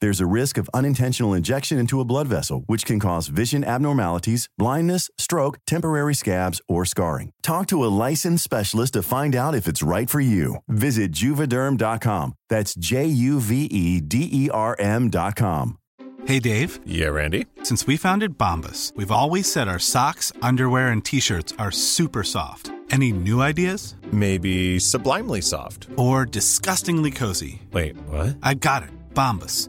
[0.00, 4.48] There's a risk of unintentional injection into a blood vessel, which can cause vision abnormalities,
[4.56, 7.32] blindness, stroke, temporary scabs, or scarring.
[7.42, 10.56] Talk to a licensed specialist to find out if it's right for you.
[10.68, 12.34] Visit juvederm.com.
[12.48, 15.78] That's J U V E D E R M.com.
[16.26, 16.80] Hey, Dave.
[16.84, 17.46] Yeah, Randy.
[17.62, 22.22] Since we founded Bombas, we've always said our socks, underwear, and t shirts are super
[22.22, 22.70] soft.
[22.90, 23.96] Any new ideas?
[24.12, 25.88] Maybe sublimely soft.
[25.96, 27.62] Or disgustingly cozy.
[27.72, 28.36] Wait, what?
[28.42, 28.90] I got it.
[29.14, 29.68] Bombas.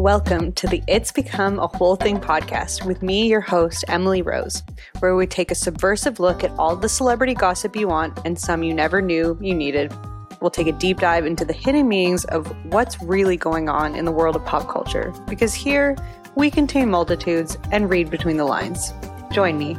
[0.00, 4.62] Welcome to the It's Become a Whole Thing podcast with me, your host, Emily Rose,
[5.00, 8.62] where we take a subversive look at all the celebrity gossip you want and some
[8.62, 9.92] you never knew you needed.
[10.40, 14.06] We'll take a deep dive into the hidden meanings of what's really going on in
[14.06, 15.94] the world of pop culture, because here
[16.34, 18.94] we contain multitudes and read between the lines.
[19.32, 19.76] Join me.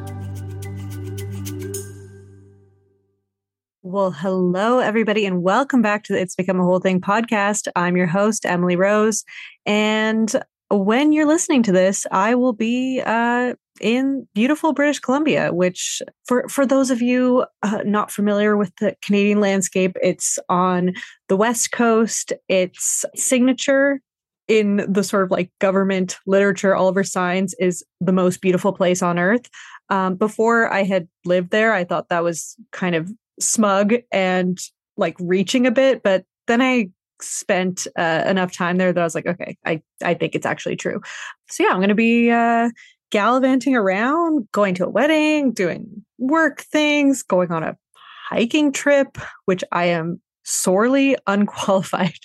[3.83, 7.67] Well, hello, everybody, and welcome back to the It's Become a Whole Thing podcast.
[7.75, 9.23] I'm your host, Emily Rose.
[9.65, 10.31] And
[10.69, 16.47] when you're listening to this, I will be uh, in beautiful British Columbia, which, for,
[16.47, 20.93] for those of you uh, not familiar with the Canadian landscape, it's on
[21.27, 22.33] the West Coast.
[22.47, 23.99] Its signature
[24.47, 29.17] in the sort of like government literature, Oliver Signs is the most beautiful place on
[29.17, 29.49] earth.
[29.89, 34.59] Um, before I had lived there, I thought that was kind of smug and
[34.97, 36.89] like reaching a bit, but then I
[37.21, 40.75] spent uh, enough time there that I was like, okay, I I think it's actually
[40.75, 41.01] true.
[41.49, 42.69] So yeah, I'm going to be uh,
[43.11, 47.77] gallivanting around, going to a wedding, doing work things, going on a
[48.29, 52.17] hiking trip, which I am sorely unqualified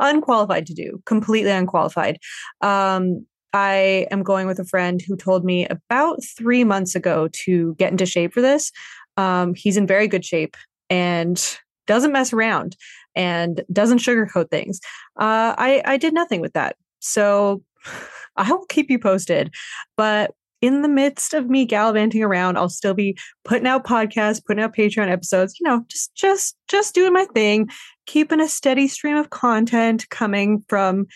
[0.00, 2.18] unqualified to do, completely unqualified.
[2.60, 7.74] Um, I am going with a friend who told me about three months ago to
[7.76, 8.70] get into shape for this.
[9.18, 10.56] Um, he's in very good shape
[10.88, 12.76] and doesn't mess around
[13.14, 14.80] and doesn't sugarcoat things.
[15.18, 16.76] Uh, I, I did nothing with that.
[17.00, 17.62] So
[18.36, 19.52] I will keep you posted.
[19.96, 20.30] But
[20.60, 24.74] in the midst of me gallivanting around, I'll still be putting out podcasts, putting out
[24.74, 27.68] Patreon episodes, you know, just just just doing my thing,
[28.06, 31.06] keeping a steady stream of content coming from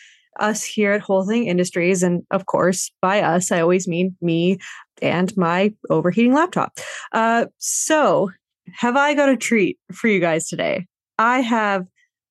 [0.40, 2.02] us here at Whole Thing Industries.
[2.02, 4.58] And of course, by us, I always mean me
[5.00, 6.78] and my overheating laptop.
[7.12, 8.30] Uh, so,
[8.72, 10.86] have I got a treat for you guys today?
[11.18, 11.86] I have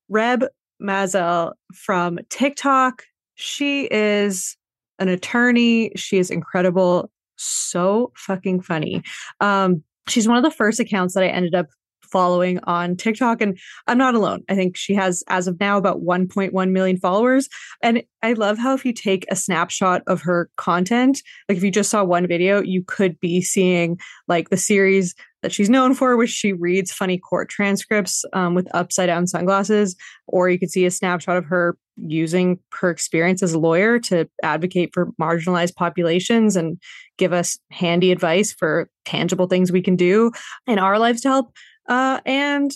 [0.09, 0.45] Reb
[0.81, 3.03] Masel from TikTok.
[3.35, 4.56] She is
[5.00, 5.91] an attorney.
[5.95, 9.03] She is incredible, so fucking funny.
[9.39, 11.68] Um, she's one of the first accounts that I ended up
[12.12, 13.42] following on TikTok.
[13.42, 14.44] And I'm not alone.
[14.50, 17.50] I think she has, as of now, about 1.1 million followers.
[17.81, 21.72] And I love how if you take a snapshot of her content, like if you
[21.72, 26.16] just saw one video, you could be seeing like the series that she's known for,
[26.18, 29.96] which she reads funny court transcripts um, with upside down sunglasses,
[30.28, 34.30] or you could see a snapshot of her using her experience as a lawyer to
[34.44, 36.80] advocate for marginalized populations and
[37.18, 40.31] give us handy advice for tangible things we can do
[40.68, 41.54] in our lives to help
[41.88, 42.72] uh, and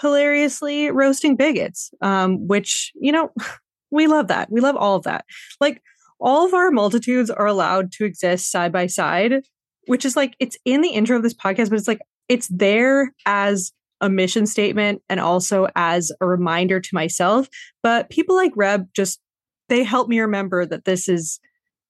[0.00, 3.32] hilariously roasting bigots, um, which, you know,
[3.90, 4.50] we love that.
[4.50, 5.24] We love all of that.
[5.60, 5.82] Like,
[6.18, 9.44] all of our multitudes are allowed to exist side by side,
[9.86, 13.12] which is like it's in the intro of this podcast, but it's like it's there
[13.26, 17.48] as a mission statement and also as a reminder to myself.
[17.82, 19.20] But people like Reb just
[19.68, 21.40] they help me remember that this is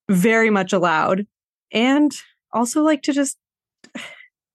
[0.09, 1.27] very much allowed
[1.71, 2.11] and
[2.51, 3.37] also like to just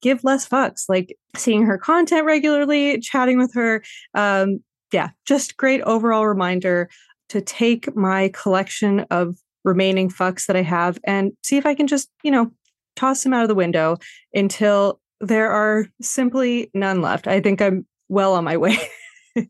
[0.02, 3.82] give less fucks like seeing her content regularly chatting with her
[4.14, 4.58] um
[4.92, 6.90] yeah just great overall reminder
[7.28, 11.86] to take my collection of remaining fucks that i have and see if i can
[11.86, 12.50] just you know
[12.96, 13.96] toss them out of the window
[14.34, 17.26] until there are simply none left.
[17.26, 18.76] I think i'm well on my way.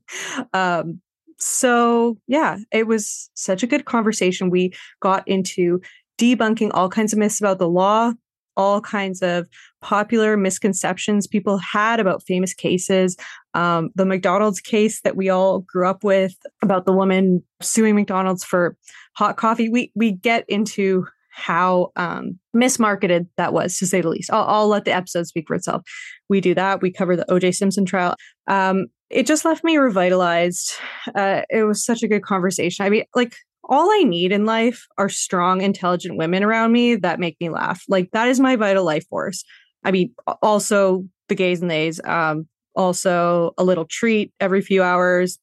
[0.52, 1.00] Um
[1.38, 4.48] so yeah it was such a good conversation.
[4.48, 5.80] We got into
[6.18, 8.12] debunking all kinds of myths about the law
[8.56, 9.46] all kinds of
[9.82, 13.16] popular misconceptions people had about famous cases.
[13.54, 18.44] Um, the McDonald's case that we all grew up with about the woman suing McDonald's
[18.44, 18.76] for
[19.14, 19.68] hot coffee.
[19.68, 24.30] We we get into how um, mismarketed that was, to say the least.
[24.32, 25.82] I'll, I'll, let the episode speak for itself.
[26.28, 26.82] We do that.
[26.82, 27.52] We cover the O.J.
[27.52, 28.16] Simpson trial.
[28.48, 30.72] Um, it just left me revitalized.
[31.14, 32.84] Uh, it was such a good conversation.
[32.84, 33.34] I mean, like
[33.64, 37.82] all I need in life are strong, intelligent women around me that make me laugh.
[37.88, 39.44] Like that is my vital life force.
[39.84, 45.38] I mean, also the gays and theys, um, also a little treat every few hours,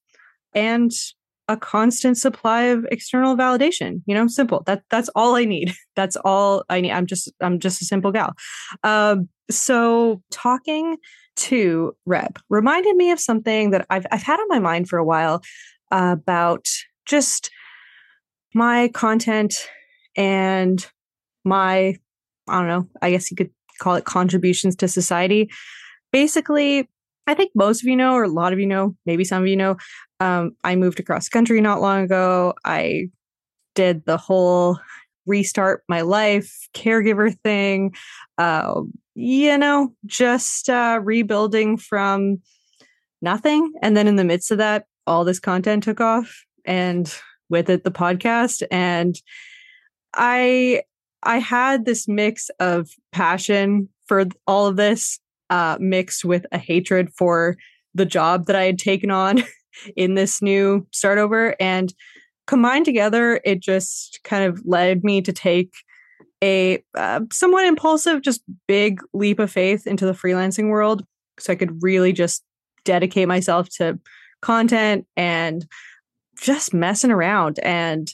[0.53, 0.91] and
[1.47, 4.01] a constant supply of external validation.
[4.05, 4.63] You know, simple.
[4.65, 5.73] That that's all I need.
[5.95, 6.91] That's all I need.
[6.91, 8.33] I'm just I'm just a simple gal.
[8.83, 10.95] Um, so talking
[11.35, 15.03] to Reb reminded me of something that I've I've had on my mind for a
[15.03, 15.41] while
[15.91, 16.65] about
[17.05, 17.49] just
[18.53, 19.55] my content
[20.15, 20.85] and
[21.43, 21.95] my,
[22.47, 25.49] I don't know, I guess you could call it contributions to society.
[26.11, 26.89] Basically,
[27.27, 29.47] I think most of you know, or a lot of you know, maybe some of
[29.47, 29.77] you know,
[30.19, 32.53] um, I moved across country not long ago.
[32.65, 33.09] I
[33.75, 34.79] did the whole
[35.25, 37.93] restart my life caregiver thing.
[38.37, 38.81] Uh,
[39.15, 42.41] you know, just uh, rebuilding from
[43.21, 43.73] nothing.
[43.81, 46.43] And then in the midst of that, all this content took off.
[46.65, 47.13] And
[47.49, 49.19] with it the podcast and
[50.13, 50.81] i
[51.23, 55.19] i had this mix of passion for all of this
[55.49, 57.55] uh mixed with a hatred for
[57.93, 59.43] the job that i had taken on
[59.95, 61.93] in this new start over and
[62.47, 65.73] combined together it just kind of led me to take
[66.41, 71.05] a uh, somewhat impulsive just big leap of faith into the freelancing world
[71.39, 72.43] so i could really just
[72.85, 73.99] dedicate myself to
[74.41, 75.67] content and
[76.39, 78.13] just messing around and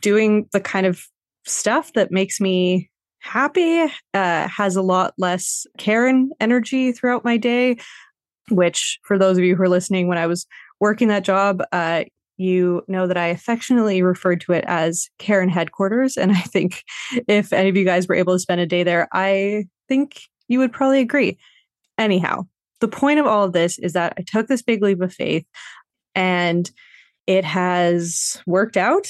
[0.00, 1.06] doing the kind of
[1.46, 3.82] stuff that makes me happy,
[4.12, 7.76] uh, has a lot less Karen energy throughout my day,
[8.50, 10.46] which for those of you who are listening, when I was
[10.80, 12.04] working that job, uh,
[12.36, 16.16] you know that I affectionately referred to it as Karen headquarters.
[16.16, 16.82] And I think
[17.28, 20.58] if any of you guys were able to spend a day there, I think you
[20.58, 21.38] would probably agree.
[21.96, 22.46] Anyhow,
[22.80, 25.46] the point of all of this is that I took this big leap of faith
[26.14, 26.70] and
[27.26, 29.08] it has worked out.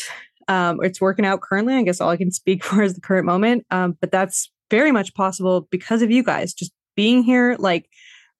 [0.48, 1.74] Um, it's working out currently.
[1.74, 3.66] I guess all I can speak for is the current moment.
[3.70, 7.56] Um, but that's very much possible because of you guys just being here.
[7.58, 7.88] Like,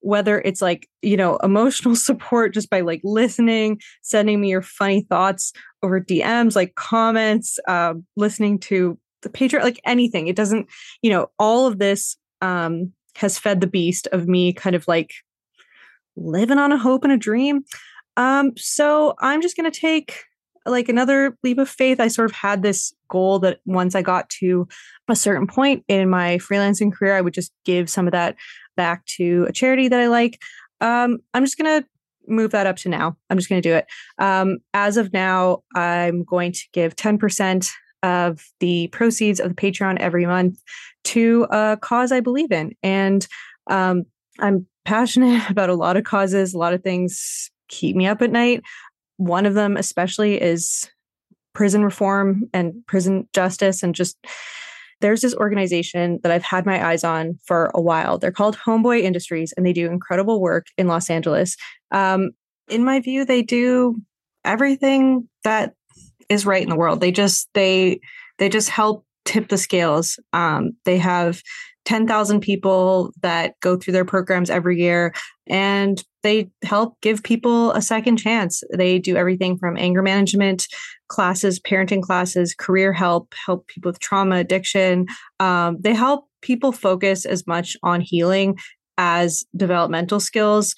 [0.00, 5.06] whether it's like, you know, emotional support just by like listening, sending me your funny
[5.08, 5.52] thoughts
[5.82, 10.28] over DMs, like comments, uh, listening to the Patreon, like anything.
[10.28, 10.68] It doesn't,
[11.00, 15.14] you know, all of this um, has fed the beast of me kind of like
[16.16, 17.64] living on a hope and a dream.
[18.16, 20.24] Um, so I'm just going to take
[20.66, 22.00] like another leap of faith.
[22.00, 24.66] I sort of had this goal that once I got to
[25.08, 28.36] a certain point in my freelancing career, I would just give some of that
[28.76, 30.40] back to a charity that I like.
[30.80, 31.88] Um, I'm just going to
[32.26, 33.16] move that up to now.
[33.28, 33.86] I'm just going to do it.
[34.18, 37.70] Um, as of now, I'm going to give 10%
[38.02, 40.60] of the proceeds of the Patreon every month
[41.04, 42.74] to a cause I believe in.
[42.82, 43.26] And
[43.70, 44.04] um,
[44.40, 48.30] I'm passionate about a lot of causes, a lot of things keep me up at
[48.30, 48.62] night.
[49.16, 50.90] One of them, especially, is
[51.54, 53.82] prison reform and prison justice.
[53.82, 54.16] And just
[55.00, 58.18] there's this organization that I've had my eyes on for a while.
[58.18, 61.56] They're called Homeboy Industries, and they do incredible work in Los Angeles.
[61.90, 62.30] Um,
[62.68, 64.00] in my view, they do
[64.44, 65.74] everything that
[66.28, 67.00] is right in the world.
[67.00, 68.00] They just they
[68.38, 70.18] they just help tip the scales.
[70.32, 71.42] Um, they have
[71.84, 75.12] 10,000 people that go through their programs every year
[75.46, 78.62] and they help give people a second chance.
[78.74, 80.66] They do everything from anger management
[81.08, 85.06] classes, parenting classes, career help, help people with trauma, addiction.
[85.38, 88.58] Um, they help people focus as much on healing
[88.96, 90.74] as developmental skills.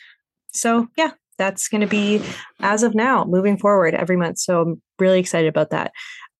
[0.53, 2.23] So, yeah, that's going to be
[2.61, 4.39] as of now moving forward every month.
[4.39, 5.93] So, I'm really excited about that.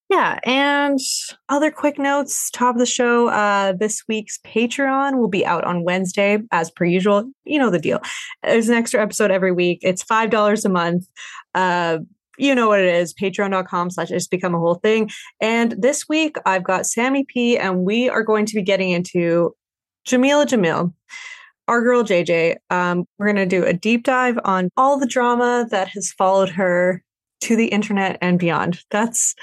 [0.09, 1.01] Yeah, and
[1.49, 5.83] other quick notes, top of the show, uh, this week's Patreon will be out on
[5.83, 7.29] Wednesday, as per usual.
[7.45, 8.01] You know the deal.
[8.45, 9.81] There's an extra episode every week.
[9.83, 11.07] It's $5 a month.
[11.55, 11.99] Uh,
[12.39, 15.11] you know what it is patreon.com slash it's become a whole thing
[15.41, 19.55] and this week i've got sammy p and we are going to be getting into
[20.07, 20.93] jameela jamil
[21.67, 25.67] our girl jj um, we're going to do a deep dive on all the drama
[25.71, 27.03] that has followed her
[27.41, 29.35] to the internet and beyond that's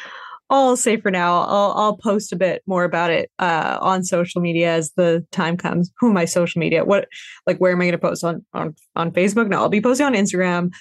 [0.49, 1.41] I'll say for now.
[1.41, 5.57] I'll, I'll post a bit more about it uh, on social media as the time
[5.57, 5.91] comes.
[5.99, 6.85] Who am I social media?
[6.85, 7.07] What
[7.47, 9.47] like where am I going to post on on on Facebook?
[9.47, 10.71] No, I'll be posting on Instagram,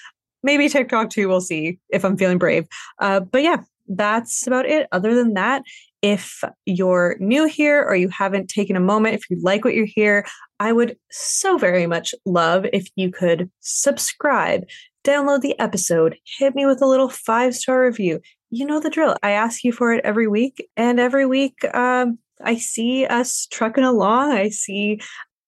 [0.43, 1.29] maybe TikTok too.
[1.29, 2.67] We'll see if I'm feeling brave.
[2.99, 4.89] Uh, but yeah, that's about it.
[4.93, 5.63] Other than that,
[6.03, 9.85] if you're new here or you haven't taken a moment, if you like what you
[9.85, 10.27] hear,
[10.59, 14.65] I would so very much love if you could subscribe,
[15.05, 18.21] download the episode, hit me with a little five star review
[18.53, 19.17] you know the drill.
[19.23, 23.83] I ask you for it every week, and every week um, I see us trucking
[23.83, 24.33] along.
[24.33, 25.01] I see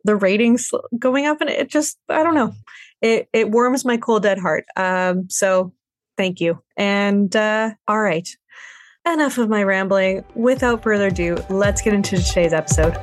[0.04, 2.54] the ratings going up, and it just I don't know.
[3.02, 4.64] It it warms my cold dead heart.
[4.76, 5.74] Um, so
[6.16, 6.62] thank you.
[6.78, 8.28] And uh, all right,
[9.06, 10.24] enough of my rambling.
[10.34, 12.96] Without further ado, let's get into today's episode.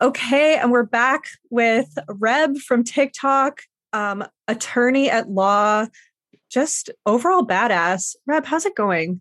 [0.00, 5.86] Okay, and we're back with Reb from TikTok, um, attorney at law,
[6.56, 8.16] just overall badass.
[8.24, 9.20] Reb, how's it going?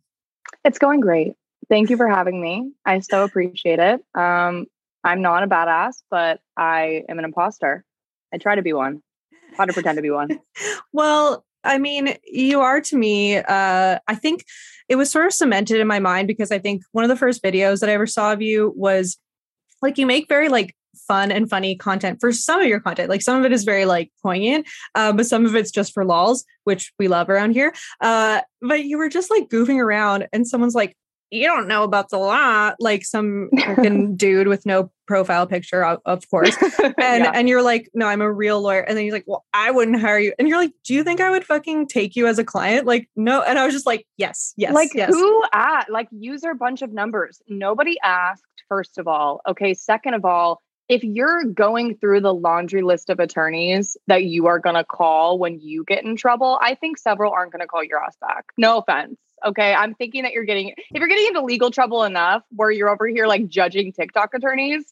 [0.63, 1.33] It's going great.
[1.67, 2.71] Thank you for having me.
[2.85, 3.99] I so appreciate it.
[4.15, 4.67] Um,
[5.03, 7.83] I'm not a badass, but I am an imposter.
[8.33, 9.01] I try to be one.
[9.57, 10.39] How to pretend to be one.
[10.93, 13.35] well, I mean, you are to me.
[13.35, 14.45] Uh, I think
[14.87, 17.43] it was sort of cemented in my mind because I think one of the first
[17.43, 19.17] videos that I ever saw of you was
[19.81, 23.09] like you make very like fun and funny content for some of your content.
[23.09, 26.05] Like some of it is very like poignant, uh, but some of it's just for
[26.05, 27.73] lols, which we love around here.
[28.01, 30.95] Uh, but you were just like goofing around, and someone's like,
[31.31, 35.99] "You don't know about the law," like some freaking dude with no profile picture, of,
[36.05, 37.31] of course, and yeah.
[37.33, 39.99] and you're like, "No, I'm a real lawyer," and then he's like, "Well, I wouldn't
[39.99, 42.43] hire you," and you're like, "Do you think I would fucking take you as a
[42.43, 45.09] client?" Like, no, and I was just like, "Yes, yes, like yes.
[45.09, 47.41] who at like user bunch of numbers?
[47.47, 49.73] Nobody asked." First of all, okay.
[49.73, 54.59] Second of all, if you're going through the laundry list of attorneys that you are
[54.59, 57.83] going to call when you get in trouble, I think several aren't going to call
[57.83, 58.45] your ass back.
[58.57, 59.17] No offense.
[59.43, 59.73] Okay.
[59.73, 63.07] I'm thinking that you're getting, if you're getting into legal trouble enough where you're over
[63.07, 64.85] here like judging TikTok attorneys,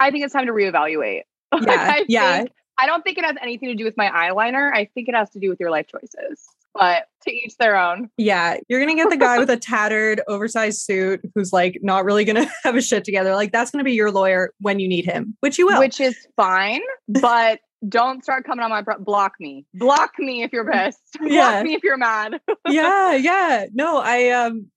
[0.00, 1.22] I think it's time to reevaluate.
[1.62, 1.86] Yeah.
[1.88, 2.44] like, yeah.
[2.78, 4.72] I don't think it has anything to do with my eyeliner.
[4.72, 6.46] I think it has to do with your life choices
[6.78, 8.08] but to each their own.
[8.16, 12.24] Yeah, you're gonna get the guy with a tattered, oversized suit who's like not really
[12.24, 13.34] gonna have a shit together.
[13.34, 15.78] Like that's gonna be your lawyer when you need him, which you will.
[15.78, 19.64] Which is fine, but don't start coming on my pro- block me.
[19.74, 21.00] Block me if you're pissed.
[21.18, 21.62] Block yeah.
[21.62, 22.40] me if you're mad.
[22.68, 23.66] yeah, yeah.
[23.72, 24.70] No, I um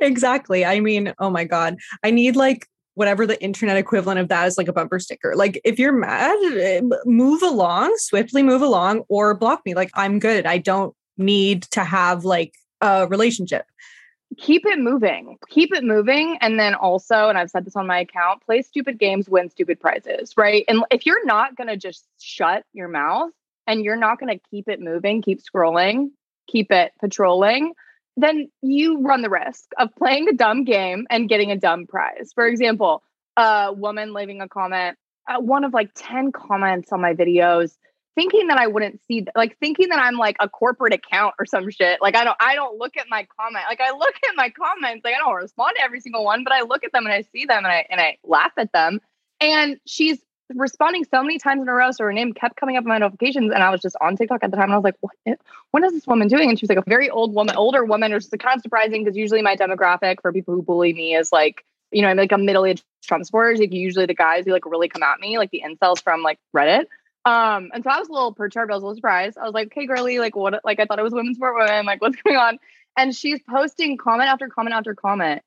[0.00, 0.64] exactly.
[0.64, 4.56] I mean, oh my god, I need like whatever the internet equivalent of that is
[4.56, 5.34] like a bumper sticker.
[5.36, 9.74] Like if you're mad, eh, move along, swiftly move along or block me.
[9.74, 10.46] Like I'm good.
[10.46, 13.66] I don't need to have like a relationship.
[14.38, 15.38] Keep it moving.
[15.48, 16.38] Keep it moving.
[16.40, 19.80] And then also, and I've said this on my account, play stupid games, win stupid
[19.80, 20.64] prizes, right?
[20.66, 23.30] And if you're not going to just shut your mouth
[23.66, 26.10] and you're not going to keep it moving, keep scrolling,
[26.48, 27.74] keep it patrolling,
[28.16, 32.30] then you run the risk of playing a dumb game and getting a dumb prize.
[32.34, 33.02] For example,
[33.36, 34.96] a woman leaving a comment,
[35.28, 37.76] uh, one of like 10 comments on my videos,
[38.14, 41.68] thinking that I wouldn't see like thinking that I'm like a corporate account or some
[41.70, 42.00] shit.
[42.00, 43.64] Like I don't I don't look at my comment.
[43.68, 46.52] Like I look at my comments, like I don't respond to every single one, but
[46.52, 49.00] I look at them and I see them and I and I laugh at them.
[49.40, 50.20] And she's
[50.54, 51.90] responding so many times in a row.
[51.90, 53.52] So her name kept coming up in my notifications.
[53.52, 54.64] And I was just on TikTok at the time.
[54.64, 55.12] And I was like, what,
[55.70, 56.48] what is this woman doing?
[56.50, 59.04] And she was like a very old woman, older woman, which is kind of surprising
[59.04, 62.32] because usually my demographic for people who bully me is like, you know, I'm like
[62.32, 63.60] a middle-aged Trump supporters.
[63.60, 66.38] Like usually the guys who like really come at me, like the incels from like
[66.54, 66.86] Reddit.
[67.24, 68.70] Um, and so I was a little perturbed.
[68.70, 69.38] I was a little surprised.
[69.38, 71.86] I was like, okay, girly, like what like I thought it was women's sport women,
[71.86, 72.58] like what's going on?
[72.96, 75.42] And she's posting comment after comment after comment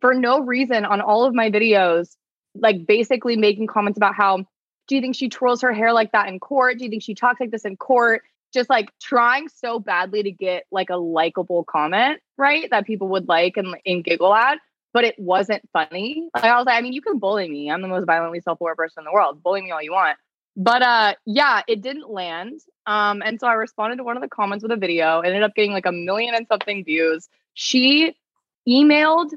[0.00, 2.16] for no reason on all of my videos
[2.60, 4.46] like basically making comments about how
[4.88, 6.78] do you think she twirls her hair like that in court?
[6.78, 8.22] Do you think she talks like this in court?
[8.54, 12.68] Just like trying so badly to get like a likable comment, right?
[12.70, 14.58] That people would like and, and giggle at,
[14.94, 16.28] but it wasn't funny.
[16.34, 17.70] Like I was like, I mean, you can bully me.
[17.70, 19.42] I'm the most violently self-aware person in the world.
[19.42, 20.16] Bully me all you want.
[20.56, 22.60] But uh yeah, it didn't land.
[22.86, 25.54] Um, and so I responded to one of the comments with a video, ended up
[25.54, 27.28] getting like a million and something views.
[27.52, 28.16] She
[28.66, 29.30] emailed,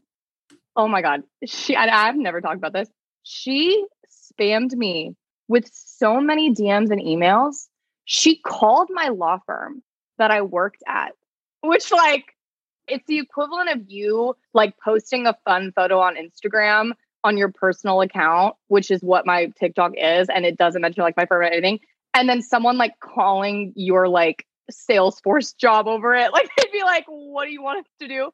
[0.77, 2.89] oh my God, she I've never talked about this.
[3.23, 5.15] She spammed me
[5.47, 7.67] with so many DMs and emails.
[8.05, 9.83] She called my law firm
[10.17, 11.13] that I worked at
[11.61, 12.35] which like
[12.87, 16.91] it's the equivalent of you like posting a fun photo on Instagram
[17.23, 21.15] on your personal account, which is what my TikTok is, and it doesn't mention like
[21.15, 21.79] my firm or anything.
[22.13, 26.31] And then someone like calling your like Salesforce job over it.
[26.33, 28.31] Like they'd be like, what do you want us to do?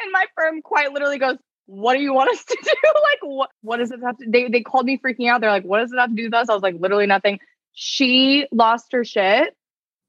[0.00, 1.36] And my firm quite literally goes,
[1.68, 2.92] What do you want us to do?
[2.94, 5.42] like what what does it have to they they called me freaking out.
[5.42, 6.48] They're like, what does it have to do with us?
[6.48, 7.38] I was like, literally nothing.
[7.74, 9.54] She lost her shit.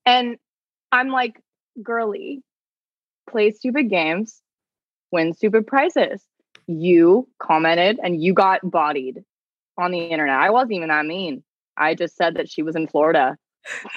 [0.05, 0.37] And
[0.91, 1.39] I'm like,
[1.83, 2.41] girly,
[3.29, 4.41] play stupid games,
[5.11, 6.23] win stupid prizes.
[6.67, 9.23] You commented and you got bodied
[9.77, 10.39] on the internet.
[10.39, 11.43] I wasn't even that mean.
[11.75, 13.37] I just said that she was in Florida.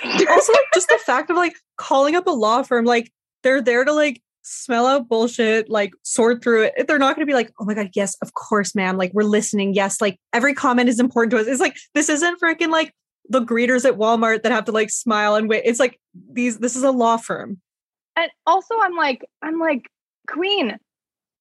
[0.04, 3.92] also, just the fact of like calling up a law firm, like they're there to
[3.92, 6.86] like smell out bullshit, like sort through it.
[6.86, 8.96] They're not going to be like, oh my God, yes, of course, ma'am.
[8.96, 9.74] Like, we're listening.
[9.74, 11.46] Yes, like every comment is important to us.
[11.46, 12.94] It's like, this isn't freaking like
[13.28, 15.62] the greeters at Walmart that have to like smile and wait.
[15.64, 15.98] It's like
[16.32, 17.60] these, this is a law firm.
[18.16, 19.88] And also, I'm like, I'm like,
[20.28, 20.76] Queen,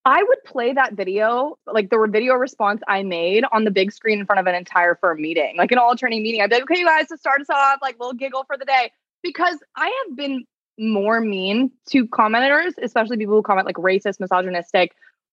[0.04, 4.20] I would play that video, like the video response I made on the big screen
[4.20, 6.40] in front of an entire firm meeting, like an all attorney meeting.
[6.40, 8.64] I'd be like, okay, you guys, to start us off, like little giggle for the
[8.64, 8.90] day.
[9.22, 10.44] Because I have been
[10.82, 14.92] more mean to commenters, especially people who comment like racist, misogynistic,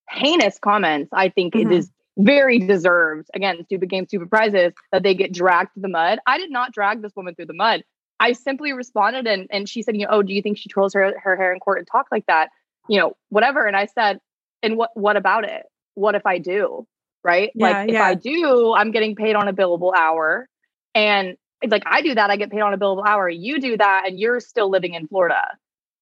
[0.10, 1.10] heinous comments.
[1.13, 1.72] I think mm-hmm.
[1.72, 3.29] it is very deserved.
[3.34, 6.20] Again, stupid game, stupid prizes that they get dragged through the mud.
[6.27, 7.84] I did not drag this woman through the mud.
[8.20, 10.94] I simply responded and and she said, you know, oh, do you think she trolls
[10.94, 12.50] her her hair in court and talk like that?
[12.88, 13.65] You know, whatever.
[13.65, 14.20] And I said,
[14.62, 15.63] and what what about it?
[15.96, 16.86] What if I do?
[17.24, 17.51] Right?
[17.56, 18.01] Yeah, like if.
[18.01, 20.48] I do, I'm getting paid on a billable hour.
[20.94, 21.38] And
[21.68, 23.30] like I do that, I get paid on a billable hour.
[23.30, 25.42] You do that, and you're still living in Florida.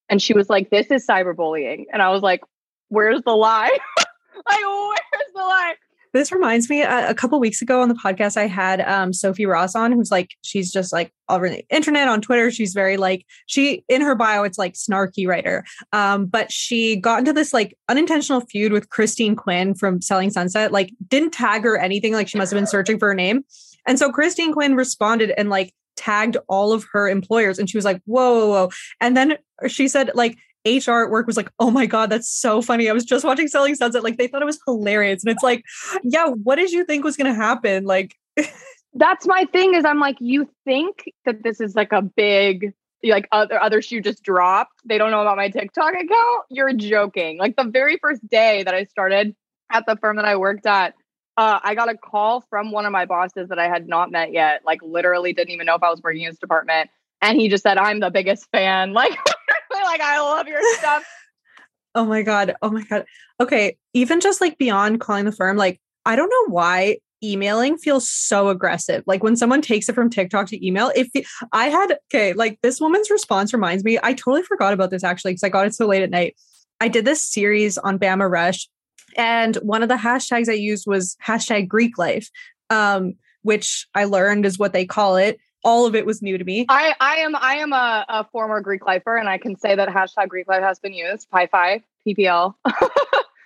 [0.09, 2.41] And she was like, "This is cyberbullying," and I was like,
[2.89, 3.77] "Where's the lie?
[3.97, 5.75] like, where's the lie?"
[6.13, 9.45] This reminds me, a, a couple weeks ago on the podcast, I had um, Sophie
[9.45, 12.49] Ross on, who's like, she's just like all over the internet on Twitter.
[12.49, 15.65] She's very like, she in her bio, it's like snarky writer.
[15.93, 20.71] Um, but she got into this like unintentional feud with Christine Quinn from Selling Sunset,
[20.71, 22.13] like, didn't tag her anything.
[22.13, 23.43] Like, she must have been searching for her name.
[23.87, 27.85] And so Christine Quinn responded and like tagged all of her employers and she was
[27.85, 28.69] like, whoa, whoa, whoa.
[29.01, 32.61] And then she said, like, HR at work was like, oh my God, that's so
[32.61, 32.89] funny.
[32.89, 34.03] I was just watching Selling Sunset.
[34.03, 35.23] Like, they thought it was hilarious.
[35.23, 35.63] And it's like,
[36.03, 37.85] yeah, what did you think was going to happen?
[37.85, 38.15] Like,
[38.93, 42.73] that's my thing is I'm like, you think that this is like a big,
[43.03, 44.73] like other other shoe just dropped.
[44.85, 46.43] They don't know about my TikTok account.
[46.49, 47.37] You're joking.
[47.37, 49.35] Like the very first day that I started
[49.71, 50.95] at the firm that I worked at,
[51.37, 54.33] uh, I got a call from one of my bosses that I had not met
[54.33, 56.89] yet, like literally didn't even know if I was working in his department.
[57.21, 58.93] And he just said, I'm the biggest fan.
[58.97, 59.17] Like,
[59.83, 61.03] like I love your stuff.
[61.95, 62.55] oh my God.
[62.61, 63.05] Oh my God.
[63.39, 63.77] Okay.
[63.93, 68.49] Even just like beyond calling the firm, like, I don't know why emailing feels so
[68.49, 69.03] aggressive.
[69.05, 71.09] Like when someone takes it from TikTok to email, if
[71.51, 75.31] I had, okay, like this woman's response reminds me, I totally forgot about this actually
[75.31, 76.35] because I got it so late at night.
[76.81, 78.67] I did this series on Bama Rush
[79.15, 82.29] and one of the hashtags I used was hashtag Greek life,
[82.69, 85.39] um, which I learned is what they call it.
[85.63, 86.65] All of it was new to me.
[86.69, 89.89] I, I am I am a, a former Greek lifer, and I can say that
[89.89, 91.29] hashtag Greek life has been used.
[91.29, 92.53] Pi Phi, PPL.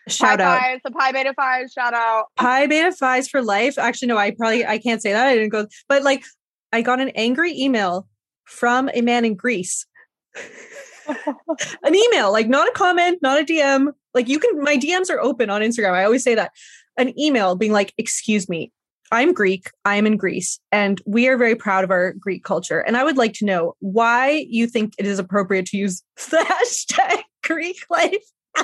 [0.08, 3.78] shout pi out Phi's, the pi beta Phi's, shout out pi beta Phi's for life
[3.78, 6.24] actually no i probably i can't say that i didn't go but like
[6.74, 8.08] i got an angry email
[8.44, 9.86] from a man in greece
[11.84, 13.94] an email, like not a comment, not a DM.
[14.14, 15.94] Like you can, my DMs are open on Instagram.
[15.94, 16.52] I always say that.
[16.98, 18.72] An email being like, excuse me,
[19.14, 19.72] I'm Greek.
[19.86, 22.80] I am in Greece, and we are very proud of our Greek culture.
[22.80, 26.38] And I would like to know why you think it is appropriate to use the
[26.38, 28.24] hashtag Greek life.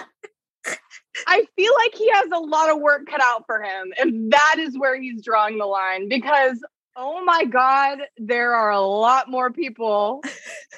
[1.27, 4.55] I feel like he has a lot of work cut out for him if that
[4.59, 6.63] is where he's drawing the line because
[6.99, 10.23] Oh my God, there are a lot more people.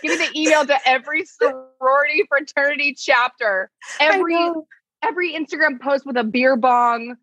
[0.04, 3.72] Give me the email to every sorority fraternity chapter.
[4.02, 4.52] Every
[5.02, 7.16] every Instagram post with a beer bong,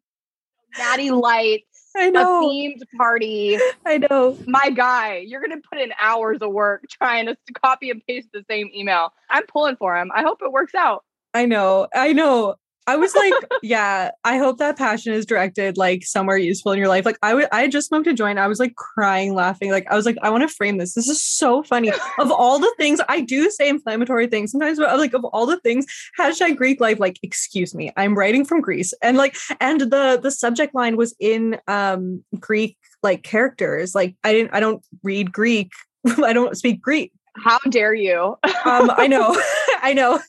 [0.79, 2.41] natty lights, I know.
[2.41, 3.59] a themed party.
[3.85, 4.39] I know.
[4.47, 8.45] My guy, you're gonna put in hours of work trying to copy and paste the
[8.49, 9.13] same email.
[9.29, 10.11] I'm pulling for him.
[10.15, 11.05] I hope it works out.
[11.35, 11.87] I know.
[11.95, 12.57] I know.
[12.87, 16.89] I was like, yeah, I hope that passion is directed like somewhere useful in your
[16.89, 17.05] life.
[17.05, 18.39] Like I would, I just smoked a joint.
[18.39, 19.71] I was like crying, laughing.
[19.71, 20.95] Like I was like, I want to frame this.
[20.95, 21.91] This is so funny.
[22.19, 25.61] of all the things I do say inflammatory things sometimes, but like of all the
[25.61, 25.87] things,
[26.19, 28.95] hashtag Greek life, like, excuse me, I'm writing from Greece.
[29.03, 33.95] And like, and the the subject line was in um Greek like characters.
[33.95, 35.73] Like I didn't, I don't read Greek.
[36.23, 37.13] I don't speak Greek.
[37.37, 38.37] How dare you?
[38.65, 39.37] um, I know,
[39.83, 40.21] I know.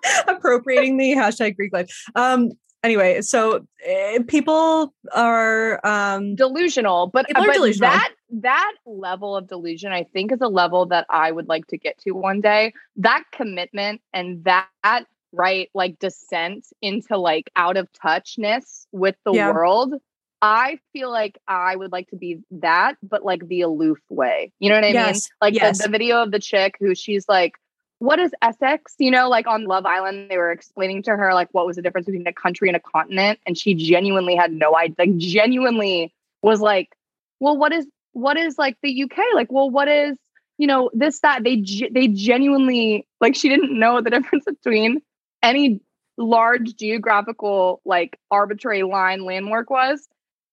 [0.28, 1.88] appropriating the hashtag Greek life.
[2.14, 2.52] Um,
[2.82, 7.90] anyway, so uh, people are um delusional, but, are but delusional.
[7.90, 11.78] that that level of delusion, I think, is a level that I would like to
[11.78, 12.72] get to one day.
[12.96, 19.52] That commitment and that right like descent into like out of touchness with the Yeah.
[19.52, 19.94] world.
[20.44, 24.52] I feel like I would like to be that, but like the aloof way.
[24.58, 25.14] You know what I mean?
[25.40, 25.78] Like yes.
[25.78, 27.54] the, the video of the chick who she's like,
[28.02, 28.96] what is Essex?
[28.98, 31.82] You know, like on Love Island, they were explaining to her like what was the
[31.82, 34.96] difference between a country and a continent, and she genuinely had no idea.
[34.98, 36.12] Like genuinely
[36.42, 36.88] was like,
[37.38, 39.18] well, what is what is like the UK?
[39.34, 40.18] Like, well, what is
[40.58, 41.62] you know this that they
[41.92, 45.00] they genuinely like she didn't know the difference between
[45.40, 45.80] any
[46.18, 50.08] large geographical like arbitrary line landmark was,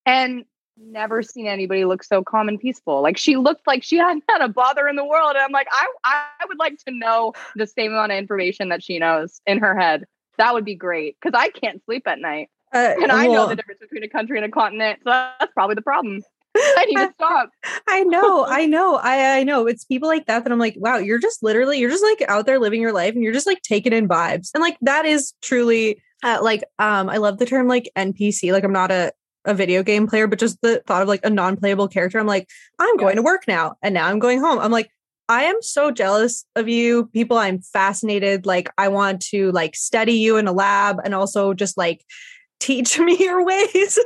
[0.05, 0.45] and
[0.79, 3.01] never seen anybody look so calm and peaceful.
[3.01, 5.31] Like she looked like she hadn't had a bother in the world.
[5.31, 8.83] And I'm like, I I would like to know the same amount of information that
[8.83, 10.05] she knows in her head.
[10.37, 13.57] That would be great because I can't sleep at night, uh, and I know the
[13.57, 14.99] difference between a country and a continent.
[15.03, 16.21] So that's probably the problem.
[16.57, 17.49] I need to stop.
[17.87, 19.67] I know, I know, I I know.
[19.67, 22.45] It's people like that that I'm like, wow, you're just literally, you're just like out
[22.45, 25.33] there living your life, and you're just like taking in vibes, and like that is
[25.41, 28.51] truly uh, like um I love the term like NPC.
[28.53, 29.11] Like I'm not a
[29.45, 32.47] a video game player, but just the thought of like a non-playable character, I'm like,
[32.77, 34.59] I'm going to work now, and now I'm going home.
[34.59, 34.89] I'm like.
[35.31, 37.37] I am so jealous of you people.
[37.37, 38.47] I'm fascinated.
[38.47, 42.03] Like, I want to like study you in a lab and also just like
[42.59, 43.99] teach me your ways.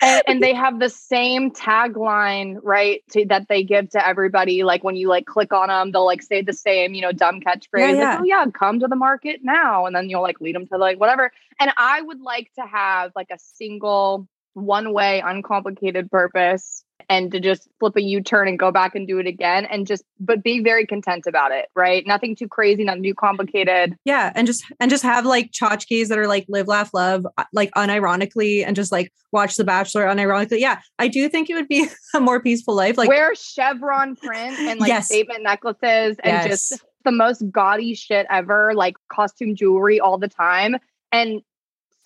[0.00, 4.82] and, and they have the same tagline right to, that they give to everybody like
[4.82, 7.96] when you like click on them they'll like say the same you know dumb catchphrase
[7.96, 8.12] yeah.
[8.12, 10.76] like oh yeah come to the market now and then you'll like lead them to
[10.76, 16.84] like whatever and i would like to have like a single one way uncomplicated purpose
[17.08, 20.04] and to just flip a u-turn and go back and do it again and just
[20.20, 24.46] but be very content about it right nothing too crazy nothing too complicated Yeah, and
[24.46, 28.64] just and just have like tchotchkes that are like live, laugh, love, uh, like unironically,
[28.66, 30.60] and just like watch The Bachelor unironically.
[30.60, 32.98] Yeah, I do think it would be a more peaceful life.
[32.98, 35.06] Like, wear chevron print and like Yes.
[35.06, 36.44] statement necklaces and Yes.
[36.70, 40.76] just the most gaudy shit ever, like costume jewelry all the time,
[41.12, 41.40] and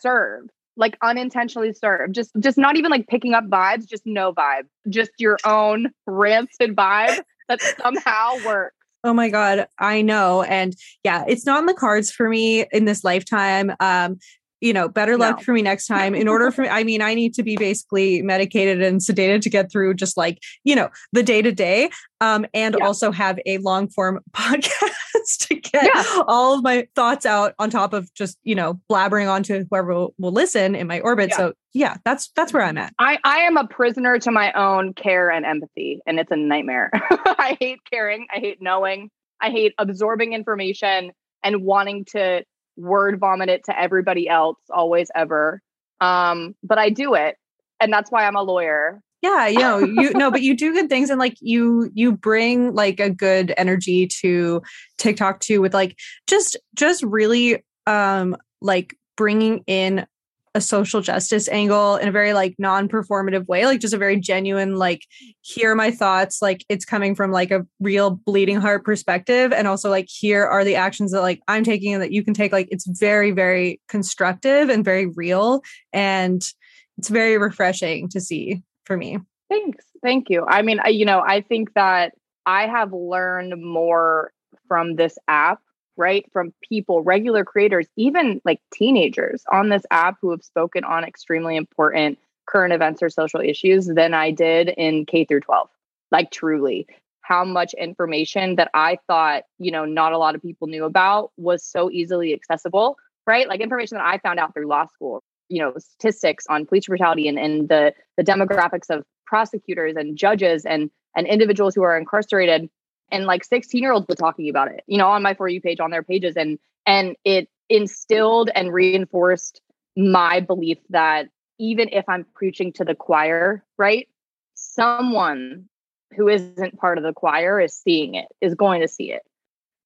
[0.00, 2.12] serve like unintentionally serve.
[2.12, 6.74] Just just not even like picking up vibes, just no vibe, just your own rancid
[6.76, 8.76] vibe that somehow works.
[9.04, 12.84] oh my god, I know, and yeah, it's not in the cards for me in
[12.84, 13.72] this lifetime.
[13.80, 14.18] Um,
[14.64, 15.42] you know, better luck No.
[15.44, 16.14] for me next time.
[16.14, 19.50] In order for me, I mean, I need to be basically medicated and sedated to
[19.50, 22.86] get through just like you know the day to day, um, and Yeah.
[22.86, 26.22] also have a long form podcast to get Yeah.
[26.26, 30.14] all of my thoughts out on top of just you know blabbering onto whoever will,
[30.18, 31.30] will listen in my orbit.
[31.30, 31.36] Yeah.
[31.36, 32.92] So yeah, that's that's where I'm at.
[32.98, 36.90] I, I am a prisoner to my own care and empathy, and it's a nightmare.
[36.94, 38.26] I hate caring.
[38.34, 39.10] I hate knowing.
[39.40, 42.44] I hate absorbing information and wanting to
[42.76, 45.60] word vomit it to everybody else, always, ever.
[46.00, 47.36] Um, but I do it.
[47.80, 49.00] And that's why I'm a lawyer.
[49.22, 52.74] yeah you know you no but you do good things and like you you bring
[52.74, 54.62] like a good energy to
[54.98, 60.06] tiktok too with like just just really um like bringing in
[60.54, 64.76] a social justice angle in a very like non-performative way like just a very genuine
[64.76, 65.02] like
[65.40, 69.66] here are my thoughts like it's coming from like a real bleeding heart perspective and
[69.66, 72.52] also like here are the actions that like i'm taking and that you can take
[72.52, 75.60] like it's very very constructive and very real
[75.92, 76.52] and
[76.98, 79.84] it's very refreshing to see for me Thanks.
[80.02, 80.44] Thank you.
[80.46, 82.12] I mean, I, you know, I think that
[82.46, 84.32] I have learned more
[84.68, 85.60] from this app,
[85.96, 86.24] right?
[86.32, 91.56] From people, regular creators, even like teenagers on this app who have spoken on extremely
[91.56, 95.68] important current events or social issues than I did in K through 12.
[96.10, 96.86] Like, truly,
[97.22, 101.32] how much information that I thought, you know, not a lot of people knew about
[101.36, 103.48] was so easily accessible, right?
[103.48, 107.28] Like, information that I found out through law school, you know, statistics on police brutality
[107.28, 112.68] and, and the, the demographics of prosecutors and judges and and individuals who are incarcerated
[113.10, 115.60] and like 16 year olds were talking about it you know on my for you
[115.60, 119.60] page on their pages and and it instilled and reinforced
[119.96, 124.08] my belief that even if i'm preaching to the choir right
[124.54, 125.68] someone
[126.16, 129.22] who isn't part of the choir is seeing it is going to see it.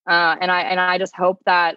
[0.09, 1.77] Uh, and i and i just hope that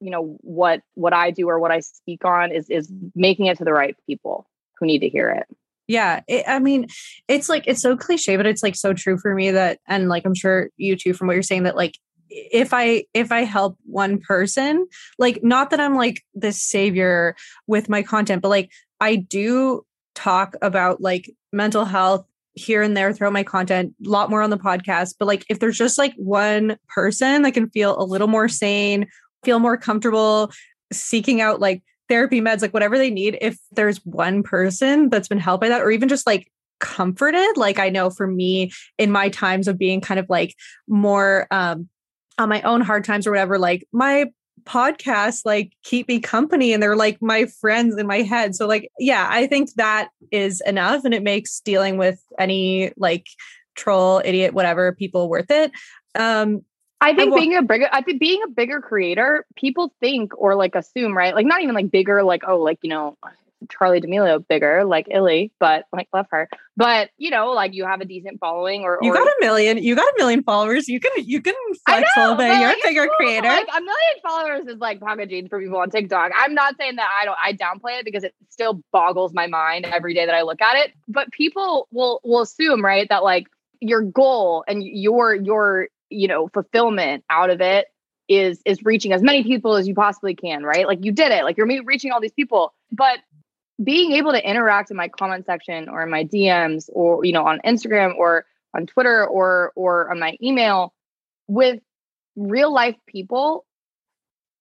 [0.00, 3.56] you know what what i do or what i speak on is is making it
[3.56, 4.48] to the right people
[4.78, 5.46] who need to hear it
[5.88, 6.86] Yeah, it, I mean,
[7.26, 10.24] it's like it's so cliche, but it's like so true for me that, and like
[10.26, 11.98] I'm sure you too, from what you're saying, that like
[12.28, 14.86] if I if I help one person,
[15.18, 17.34] like not that I'm like this savior
[17.66, 18.70] with my content, but like
[19.00, 24.30] I do talk about like mental health here and there throughout my content, a lot
[24.30, 25.14] more on the podcast.
[25.18, 29.06] But like if there's just like one person that can feel a little more sane,
[29.42, 30.50] feel more comfortable
[30.92, 35.38] seeking out like therapy meds, like whatever they need, if there's one person that's been
[35.38, 39.28] helped by that, or even just like comforted, like I know for me in my
[39.28, 40.54] times of being kind of like
[40.86, 41.88] more um
[42.38, 44.26] on my own hard times or whatever, like my
[44.64, 48.54] podcasts like keep me company and they're like my friends in my head.
[48.54, 53.26] So like yeah, I think that is enough and it makes dealing with any like
[53.74, 55.72] troll, idiot, whatever people worth it.
[56.14, 56.62] Um
[57.00, 60.74] I think being a bigger, I think being a bigger creator, people think or like
[60.74, 61.34] assume, right?
[61.34, 63.16] Like not even like bigger, like oh, like you know,
[63.66, 66.48] Charli D'Amelio bigger, like Illy, but like love her.
[66.76, 69.96] But you know, like you have a decent following, or, you got a million, you
[69.96, 70.88] got a million followers.
[70.88, 71.54] You can you can
[71.86, 72.60] flex know, a little bit.
[72.60, 73.16] You're like, a bigger cool.
[73.16, 73.48] creator.
[73.48, 76.32] Like a million followers is like packaging for people on TikTok.
[76.36, 79.86] I'm not saying that I don't I downplay it because it still boggles my mind
[79.86, 80.92] every day that I look at it.
[81.08, 83.48] But people will will assume right that like
[83.80, 87.86] your goal and your your you know fulfillment out of it
[88.28, 90.86] is is reaching as many people as you possibly can right?
[90.86, 91.44] Like you did it.
[91.44, 92.74] Like you're reaching all these people.
[92.92, 93.18] But
[93.82, 97.44] being able to interact in my comment section or in my DMs or you know
[97.44, 98.44] on Instagram or
[98.74, 100.92] on Twitter or or on my email
[101.46, 101.80] with
[102.36, 103.64] real life people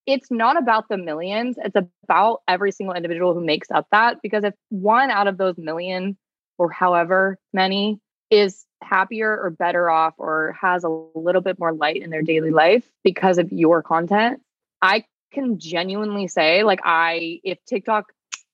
[0.08, 1.58] it's not about the millions.
[1.62, 5.58] It's about every single individual who makes up that because if one out of those
[5.58, 6.18] million
[6.58, 12.02] or however many is happier or better off or has a little bit more light
[12.02, 14.42] in their daily life because of your content
[14.82, 18.13] i can genuinely say like i if tiktok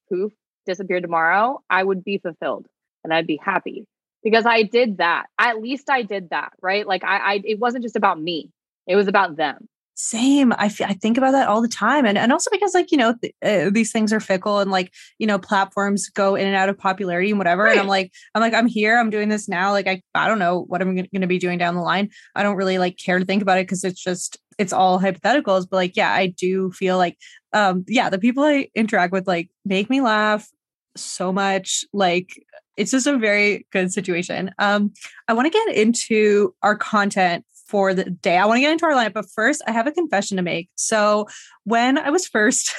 [0.09, 0.31] poof
[0.65, 2.67] disappeared tomorrow, I would be fulfilled
[3.03, 3.86] and I'd be happy
[4.23, 5.27] because I did that.
[5.38, 6.88] At least I did that, right?
[6.88, 8.49] Like I, I it wasn't just about me;
[8.88, 9.67] it was about them.
[9.95, 10.53] Same.
[10.53, 12.06] I, f- I think about that all the time.
[12.06, 14.91] And, and also because like, you know, th- uh, these things are fickle and like,
[15.19, 17.63] you know, platforms go in and out of popularity and whatever.
[17.63, 17.73] Right.
[17.73, 19.71] And I'm like, I'm like, I'm here, I'm doing this now.
[19.71, 22.10] Like, I, I don't know what I'm going to be doing down the line.
[22.36, 25.67] I don't really like care to think about it because it's just, it's all hypotheticals.
[25.69, 27.17] But like, yeah, I do feel like,
[27.53, 30.49] um, yeah, the people I interact with like make me laugh
[30.97, 31.86] so much.
[31.93, 32.43] Like
[32.77, 34.51] it's just a very good situation.
[34.58, 34.91] Um,
[35.27, 38.38] I want to get into our content for the day.
[38.38, 40.69] I want to get into our lineup, but first, I have a confession to make.
[40.75, 41.27] So,
[41.63, 42.71] when I was first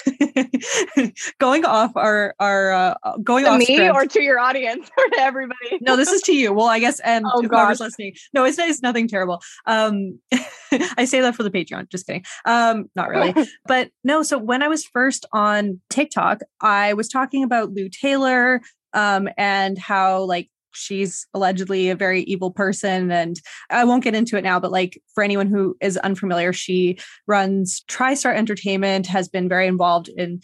[1.40, 5.04] going off our our uh, going to off me script, or to your audience or
[5.09, 5.80] to everybody.
[5.80, 6.52] no, this is to you.
[6.52, 8.14] Well, I guess and oh, whoever's listening.
[8.33, 9.42] No, it's it's nothing terrible.
[9.66, 10.20] Um,
[10.96, 11.90] I say that for the Patreon.
[11.90, 12.24] Just kidding.
[12.44, 13.35] Um, not really.
[13.66, 14.22] but no.
[14.22, 18.61] So when I was first on TikTok, I was talking about Lou Taylor
[18.92, 24.37] um, and how like she's allegedly a very evil person and i won't get into
[24.37, 29.48] it now but like for anyone who is unfamiliar she runs tristar entertainment has been
[29.48, 30.40] very involved in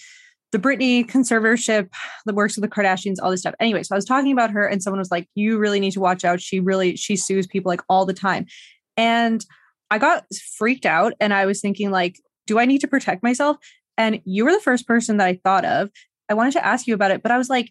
[0.52, 1.88] the Britney conservatorship
[2.26, 3.54] the works with the Kardashians, all this stuff.
[3.60, 6.00] Anyway, so I was talking about her, and someone was like, "You really need to
[6.00, 6.40] watch out.
[6.40, 8.46] She really she sues people like all the time,"
[8.96, 9.44] and
[9.90, 10.24] I got
[10.56, 12.16] freaked out, and I was thinking like,
[12.46, 13.58] "Do I need to protect myself?"
[13.96, 15.90] And you were the first person that I thought of.
[16.28, 17.70] I wanted to ask you about it, but I was like,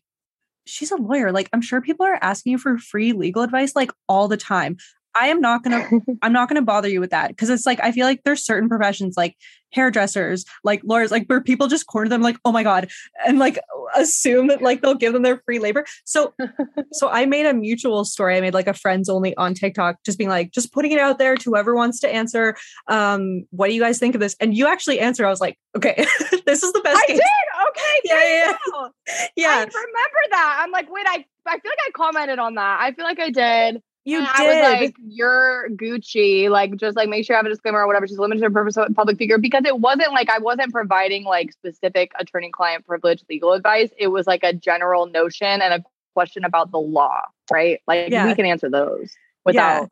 [0.70, 1.32] she's a lawyer.
[1.32, 4.78] Like, I'm sure people are asking you for free legal advice like all the time.
[5.20, 5.90] I am not gonna
[6.22, 8.70] I'm not gonna bother you with that because it's like I feel like there's certain
[8.70, 9.36] professions like
[9.72, 12.90] hairdressers, like lawyers, like where people just corner them like, oh my God,
[13.26, 13.60] and like
[13.96, 15.86] assume that like they'll give them their free labor.
[16.06, 16.34] So
[16.94, 18.38] so I made a mutual story.
[18.38, 21.20] I made like a friends only on TikTok, just being like, just putting it out
[21.20, 22.56] there to whoever wants to answer.
[22.88, 24.36] Um, what do you guys think of this?
[24.40, 25.26] And you actually answered.
[25.26, 25.96] I was like, okay,
[26.46, 26.98] this is the best.
[26.98, 27.18] I case.
[27.18, 27.70] did.
[27.70, 28.02] Okay.
[28.06, 28.88] Yeah, yeah, yeah.
[29.36, 29.48] yeah.
[29.50, 30.60] I remember that.
[30.62, 32.80] I'm like, wait, I I feel like I commented on that.
[32.82, 33.82] I feel like I did.
[34.06, 34.36] You and did.
[34.36, 36.50] I was like, you're Gucci.
[36.50, 38.08] Like, just like make sure you have a disclaimer or whatever.
[38.08, 41.52] She's limited to purpose of public figure because it wasn't like I wasn't providing like
[41.52, 43.90] specific attorney client privilege legal advice.
[43.98, 45.84] It was like a general notion and a
[46.14, 47.82] question about the law, right?
[47.88, 48.26] Like Yeah.
[48.26, 49.14] we can answer those
[49.46, 49.90] without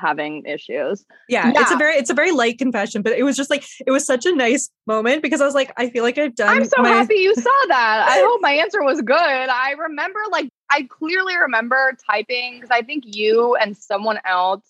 [0.00, 1.04] having issues.
[1.28, 3.90] yeah, it's a very it's a very light confession, but it was just like it
[3.90, 6.48] was such a nice moment because I was like, I feel like I've done.
[6.48, 8.06] I'm so my- happy you saw that.
[8.08, 9.16] I hope my answer was good.
[9.16, 14.64] I remember, like, I clearly remember typing because I think you and someone else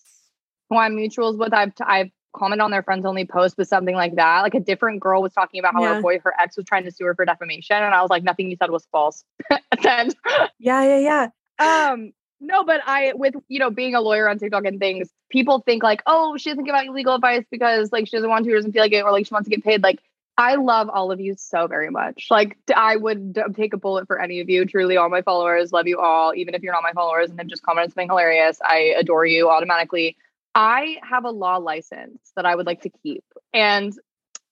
[0.70, 4.14] who I'm mutuals with, I've I've commented on their friends only post with something like
[4.16, 4.40] that.
[4.40, 5.94] Like a different girl was talking about how Yeah.
[5.96, 8.22] her boy, her ex, was trying to sue her for defamation, and I was like,
[8.22, 9.22] nothing you said was false.
[9.86, 10.14] and
[10.58, 11.28] Yeah, yeah,
[11.60, 11.92] yeah.
[11.92, 15.60] um no but i with you know being a lawyer on tiktok and things people
[15.60, 18.52] think like oh she doesn't give out legal advice because like she doesn't want to
[18.52, 19.82] or doesn't feel like it or like she wants to get paid.
[19.82, 20.00] Like
[20.38, 22.28] i love all of you so very much.
[22.30, 24.64] Like I would take a bullet for any of you.
[24.66, 27.48] Truly all my followers love you all even if you're not my followers and have
[27.48, 30.16] just commented something hilarious i adore you automatically.
[30.54, 33.24] I have a law license that i would like to keep.
[33.54, 33.92] And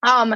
[0.02, 0.34] um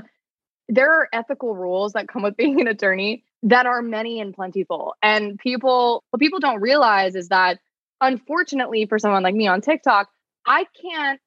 [0.68, 4.94] there are ethical rules that come with being an attorney that are many and plentiful.
[5.02, 7.58] And people, what people don't realize is that
[8.00, 10.08] unfortunately for someone like me on TikTok,
[10.46, 11.20] I can't,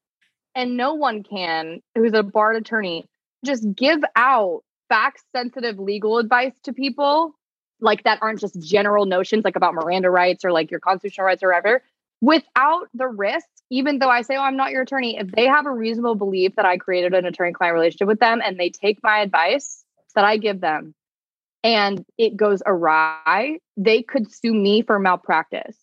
[0.54, 3.06] and no one can, who's a barred attorney,
[3.44, 7.34] just give out fact sensitive legal advice to people,
[7.80, 11.44] like that aren't just general notions like about Miranda rights or like your constitutional rights
[11.44, 11.84] or whatever,
[12.20, 15.66] without the risk, even though I say, oh, I'm not your attorney, if they have
[15.66, 18.98] a reasonable belief that I created an attorney client relationship with them and they take
[19.04, 19.84] my advice
[20.16, 20.94] that I give them
[21.64, 25.76] and it goes awry, they could sue me for malpractice.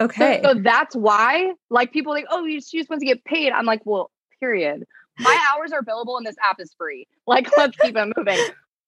[0.00, 0.40] Okay.
[0.42, 3.52] So, so that's why, like, people like, oh, she just wants to get paid.
[3.52, 4.10] I'm like, well,
[4.40, 4.84] period.
[5.18, 7.06] My hours are billable and this app is free.
[7.26, 8.38] Like, let's keep it moving.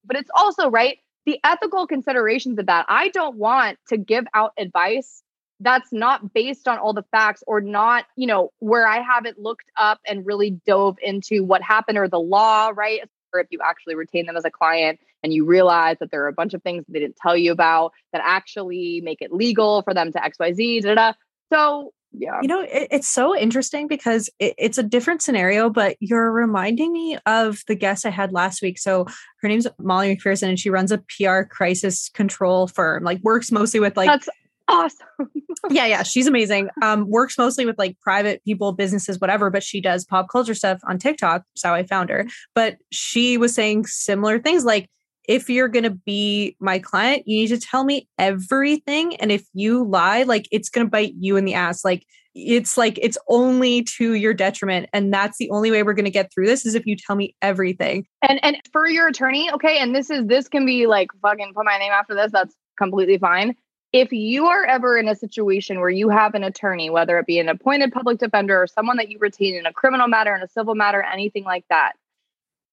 [0.05, 2.85] But it's also, right, the ethical considerations of that.
[2.87, 5.21] I don't want to give out advice
[5.61, 9.69] that's not based on all the facts or not, you know, where I haven't looked
[9.77, 13.01] up and really dove into what happened or the law, right?
[13.33, 16.27] Or if you actually retain them as a client and you realize that there are
[16.27, 19.81] a bunch of things that they didn't tell you about that actually make it legal
[19.83, 21.13] for them to XYZ, da, da.
[21.51, 22.39] So yeah.
[22.41, 26.91] You know, it, it's so interesting because it, it's a different scenario, but you're reminding
[26.91, 28.77] me of the guest I had last week.
[28.77, 29.05] So
[29.41, 33.79] her name's Molly McPherson and she runs a PR crisis control firm, like works mostly
[33.79, 34.27] with like That's
[34.71, 35.31] awesome.
[35.69, 36.69] yeah, yeah, she's amazing.
[36.81, 40.79] Um, works mostly with like private people, businesses, whatever, but she does pop culture stuff
[40.87, 41.43] on TikTok.
[41.53, 42.25] That's how I found her.
[42.55, 44.89] But she was saying similar things like
[45.27, 49.15] if you're going to be my client, you need to tell me everything.
[49.17, 51.85] And if you lie, like it's going to bite you in the ass.
[51.85, 54.89] Like it's like it's only to your detriment.
[54.93, 57.15] And that's the only way we're going to get through this is if you tell
[57.15, 58.07] me everything.
[58.27, 61.65] And and for your attorney, okay, and this is this can be like fucking put
[61.65, 62.31] my name after this.
[62.31, 63.55] That's completely fine.
[63.93, 67.39] If you are ever in a situation where you have an attorney, whether it be
[67.39, 70.47] an appointed public defender or someone that you retain in a criminal matter, in a
[70.47, 71.93] civil matter, anything like that,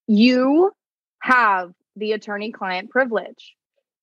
[0.07, 0.71] you
[1.21, 3.55] have the attorney client privilege.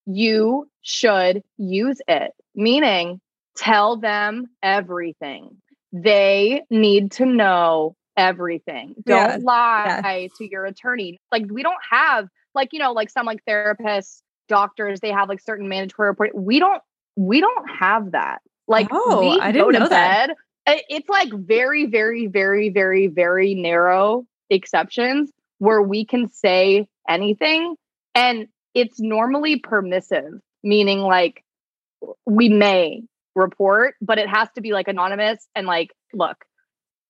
[0.04, 3.20] You should use it, meaning
[3.56, 5.56] tell them everything.
[5.92, 8.94] They need to know everything.
[9.06, 11.18] Don't lie to your attorney.
[11.32, 15.40] Like, we don't have, like, you know, like some like therapists, doctors, they have like
[15.40, 16.34] certain mandatory report.
[16.34, 16.82] We don't,
[17.16, 18.40] we don't have that.
[18.68, 20.34] Like, oh, I didn't know bed.
[20.66, 20.84] that.
[20.88, 27.76] It's like very, very, very, very, very narrow exceptions where we can say anything
[28.14, 31.44] and it's normally permissive, meaning like
[32.26, 33.02] we may
[33.34, 36.44] report, but it has to be like anonymous and like, look,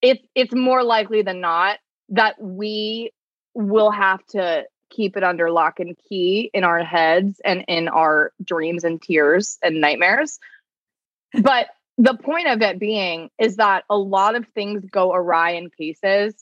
[0.03, 1.79] it's it's more likely than not
[2.11, 3.11] that we
[3.55, 4.65] will have to
[4.97, 9.59] keep it under lock and key in our heads and in our dreams and tears
[9.63, 10.39] and nightmares.
[11.43, 15.71] But the point of it being is that a lot of things go awry in
[15.71, 16.35] cases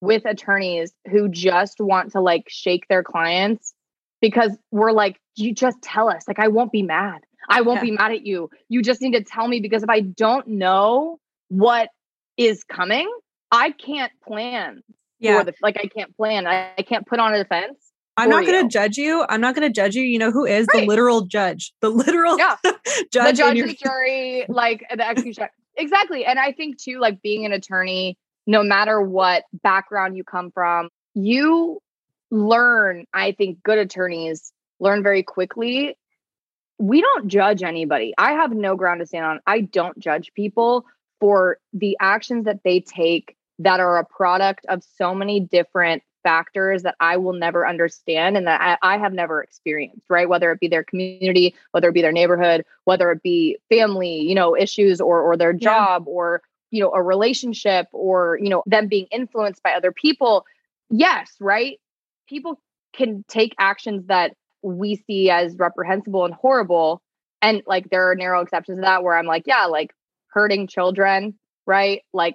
[0.00, 3.74] with attorneys who just want to like shake their clients
[4.20, 6.26] because we're like, you just tell us.
[6.26, 7.20] Like, I won't be mad.
[7.48, 7.84] I won't yeah.
[7.84, 8.50] be mad at you.
[8.68, 11.18] You just need to tell me because if I don't know
[11.48, 11.90] what
[12.36, 13.10] is coming,
[13.50, 14.82] I can't plan.
[15.20, 15.42] Yeah.
[15.42, 16.46] The, like, I can't plan.
[16.46, 17.87] I, I can't put on a defense.
[18.18, 19.24] I'm not going to judge you.
[19.28, 20.02] I'm not going to judge you.
[20.02, 20.80] You know who is right.
[20.80, 21.72] the literal judge?
[21.80, 22.56] The literal yeah.
[22.64, 22.82] judge.
[23.12, 25.48] The judge, your- the jury, like the execution.
[25.76, 26.24] exactly.
[26.24, 30.88] And I think too, like being an attorney, no matter what background you come from,
[31.14, 31.80] you
[32.30, 35.96] learn, I think good attorneys learn very quickly.
[36.78, 38.14] We don't judge anybody.
[38.18, 39.40] I have no ground to stand on.
[39.46, 40.84] I don't judge people
[41.20, 46.82] for the actions that they take that are a product of so many different factors
[46.82, 50.28] that I will never understand and that I, I, have never experienced, right?
[50.28, 54.34] Whether it be their community, whether it be their neighborhood, whether it be family, you
[54.34, 56.12] know, issues or or their job yeah.
[56.12, 60.44] or you know, a relationship or, you know, them being influenced by other people.
[60.90, 61.78] Yes, right?
[62.28, 62.60] people
[62.92, 67.02] can take actions that we see as reprehensible and horrible
[67.40, 69.94] and like there are narrow exceptions to that where i'm like yeah like
[70.28, 71.34] hurting children
[71.66, 72.34] right like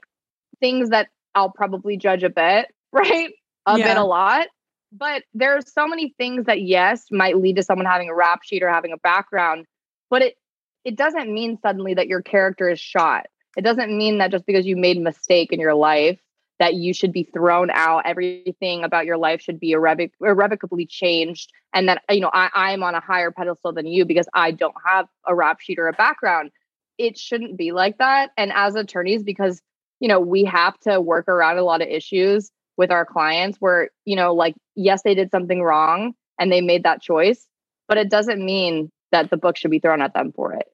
[0.60, 3.34] things that i'll probably judge a bit right
[3.66, 3.88] a yeah.
[3.88, 4.48] bit a lot
[4.96, 8.44] but there are so many things that yes might lead to someone having a rap
[8.44, 9.66] sheet or having a background
[10.10, 10.38] but it
[10.86, 14.66] it doesn't mean suddenly that your character is shot it doesn't mean that just because
[14.66, 16.20] you made a mistake in your life
[16.60, 21.52] that you should be thrown out everything about your life should be irrevoc- irrevocably changed
[21.74, 24.76] and that you know I, i'm on a higher pedestal than you because i don't
[24.86, 26.52] have a rap sheet or a background
[26.98, 29.62] it shouldn't be like that and as attorneys because
[30.00, 33.90] you know we have to work around a lot of issues with our clients where
[34.06, 37.46] you know like yes they did something wrong and they made that choice
[37.88, 40.68] but it doesn't mean that the book should be thrown at them for it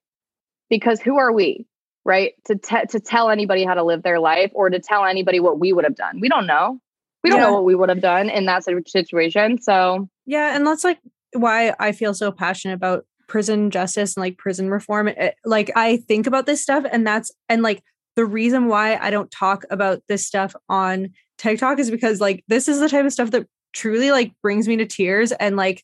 [0.70, 1.66] because who are we
[2.06, 2.34] right?
[2.45, 5.60] To te- to tell anybody how to live their life or to tell anybody what
[5.60, 6.20] we would have done.
[6.20, 6.80] We don't know.
[7.24, 7.45] We don't yeah.
[7.45, 9.62] know what we would have done in that situation.
[9.62, 11.00] So yeah, and that's like
[11.34, 15.10] why I feel so passionate about prison justice and like prison reform.
[15.10, 17.84] It, like I think about this stuff, and that's and like
[18.16, 21.10] the reason why I don't talk about this stuff on
[21.40, 24.78] TikTok is because like this is the type of stuff that truly like brings me
[24.78, 25.84] to tears and like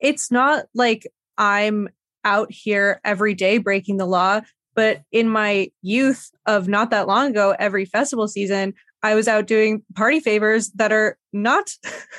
[0.00, 1.88] it's not like I'm
[2.24, 4.40] out here every day breaking the law,
[4.74, 9.46] but in my youth of not that long ago, every festival season, I was out
[9.46, 11.70] doing party favors that are not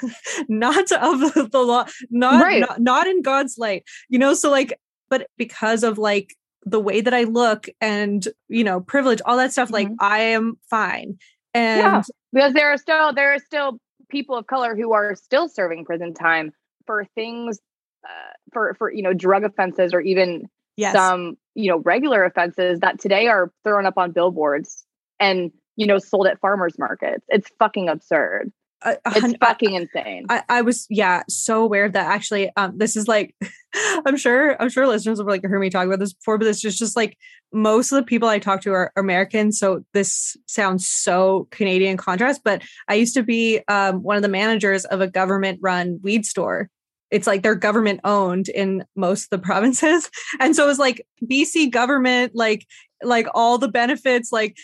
[0.50, 2.62] not of the law, not, Right.
[2.62, 3.84] not not in God's light.
[4.10, 8.64] You know, so like but because of like the way that I look and, you
[8.64, 9.96] know, privilege, all that stuff like Mhm.
[10.00, 11.18] I am fine.
[11.54, 12.02] And Yeah.
[12.34, 13.80] because there are still there are still
[14.10, 16.52] people of color who are still serving prison time
[16.86, 17.60] for things
[18.06, 20.94] uh, for for you know drug offenses or even yes.
[20.94, 24.86] some you know regular offenses that today are thrown up on billboards
[25.20, 28.52] and you know sold at farmers markets it's fucking absurd
[28.84, 32.96] a it's fucking insane I, I was yeah so aware of that actually um this
[32.96, 33.36] is like
[34.06, 36.64] I'm sure I'm sure listeners have like heard me talk about this before, but this
[36.66, 37.18] is just like
[37.54, 39.52] most of the people I talk to are American.
[39.52, 44.30] So this sounds so Canadian contrast, but I used to be um one of the
[44.30, 46.70] managers of a government run weed store.
[47.12, 50.10] It's like they're government owned in most of the provinces.
[50.40, 52.66] And so it was like BC government, like
[53.02, 54.58] like all the benefits like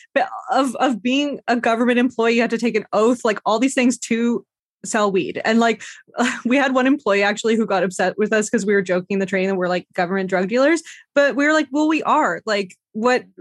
[0.52, 3.74] of of being a government employee you had to take an oath like all these
[3.74, 4.46] things to
[4.84, 5.42] sell weed.
[5.46, 5.82] And like
[6.46, 9.20] we had one employee actually who got upset with us because we were joking in
[9.20, 10.84] the train and we're like government drug dealers.
[11.16, 12.42] But we were like well we are.
[12.46, 13.24] Like what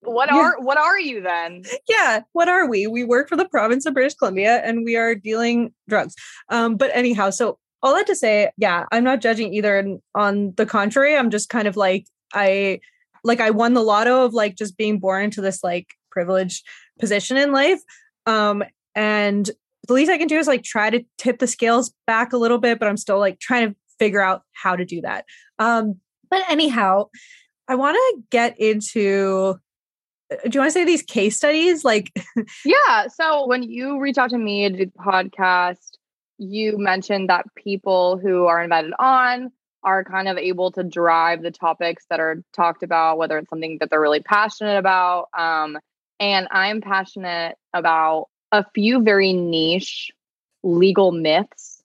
[0.00, 0.36] what Yeah.
[0.38, 1.62] are what are you then?
[1.88, 2.86] Yeah what are we?
[2.86, 6.14] We work for the province of british columbia and we are dealing drugs.
[6.50, 10.52] Um but anyhow so all that to say yeah i'm not judging either and on
[10.56, 12.80] the contrary i'm just kind of like i
[13.22, 16.64] like i won the lotto of like just being born into this like privileged
[16.98, 17.80] position in life.
[18.26, 18.62] Um
[18.94, 19.50] and
[19.86, 22.58] the least i can do is like try to tip the scales back a little
[22.58, 25.26] bit but i'm still like trying to figure out how to do that.
[25.58, 25.96] Um
[26.30, 27.08] but anyhow
[27.68, 29.56] i want to get into
[30.32, 31.84] uh, do you want to say these case studies?
[31.84, 32.12] Like
[32.64, 35.93] yeah so when you reach out to me to do the podcast
[36.38, 39.50] you mentioned that people who are invited on
[39.82, 43.76] are kind of able to drive the topics that are talked about whether it's something
[43.80, 45.78] that they're really passionate about um,
[46.20, 50.10] and i'm passionate about a few very niche
[50.62, 51.82] legal myths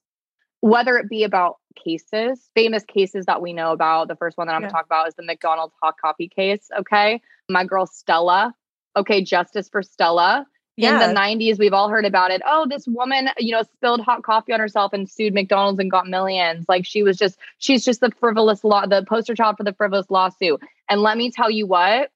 [0.62, 4.08] whether it be about cases famous cases that we know about.
[4.08, 4.68] The first one that i'm Yeah.
[4.68, 7.22] going to talk about is the mcdonald's hot coffee case okay?
[7.50, 8.54] My girl stella
[8.96, 10.46] okay justice for stella
[10.80, 14.24] in the 90s we've all heard about it oh this woman you know spilled hot
[14.24, 18.00] coffee on herself and sued mcdonald's and got millions like she was just she's just
[18.00, 21.68] the frivolous law the poster child for the frivolous lawsuit and let me tell you
[21.68, 22.10] what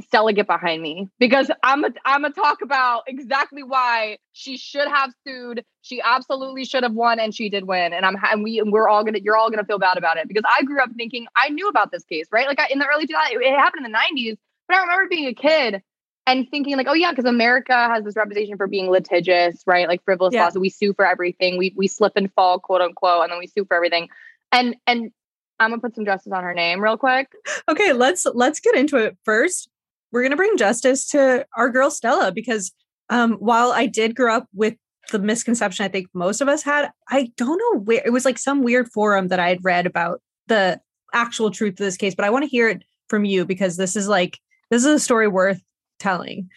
[0.00, 4.88] Stella, get behind me because I'm a, I'm gonna talk about exactly why she should
[4.88, 5.64] have sued.
[5.82, 7.92] She absolutely should have won, and she did win.
[7.92, 10.26] And I'm and we and we're all gonna you're all gonna feel bad about it
[10.26, 12.46] because I grew up thinking I knew about this case, right?
[12.46, 15.26] Like I, in the early 2000s, it happened in the 90s, but I remember being
[15.26, 15.82] a kid
[16.26, 19.88] and thinking like, oh yeah, because America has this reputation for being litigious, right?
[19.88, 20.44] Like frivolous Yeah.
[20.44, 20.60] lawsuit.
[20.62, 21.56] We sue for everything.
[21.58, 24.08] We we slip and fall, quote unquote, and then we sue for everything.
[24.52, 25.10] And and
[25.58, 27.28] I'm gonna put some justice on her name real quick.
[27.70, 29.68] okay let's let's get into it first
[30.12, 32.72] we're going to bring justice to our girl stella because
[33.10, 34.74] um while i did grow up with
[35.12, 38.38] the misconception i think most of us had i don't know where it was like
[38.38, 40.80] some weird forum that i had read about the
[41.12, 43.94] actual truth of this case but i want to hear it from you because this
[43.96, 44.38] is like
[44.70, 45.60] this is a story worth
[46.00, 46.48] telling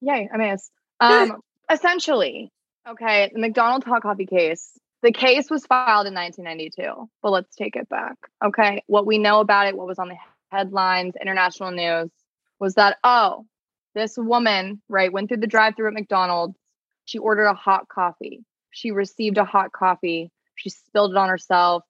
[0.00, 0.70] Yay, I miss.
[1.00, 1.40] Um,
[1.70, 2.52] essentially,
[2.88, 4.78] okay, the McDonald's hot coffee case.
[5.02, 8.16] The case was filed in 1992, but let's take it back.
[8.44, 10.16] Okay, what we know about it, what was on the
[10.50, 12.10] headlines, international news,
[12.58, 13.46] was that oh,
[13.94, 16.56] this woman right went through the drive-through at McDonald's.
[17.04, 18.44] She ordered a hot coffee.
[18.70, 20.30] She received a hot coffee.
[20.56, 21.84] She spilled it on herself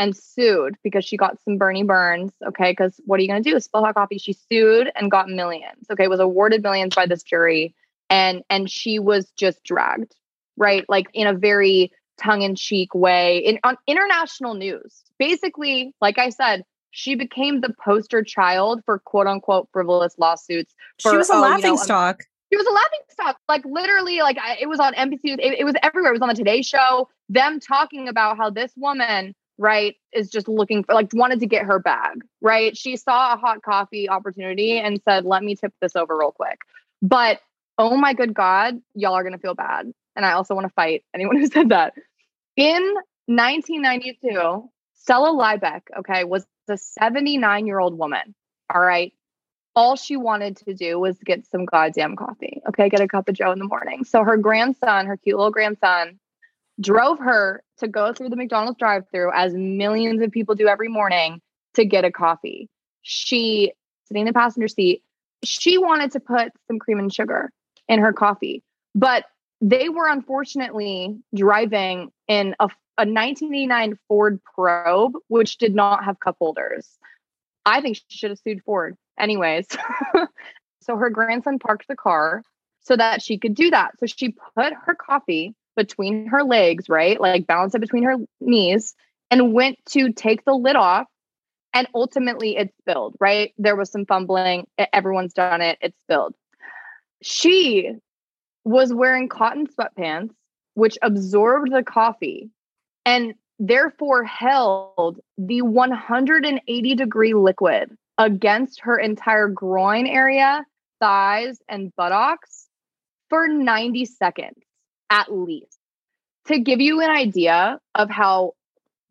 [0.00, 2.32] and sued because she got some Bernie burns.
[2.48, 3.60] Okay, because what are you going to do?
[3.60, 4.16] Spill hot coffee?
[4.16, 5.86] She sued and got millions.
[5.92, 7.74] Okay, was awarded millions by this jury,
[8.08, 10.16] and and she was just dragged,
[10.56, 10.86] right?
[10.88, 15.02] Like in a very tongue-in-cheek way in on international news.
[15.18, 20.74] Basically, like I said, she became the poster child for quote unquote frivolous lawsuits.
[20.98, 23.36] she was a oh, you laughing know, um, stock She was a laughing stock.
[23.50, 25.20] Like literally, like I, it was on NBC.
[25.24, 26.10] It, it was everywhere.
[26.10, 27.10] It was on the Today Show.
[27.28, 31.66] Them talking about how this woman, right, is just looking for, like, wanted to get
[31.66, 32.22] her bag.
[32.40, 36.32] Right, she saw a hot coffee opportunity and said, "Let me tip this over real
[36.32, 36.60] quick."
[37.02, 37.40] But
[37.78, 39.92] oh my good God, y'all are gonna feel bad.
[40.16, 41.94] And I also want to fight anyone who said that.
[42.56, 42.82] In
[43.26, 48.34] 1992, Stella Liebeck, okay, was a 79 year old woman.
[48.72, 49.12] All right
[49.74, 52.60] all she wanted to do was get some goddamn coffee.
[52.68, 54.04] Okay, get a cup of Joe in the morning.
[54.04, 56.18] So her grandson, her cute little grandson,
[56.80, 61.40] drove her to go through the McDonald's drive-through as millions of people do every morning
[61.74, 62.68] to get a coffee.
[63.02, 63.72] She
[64.10, 65.02] sitting in the passenger seat,
[65.44, 67.50] she wanted to put some cream and sugar
[67.88, 68.62] in her coffee.
[68.94, 69.24] But
[69.60, 72.64] they were unfortunately driving in a,
[72.98, 76.88] a 1989 Ford Probe, which did not have cup holders.
[77.64, 78.96] I think she should have sued Ford.
[79.18, 79.66] Anyways,
[80.80, 82.42] so her grandson parked the car
[82.80, 83.92] so that she could do that.
[83.98, 87.18] So she put her coffee between her legs, right?
[87.18, 88.94] Like balance it between her knees
[89.30, 91.06] and went to take the lid off.
[91.72, 93.54] And ultimately it spilled, right?
[93.56, 94.66] There was some fumbling.
[94.92, 95.78] Everyone's done it.
[95.80, 96.34] It spilled.
[97.22, 97.92] She
[98.64, 100.34] was wearing cotton sweatpants,
[100.74, 102.50] which absorbed the coffee
[103.06, 110.64] and therefore held the 180 degree liquid against her entire groin area,
[110.98, 112.66] thighs, and buttocks
[113.28, 114.60] for 90 seconds
[115.10, 115.78] at least.
[116.46, 118.54] To give you an idea of how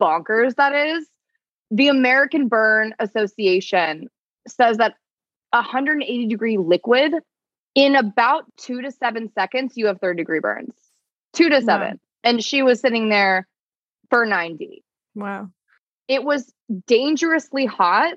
[0.02, 1.08] bonkers that is,
[1.70, 4.10] the American Burn Association
[4.48, 4.96] says that
[5.52, 7.14] 180 degree liquid
[7.76, 10.74] in about two to seven seconds, you have third degree burns.
[11.34, 11.92] Two to seven.
[11.92, 12.00] Wow.
[12.24, 13.48] And she was sitting there
[14.10, 14.84] for 90.
[15.16, 15.50] Wow.
[16.08, 16.52] It was
[16.88, 18.16] dangerously hot,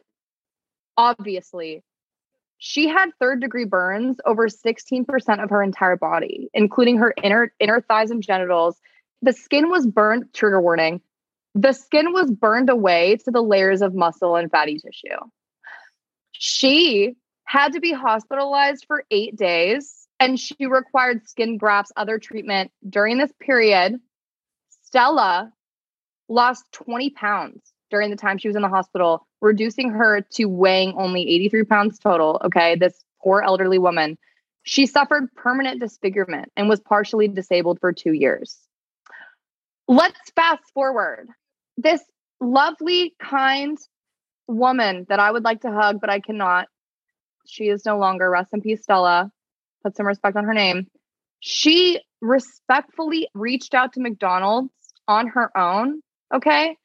[0.97, 1.83] obviously.
[2.65, 7.81] She had third degree burns over 16% of her entire body, including her inner inner
[7.81, 8.81] thighs and genitals.
[9.21, 11.01] The skin was burned, trigger warning.
[11.57, 15.19] The skin was burned away to the layers of muscle and fatty tissue.
[16.31, 22.71] She had to be hospitalized for eight days and she required skin grafts, other treatment
[22.89, 23.99] during this period.
[24.85, 25.53] Stella
[26.29, 30.95] lost 20 pounds during the time she was in the hospital, reducing her to weighing
[30.97, 32.41] only 83 pounds total.
[32.45, 34.17] Okay, this poor elderly woman.
[34.63, 38.57] She suffered permanent disfigurement and was partially disabled for two years.
[39.89, 41.29] Let's fast forward.
[41.77, 42.01] This
[42.41, 43.77] lovely, kind
[44.47, 46.69] woman that I would like to hug, but I cannot.
[47.45, 48.31] She is no longer.
[48.31, 49.33] Rest in peace, Stella.
[49.83, 50.87] Put some respect on her name.
[51.41, 54.71] She respectfully reached out to McDonald's
[55.09, 56.01] on her own.
[56.33, 56.77] Okay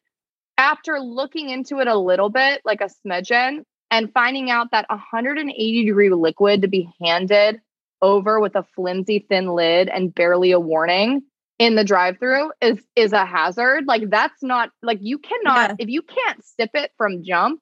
[0.57, 5.85] after looking into it a little bit, like a smidgen, and finding out that 180
[5.85, 7.61] degree liquid to be handed
[8.01, 11.23] over with a flimsy thin lid and barely a warning
[11.57, 13.85] in the drive-through is is a hazard.
[13.87, 15.75] Like that's not like you cannot yeah.
[15.79, 17.61] if you can't sip it from jump,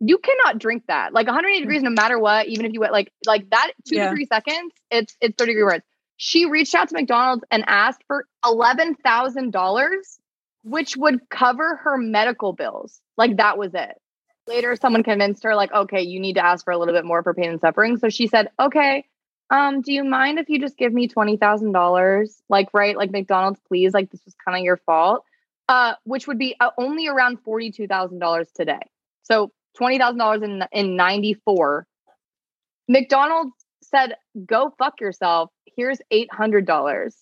[0.00, 1.12] you cannot drink that.
[1.12, 1.62] Like 180 mm.
[1.62, 4.10] degrees, no matter what, even if you went like like that two yeah.
[4.10, 5.84] to three seconds, it's it's 30 degree words.
[6.18, 10.18] She reached out to McDonald's and asked for eleven thousand dollars
[10.66, 13.00] which would cover her medical bills.
[13.16, 13.96] Like that was it.
[14.48, 17.22] Later, someone convinced her, like, okay, you need to ask for a little bit more
[17.22, 17.98] for pain and suffering.
[17.98, 19.04] So she said, okay,
[19.50, 22.42] um, do you mind if you just give me twenty thousand dollars?
[22.48, 23.94] Like, right, like McDonald's, please.
[23.94, 25.24] Like, this was kind of your fault.
[25.68, 28.82] Uh, which would be uh, only around forty-two thousand dollars today.
[29.22, 31.86] So twenty thousand dollars in in '94.
[32.88, 35.50] McDonald's said, "Go fuck yourself.
[35.76, 37.16] Here's eight hundred dollars,"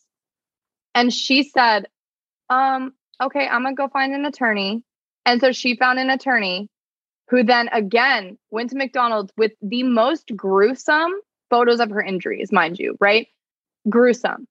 [0.94, 1.88] and she said,
[2.50, 2.92] "Um,
[3.22, 4.82] okay, I'm gonna go find an attorney.
[5.26, 6.68] And so she found an attorney
[7.28, 11.12] who then again went to McDonald's with the most gruesome
[11.50, 13.28] photos of her injuries, mind you, right?
[13.88, 14.46] Gruesome.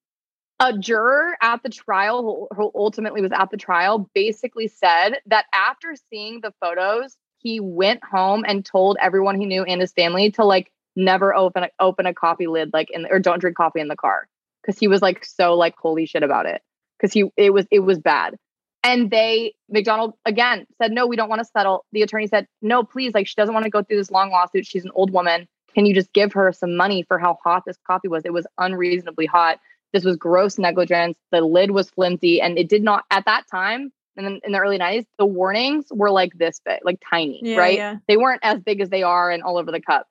[0.59, 5.95] A juror at the trial, who ultimately was at the trial, basically said that after
[6.09, 10.45] seeing the photos, he went home and told everyone he knew and his family to
[10.45, 13.88] like never open a, open a coffee lid like in or don't drink coffee in
[13.88, 14.28] the car
[14.61, 16.61] because he was like so like holy shit about it
[16.97, 18.38] because he it was it was bad
[18.84, 21.86] and they, McDonald again said, no, we don't want to settle.
[21.94, 24.66] The attorney said, no, please, like she doesn't want to go through this long lawsuit.
[24.66, 25.48] She's an old woman.
[25.74, 28.24] Can you just give her some money for how hot this coffee was?
[28.26, 29.60] It was unreasonably hot.
[29.94, 31.18] This was gross negligence.
[31.32, 34.60] The lid was flimsy and it did not, at that time, and then in the
[34.60, 37.78] early 90s, the warnings were like this big, like tiny, yeah, right?
[37.78, 37.96] Yeah.
[38.08, 40.08] They weren't as big as they are and all over the cup.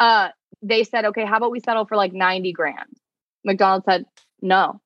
[0.00, 0.30] Uh,
[0.62, 2.88] they said, okay, how about we settle for like 90 grand?
[3.44, 4.06] McDonald said,
[4.40, 4.80] no.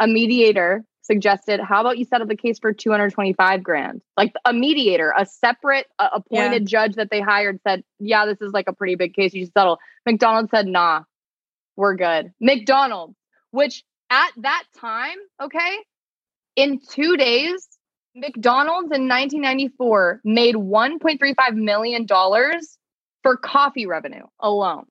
[0.00, 4.02] A mediator suggested, how about you settle the case for 225 grand?
[4.16, 6.86] Like a mediator, a separate uh, appointed yeah.
[6.86, 9.34] judge that they hired said, yeah, this is like a pretty big case.
[9.34, 9.78] You should settle.
[10.06, 11.02] McDonald said, nah,
[11.76, 12.32] we're good.
[12.40, 13.14] McDonald,
[13.50, 15.76] which at that time, okay,
[16.56, 17.68] in two days,
[18.14, 22.06] McDonald's in 1994 made $1.35 million
[23.22, 24.84] for coffee revenue alone.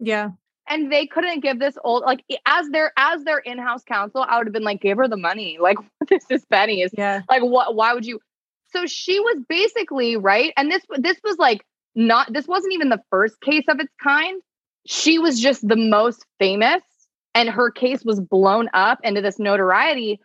[0.00, 0.30] Yeah
[0.68, 4.46] and they couldn't give this old like as their as their in-house counsel i would
[4.46, 5.58] have been like give her the money.
[5.60, 7.22] Like this is pennies yeah.
[7.28, 8.20] like what why would you?
[8.72, 13.02] So she was basically right and this this was like not this wasn't even the
[13.10, 14.40] first case of its kind.
[14.86, 16.82] She was just the most famous
[17.34, 20.20] and her case was blown up into this notoriety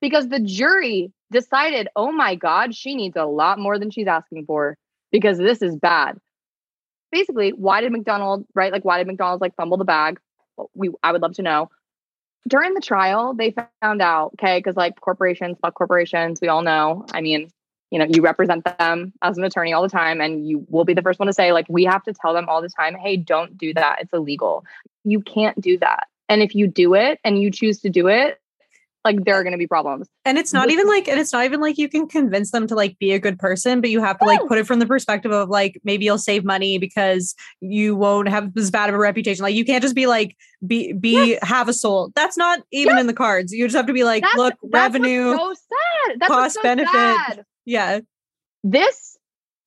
[0.00, 4.46] because the jury decided oh my god she needs a lot more than she's asking
[4.46, 4.76] for
[5.12, 6.16] because this is bad
[7.12, 8.72] basically, why did McDonald, right?
[8.72, 10.20] Like, why did McDonald's like fumble the bag?
[10.74, 11.70] We, I would love to know.
[12.48, 17.04] during the trial, they found out, okay, because like corporations, fuck corporations, we all know.
[17.12, 17.50] I mean,
[17.90, 20.94] you know, you represent them as an attorney all the time, and you will be
[20.94, 23.16] the first one to say, like, we have to tell them all the time, hey,
[23.16, 23.98] don't do that.
[24.00, 24.64] It's illegal.
[25.04, 26.08] You can't do that.
[26.28, 28.38] And if you do it and you choose to do it,
[29.08, 30.08] like there are going to be problems.
[30.24, 32.74] And it's not even like, and it's not even like you can convince them to
[32.74, 35.32] like be a good person, but you have to like put it from the perspective
[35.32, 39.42] of like maybe you'll save money because you won't have as bad of a reputation.
[39.42, 40.36] Like you can't just be like
[40.66, 42.12] be be have a soul.
[42.14, 43.52] That's not even in the cards.
[43.52, 46.20] You just have to be like, that's, look, that's revenue, so sad.
[46.20, 46.92] That's cost so benefit.
[46.92, 47.44] Sad.
[47.64, 48.00] Yeah.
[48.62, 49.17] This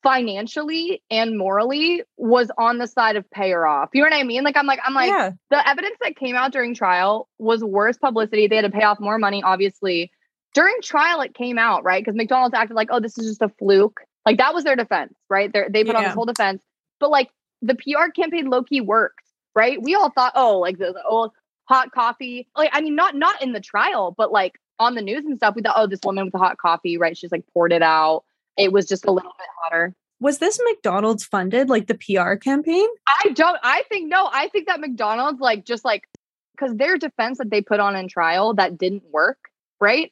[0.04, 3.90] financially and morally was on the side of pay her off.
[3.94, 4.44] You know what I mean?
[4.44, 5.32] Like I'm like I'm like yeah.
[5.50, 8.48] the evidence that came out during trial was worse publicity.
[8.48, 10.12] They had to pay off more money obviously.
[10.54, 12.04] During trial it came out, right?
[12.04, 15.14] Cuz McDonald's acted like, "Oh, this is just a fluke." Like that was their defense,
[15.30, 15.52] right?
[15.52, 16.00] They're, they put yeah.
[16.00, 16.64] on this whole defense.
[17.00, 17.30] But like
[17.62, 19.24] the PR campaign low key worked,
[19.56, 19.82] right?
[19.82, 21.32] We all thought, "Oh, like the, the old
[21.66, 25.26] hot coffee." Like I mean not not in the trial, but like on the news
[25.26, 27.16] and stuff, we thought, "Oh, this woman with the hot coffee, right?
[27.16, 28.24] She's like poured it out."
[28.58, 29.96] It was just a little bit hotter.
[30.20, 32.88] Was this McDonald's funded, like the PR campaign?
[33.08, 36.08] I don't, I think no, I think that McDonald's, like, just like,
[36.52, 39.40] because their defense that they put on in trial that didn't work,
[39.80, 40.12] right?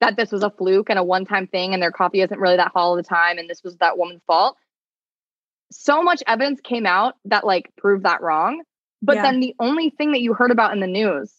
[0.00, 2.56] That this was a fluke and a one time thing and their coffee isn't really
[2.56, 4.56] that hot all the time and this was that woman's fault.
[5.72, 8.62] So much evidence came out that like proved that wrong.
[9.02, 9.22] But yeah.
[9.22, 11.32] then the only thing that you heard about in the news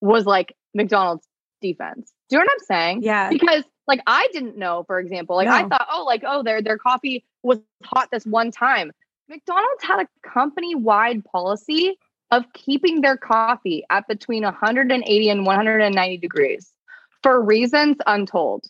[0.00, 1.26] was like McDonald's
[1.62, 2.12] defense.
[2.28, 3.02] Do you know what I'm saying?
[3.02, 3.30] Yeah.
[3.30, 5.36] Because like I didn't know, for example.
[5.36, 5.54] Like no.
[5.54, 8.92] I thought, oh, like, oh, their their coffee was hot this one time.
[9.28, 11.98] McDonald's had a company-wide policy
[12.30, 16.72] of keeping their coffee at between 180 and 190 degrees
[17.22, 18.64] for reasons untold.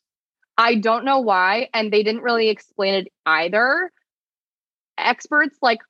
[0.56, 3.90] I don't know why, and they didn't really explain it either.
[4.96, 5.80] Experts like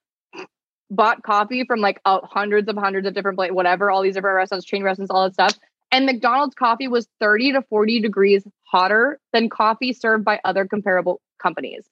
[0.91, 4.37] bought coffee from like uh, hundreds of hundreds of different places, whatever, all these different
[4.37, 5.59] restaurants, chain restaurants, all that stuff.
[5.95, 11.21] And McDonald's coffee was 30 to 40 degrees hotter than coffee served by other comparable
[11.41, 11.89] companies.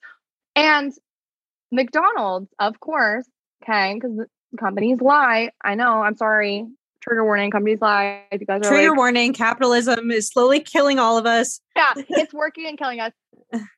[0.57, 0.91] And
[1.71, 3.25] McDonald's, of course,
[3.63, 4.27] okay, because
[4.59, 5.51] companies lie.
[5.63, 6.65] I know, I'm sorry.
[6.99, 8.25] Trigger warning, companies lie.
[8.29, 11.61] If you guys are Trigger like, warning, capitalism is slowly killing all of us.
[11.73, 13.13] Yeah, it's working and killing us.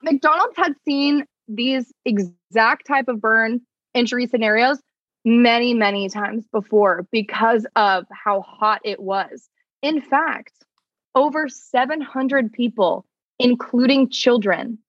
[0.01, 3.61] McDonald's had seen these exact type of burn
[3.93, 4.79] injury scenarios
[5.23, 9.47] many, many times before because of how hot it was.
[9.85, 10.65] In fact,
[11.13, 13.05] over 700 people,
[13.37, 14.79] including children,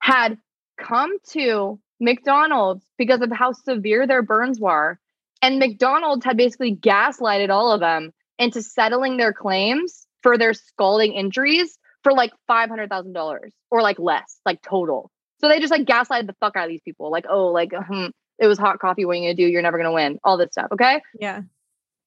[0.00, 0.36] had
[0.76, 4.98] come to McDonald's because of how severe their burns were.
[5.42, 11.12] And McDonald's had basically gaslighted all of them into settling their claims for their scalding
[11.12, 13.38] injuries for like $500,000
[13.70, 15.08] or like less, like total.
[15.40, 17.12] So they just like gaslighted the fuck out of these people.
[17.12, 18.06] Like, oh, like, hmm,
[18.40, 19.04] it was hot coffee.
[19.04, 19.48] What are you going to do?
[19.48, 20.18] You're never going to win.
[20.24, 20.72] All this stuff.
[20.72, 21.00] Okay.
[21.20, 21.42] Yeah.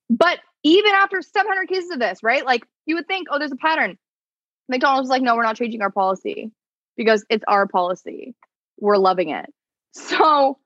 [0.10, 2.46] But even after 700 cases of this, right?
[2.46, 3.98] Like you would think, oh, there's a pattern.
[4.68, 6.52] McDonald's was like, no, we're not changing our policy
[6.98, 8.36] because it's our policy.
[8.80, 9.46] We're loving it.
[9.98, 10.58] So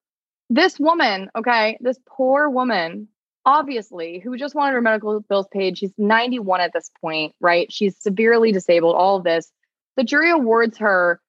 [0.49, 3.09] this woman, okay, this poor woman,
[3.45, 7.71] obviously, who just wanted her medical bills paid, she's 91 at this point, right?
[7.71, 9.51] She's severely disabled, all of this.
[9.97, 11.21] The jury awards her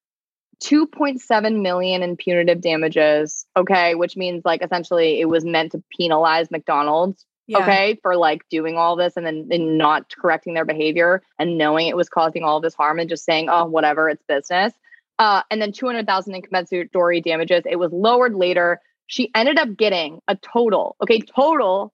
[0.64, 6.50] 2.7 million in punitive damages, okay, which means like essentially it was meant to penalize
[6.50, 7.58] McDonald's yeah.
[7.58, 11.88] okay, for like doing all this and then and not correcting their behavior and knowing
[11.88, 14.72] it was causing all this harm and just saying, oh, whatever, it's business.
[15.18, 17.64] Uh, and then 200,000 in compensatory damages.
[17.68, 18.80] It was lowered later.
[19.06, 21.92] She ended up getting a total, okay, total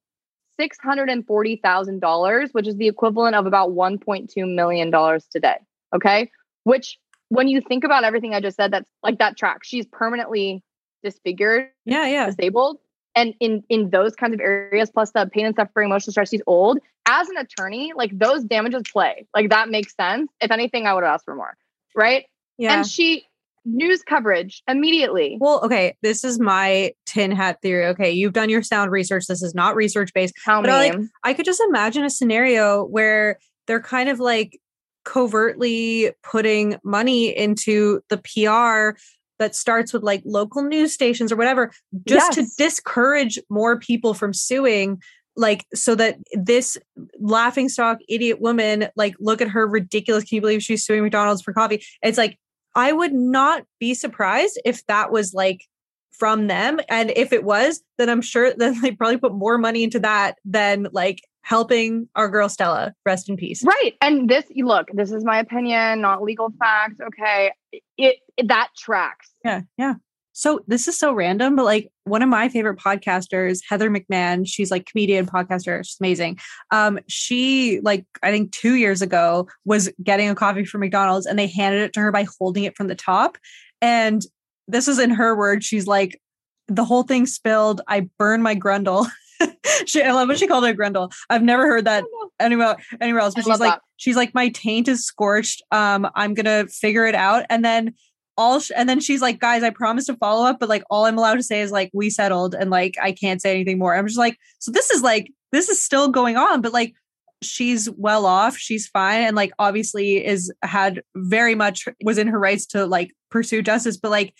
[0.61, 4.92] $640,000, which is the equivalent of about $1.2 million
[5.30, 5.57] today.
[5.94, 6.30] Okay.
[6.64, 6.98] Which,
[7.28, 9.64] when you think about everything I just said, that's like that track.
[9.64, 10.62] She's permanently
[11.02, 12.78] disfigured, yeah, yeah, disabled
[13.17, 16.43] and in in those kinds of areas plus the pain and suffering emotional stress he's
[16.47, 19.27] old as an attorney like those damages play.
[19.35, 20.31] Like that makes sense.
[20.41, 21.57] If anything i would have asked for more
[21.95, 22.27] right?
[22.59, 22.77] Yeah.
[22.77, 23.27] and she
[23.64, 25.39] news coverage immediately.
[25.41, 27.87] Well okay this is my tin hat theory.
[27.87, 29.27] Okay you've done your sound research.
[29.27, 32.85] This is not research based How but I, like, I could just imagine a scenario
[32.85, 34.61] where they're kind of like
[35.05, 38.99] covertly putting money into the PR
[39.39, 41.72] that starts with like local news stations or whatever
[42.07, 42.49] just yes.
[42.49, 45.01] to discourage more people from suing
[45.37, 46.78] like so that this
[47.20, 51.43] laughing stock idiot woman like look at her ridiculous can you believe she's suing mcdonald's
[51.43, 52.39] for coffee it's like
[52.74, 55.64] i would not be surprised if that was like
[56.12, 59.82] from them and if it was then i'm sure then they probably put more money
[59.82, 62.93] into that than like helping our girl Stella.
[63.05, 63.62] Rest in peace.
[63.64, 63.93] Right.
[64.03, 66.97] And this, look, this is my opinion, not legal facts.
[67.01, 67.53] Okay.
[67.97, 69.31] It, it that tracks.
[69.45, 69.62] Yeah.
[69.77, 69.95] Yeah.
[70.33, 74.70] So this is so random, but like one of my favorite podcasters, Heather McMahan, she's
[74.70, 76.39] like comedian podcaster, she's amazing.
[76.70, 81.39] Um, she like I think two years ago was getting a coffee from McDonald's and
[81.39, 83.39] they handed it to her by holding it from the top.
[83.81, 84.20] And
[84.68, 85.64] this is in her words.
[85.64, 86.20] She's like,
[86.68, 87.81] the whole thing spilled.
[87.89, 89.09] I burned my grundle.
[89.87, 91.12] she, I love what she called it Grendel.
[91.30, 92.05] I've never heard that
[92.41, 93.34] anywhere anywhere else.
[93.34, 93.82] But she's like, that.
[93.97, 95.62] she's like, my taint is scorched.
[95.70, 97.45] Um, I'm gonna figure it out.
[97.51, 97.95] And then
[98.37, 101.05] all sh- and then she's like guys i promise to follow up but like all
[101.07, 103.95] i'm allowed to say is like we settled and like i can't say anything more
[103.95, 106.95] i'm just like so this is like this is still going on but like
[107.43, 112.39] she's well off she's fine and like obviously is had very much was in her
[112.39, 114.34] rights to like pursue justice but like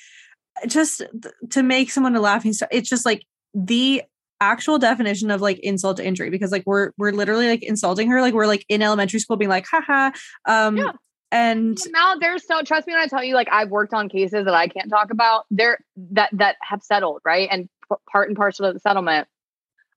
[0.67, 1.03] just
[1.51, 3.25] to make someone a laughing stock it's just like
[3.55, 4.03] the
[4.41, 8.21] actual definition of like insult to injury because like we're we're literally like insulting her
[8.21, 10.11] like we're like in elementary school being like haha
[10.47, 10.93] um yeah.
[11.33, 14.45] And now there's so trust me when I tell you, like I've worked on cases
[14.45, 15.79] that I can't talk about there
[16.13, 17.49] that that have settled, right?
[17.51, 19.27] And p- part and parcel of the settlement,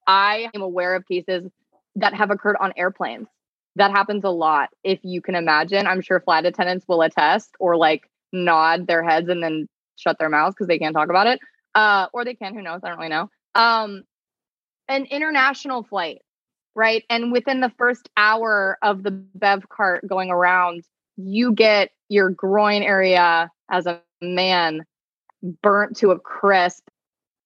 [0.06, 1.48] I am aware of cases
[1.96, 3.28] that have occurred on airplanes.
[3.76, 4.70] That happens a lot.
[4.82, 9.28] If you can imagine, I'm sure flight attendants will attest or like nod their heads
[9.28, 11.38] and then shut their mouths because they can't talk about it.
[11.74, 12.80] Uh, or they can, who knows?
[12.82, 13.30] I don't really know.
[13.54, 14.02] Um,
[14.90, 16.20] an international flight,
[16.74, 17.04] right?
[17.08, 20.84] And within the first hour of the Bev cart going around,
[21.16, 24.84] you get your groin area as a man
[25.62, 26.82] burnt to a crisp.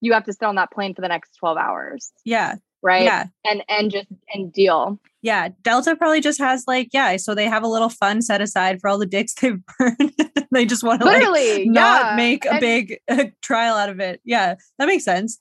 [0.01, 2.13] You have to sit on that plane for the next 12 hours.
[2.25, 2.57] Yeah.
[2.83, 3.05] Right?
[3.05, 3.27] Yeah.
[3.47, 4.99] And and just and deal.
[5.23, 5.49] Yeah.
[5.63, 8.89] Delta probably just has like yeah so they have a little fun set aside for
[8.91, 10.13] all the dicks they've burned
[10.53, 12.17] they just want to literally like, not yeah.
[12.17, 14.21] make a and, big uh, trial out of it.
[14.25, 14.57] Yeah.
[14.79, 15.41] That makes sense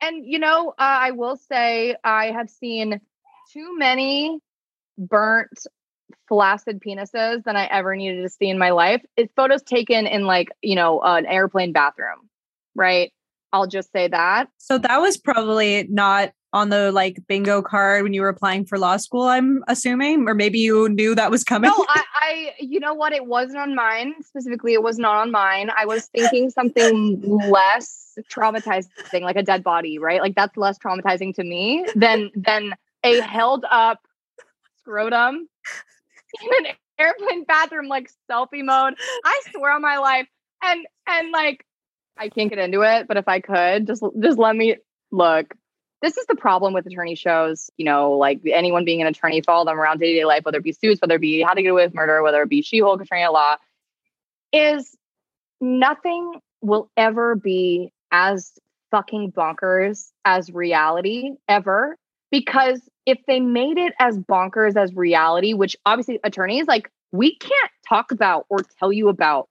[0.00, 3.00] and you know uh, i will say i have seen
[3.52, 4.38] too many
[4.98, 5.66] burnt
[6.28, 9.02] flaccid penises than I ever needed to see in my life.
[9.16, 12.28] It's photos taken in like, you know, an airplane bathroom,
[12.74, 13.12] right?
[13.52, 14.48] I'll just say that.
[14.58, 18.78] So that was probably not on the like bingo card when you were applying for
[18.78, 21.70] law school, I'm assuming, or maybe you knew that was coming.
[21.70, 23.12] No, I, I you know what?
[23.12, 24.72] It wasn't on mine specifically.
[24.72, 25.70] It was not on mine.
[25.76, 27.20] I was thinking something
[27.50, 30.20] less traumatizing, like a dead body, right?
[30.20, 32.74] Like that's less traumatizing to me than than
[33.04, 34.00] a held up
[34.80, 35.48] scrotum
[36.42, 38.94] in an airplane bathroom, like selfie mode.
[39.24, 40.26] I swear on my life.
[40.62, 41.64] And and like
[42.16, 44.76] I can't get into it, but if I could, just just let me
[45.12, 45.54] look.
[46.00, 49.64] This is the problem with attorney shows, you know, like anyone being an attorney, follow
[49.64, 51.62] them around day to day life, whether it be suits, whether it be how to
[51.62, 53.56] get away with murder, whether it be She-Hulk, attorney at law,
[54.52, 54.96] is
[55.60, 58.52] nothing will ever be as
[58.90, 61.96] fucking bonkers as reality ever
[62.30, 67.70] because if they made it as bonkers as reality, which obviously attorneys like we can't
[67.88, 69.48] talk about or tell you about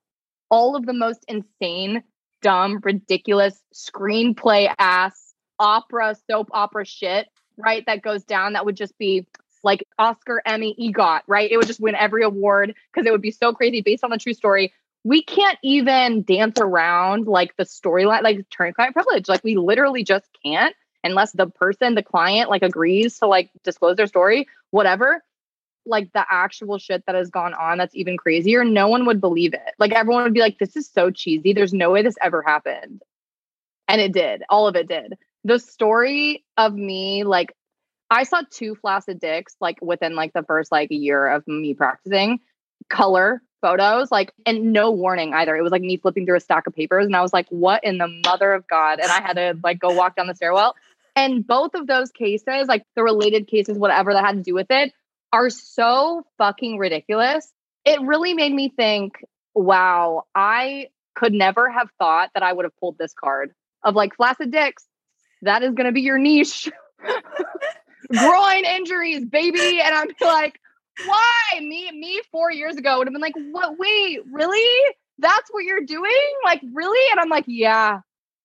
[0.49, 2.03] all of the most insane,
[2.41, 5.26] dumb, ridiculous screenplay ass
[5.59, 7.27] opera, soap opera shit,
[7.57, 7.85] right?
[7.85, 9.27] That goes down that would just be
[9.63, 11.51] like Oscar, Emmy, EGOT, right?
[11.51, 14.17] It would just win every award because it would be so crazy based on the
[14.17, 14.73] true story.
[15.03, 19.27] We can't even dance around like the storyline, like attorney client privilege.
[19.27, 23.97] Like we literally just can't unless the person, the client, like agrees to like disclose
[23.97, 25.23] their story, whatever,
[25.85, 29.53] like the actual shit that has gone on that's even crazier, no one would believe
[29.53, 29.73] it.
[29.79, 31.53] Like everyone would be like, this is so cheesy.
[31.53, 33.01] There's no way this ever happened.
[33.87, 34.43] And it did.
[34.49, 35.17] All of it did.
[35.43, 37.53] The story of me, like,
[38.09, 42.39] I saw two flaccid dicks like within like the first like year of me practicing
[42.89, 45.55] color photos, like, and no warning either.
[45.55, 47.83] It was like me flipping through a stack of papers, and I was like, "What
[47.83, 50.75] in the mother of God?" And I had to like go walk down the stairwell.
[51.15, 54.67] And both of those cases, like the related cases, whatever that had to do with
[54.69, 54.93] it,
[55.33, 57.51] are so fucking ridiculous.
[57.85, 59.25] It really made me think,
[59.55, 63.51] wow, I could never have thought that I would have pulled this card
[63.83, 64.85] of like flaccid dicks.
[65.41, 66.69] That is going to be your niche.
[68.11, 69.79] Groin injuries, baby.
[69.81, 70.59] And I'm like,
[71.05, 71.59] why?
[71.59, 73.77] Me, me four years ago would have been like, what?
[73.77, 74.95] Wait, really?
[75.19, 76.11] That's what you're doing?
[76.43, 77.11] Like, really?
[77.11, 78.01] And I'm like, yeah,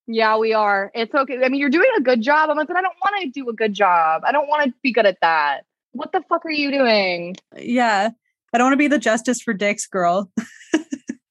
[0.07, 0.91] yeah, we are.
[0.95, 1.39] It's okay.
[1.45, 2.51] I mean, you're doing a good job.
[2.51, 4.23] I'm like, but I don't want to do a good job.
[4.27, 5.63] I don't want to be good at that.
[5.93, 7.37] What the fuck are you doing?
[7.57, 8.11] Yeah.
[8.53, 10.31] I don't want to be the justice for dicks girl.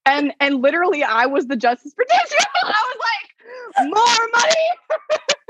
[0.06, 2.48] and and literally I was the justice for dicks girl.
[2.64, 4.70] I was like, more money.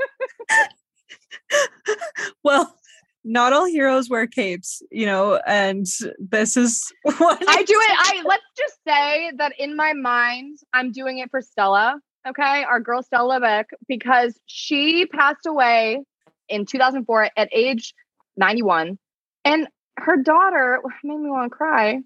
[2.44, 2.76] well,
[3.24, 5.86] not all heroes wear capes, you know, and
[6.18, 7.96] this is what I do it.
[7.98, 12.80] I let's just say that in my mind, I'm doing it for Stella okay, our
[12.80, 16.02] girl Stella Beck, because she passed away
[16.48, 17.94] in 2004 at age
[18.36, 18.98] 91.
[19.44, 19.68] And
[19.98, 22.00] her daughter made me want to cry.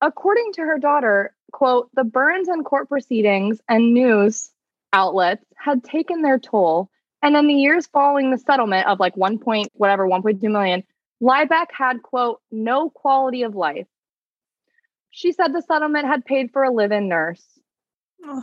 [0.00, 4.50] According to her daughter, quote, the burns and court proceedings and news
[4.92, 6.90] outlets had taken their toll.
[7.22, 10.82] And then the years following the settlement of like 1 point whatever, 1.2 million,
[11.22, 13.86] Liebeck had, quote, no quality of life.
[15.10, 17.44] She said the settlement had paid for a live in nurse.
[18.26, 18.42] Ugh.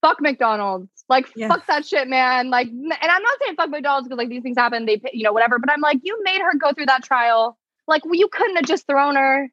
[0.00, 0.90] Fuck McDonald's.
[1.08, 1.48] Like, Yeah.
[1.48, 2.50] fuck that shit, man.
[2.50, 5.24] Like, and I'm not saying fuck McDonald's because like these things happen, they, pay, you
[5.24, 5.58] know, whatever.
[5.58, 7.58] But I'm like, you made her go through that trial.
[7.88, 9.48] Like, well, you couldn't have just thrown her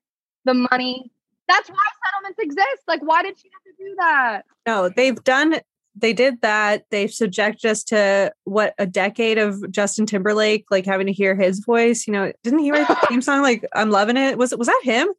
[0.45, 1.11] the money.
[1.47, 2.83] That's why settlements exist.
[2.87, 4.41] Like, why did she have to do that?
[4.67, 5.59] No, they've done
[5.95, 6.85] they did that.
[6.89, 11.59] They've subjected us to what a decade of Justin Timberlake, like having to hear his
[11.59, 12.07] voice.
[12.07, 13.41] You know, didn't he write the theme song?
[13.41, 14.37] Like, I'm loving it.
[14.37, 15.09] Was it was that him?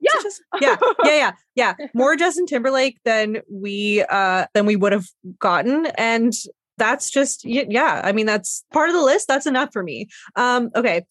[0.00, 0.10] Yeah.
[0.22, 1.86] Just- yeah, yeah, yeah, yeah.
[1.94, 5.06] More Justin Timberlake than we uh than we would have
[5.38, 6.32] gotten, and
[6.76, 8.00] that's just yeah.
[8.04, 9.28] I mean, that's part of the list.
[9.28, 10.08] That's enough for me.
[10.36, 11.04] Um, okay.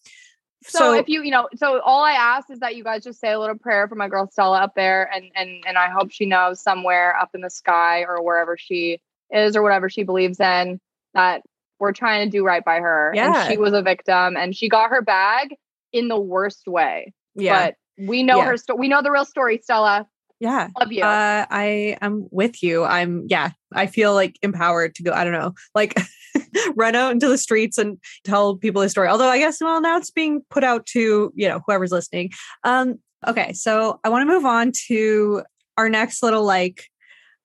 [0.66, 3.32] So, if you, you know, so all I ask is that you guys just say
[3.32, 6.26] a little prayer for my girl Stella up there, and and and I hope she
[6.26, 9.00] knows somewhere up in the sky or wherever she
[9.30, 10.80] is or whatever she believes in
[11.14, 11.42] that
[11.80, 13.12] we're trying to do right by her.
[13.14, 13.42] Yeah.
[13.44, 15.54] And she was a victim, and she got her bag
[15.92, 17.12] in the worst way.
[17.34, 17.66] yeah,
[17.98, 18.44] But we know Yeah.
[18.46, 18.78] her story.
[18.78, 20.06] We know the real story, Stella.
[20.40, 20.68] yeah.
[20.78, 21.02] Love you.
[21.04, 22.84] Uh, I am with you.
[22.84, 23.50] I'm yeah.
[23.74, 25.12] I feel like empowered to go.
[25.12, 25.94] I don't know, like
[26.76, 29.08] run out into the streets and tell people the story.
[29.08, 32.30] Although I guess well now it's being put out to you know whoever's listening.
[32.64, 32.98] Um.
[33.26, 35.44] Okay, so I want to move on to
[35.78, 36.86] our next little like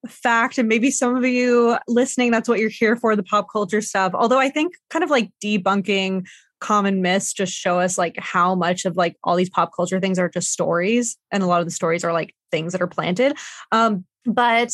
[0.08, 3.82] fact and maybe some of you listening that's what you're here for the pop culture
[3.82, 6.26] stuff although i think kind of like debunking
[6.60, 10.18] common myths just show us like how much of like all these pop culture things
[10.18, 13.36] are just stories and a lot of the stories are like things that are planted
[13.72, 14.72] um but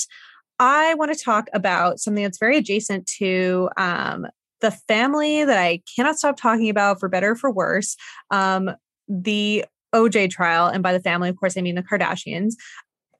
[0.59, 4.25] i want to talk about something that's very adjacent to um
[4.61, 7.95] the family that i cannot stop talking about for better or for worse
[8.31, 8.69] um
[9.07, 12.53] the oj trial and by the family of course i mean the kardashians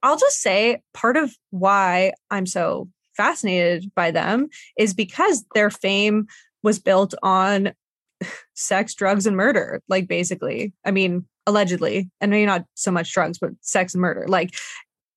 [0.04, 6.26] I'll just say part of why I'm so fascinated by them is because their fame
[6.62, 7.72] was built on
[8.54, 9.82] sex, drugs, and murder.
[9.88, 14.26] Like, basically, I mean, allegedly, and maybe not so much drugs, but sex and murder.
[14.28, 14.54] Like,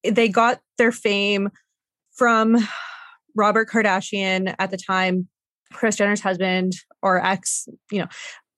[0.05, 1.49] they got their fame
[2.17, 2.57] from
[3.35, 5.27] Robert Kardashian at the time,
[5.71, 8.07] Kris Jenner's husband or ex, you know,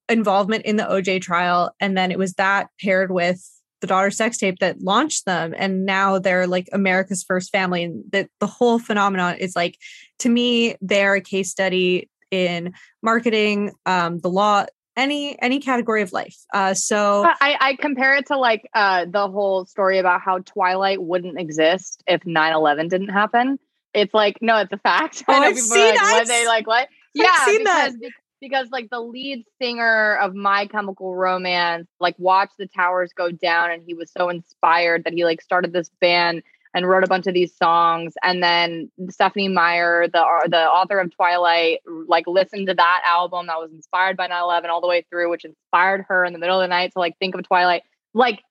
[0.07, 1.71] involvement in the OJ trial.
[1.79, 3.43] And then it was that paired with
[3.81, 8.03] the daughter sex tape that launched them and now they're like america's first family and
[8.11, 9.77] that the whole phenomenon is like
[10.17, 14.65] to me they're a case study in marketing um, the law
[14.97, 19.27] any any category of life uh, so I, I compare it to like uh, the
[19.29, 23.59] whole story about how Twilight wouldn't exist if 9-11 didn't happen.
[23.93, 25.23] It's like, no, it's a fact.
[25.27, 26.87] Oh, I know I've seen- like, I've what they like what?
[27.13, 27.91] Yeah, seen that.
[27.99, 33.31] because, because like the lead singer of My Chemical Romance, like watched the towers go
[33.31, 36.43] down and he was so inspired that he like started this band
[36.73, 38.13] and wrote a bunch of these songs.
[38.23, 43.47] And then Stephenie Meyer, the uh, the author of Twilight, like listened to that album
[43.47, 46.59] that was inspired by 9/11 all the way through, which inspired her in the middle
[46.59, 47.83] of the night to like think of Twilight.
[48.13, 48.41] Like,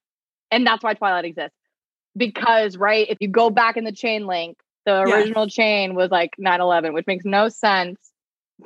[0.51, 1.57] and that's why Twilight exists.
[2.17, 6.31] Because right, if you go back in the chain link, the original chain was like
[6.41, 7.99] 9/11, which makes no sense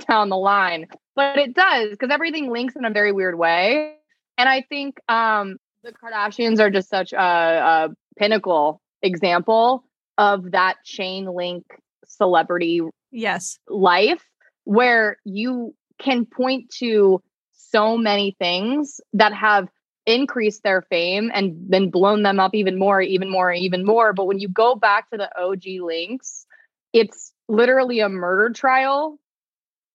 [0.09, 3.97] down the line, but it does because everything links in a very weird way.
[4.39, 9.85] And I think um, the Kardashians are just such a, a pinnacle example
[10.19, 11.65] of that chain link
[12.07, 12.81] celebrity
[13.11, 14.25] yes life
[14.65, 17.23] where you can point to
[17.53, 19.69] so many things that have
[20.07, 24.13] increased their fame and then blown them up even more, even more, even more.
[24.13, 26.47] But when you go back to the OG links,
[26.93, 29.19] it's literally a murder trial,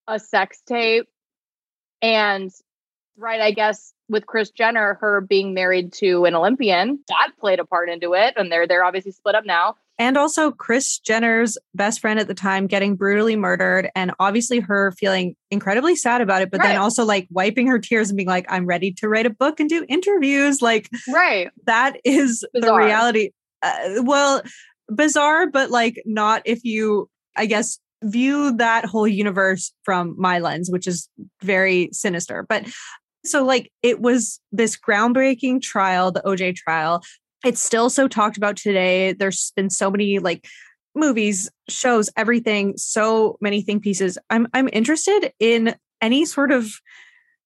[0.08, 1.08] a sex tape,
[2.02, 2.52] and
[3.18, 7.66] right, I guess with Kris Jenner, her being married to an Olympian, that played a
[7.66, 8.34] part into it.
[8.38, 9.76] And they're they're obviously split up now.
[10.00, 14.92] and also Kris Jenner's best friend at the time getting brutally murdered and obviously her
[14.92, 16.70] feeling incredibly sad about it but Right.
[16.70, 19.60] then also like wiping her tears and being like I'm ready to write a book
[19.60, 21.50] and do interviews like Right.
[21.66, 23.32] that is the reality
[23.64, 24.42] uh, well
[24.88, 30.70] bizarre but like not if you i guess view that whole universe from my lens
[30.72, 31.10] which is
[31.42, 32.64] very sinister but
[33.28, 37.04] so like it was this groundbreaking trial the oj trial
[37.46, 40.48] it's still so talked about today there's been so many like
[40.96, 46.80] movies shows everything so many think pieces i'm i'm interested in any sort of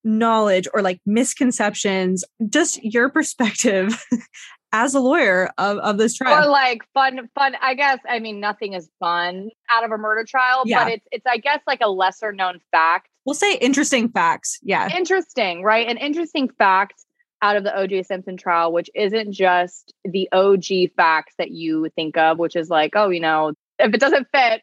[0.04, 4.04] knowledge or like misconceptions just your perspective
[4.72, 6.46] as a lawyer of, of this trial.
[6.46, 7.56] Or like fun, fun.
[7.62, 8.00] I guess.
[8.08, 10.86] I mean, nothing is fun out of a murder trial, Yeah.
[10.86, 11.26] but it's it's.
[11.28, 13.10] I guess like a lesser known fact.
[13.26, 15.88] We'll say interesting facts yeah Interesting, right?
[15.88, 17.06] An interesting fact
[17.42, 18.04] out of the O.J.
[18.04, 22.92] Simpson trial, which isn't just the OG facts that you think of, which is like,
[22.96, 24.62] oh, you know, if it doesn't fit,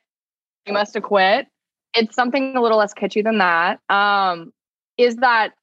[0.67, 1.47] you must acquit.
[1.95, 3.81] It's something a little less kitschy than that.
[3.89, 4.53] Um,
[4.97, 5.55] is that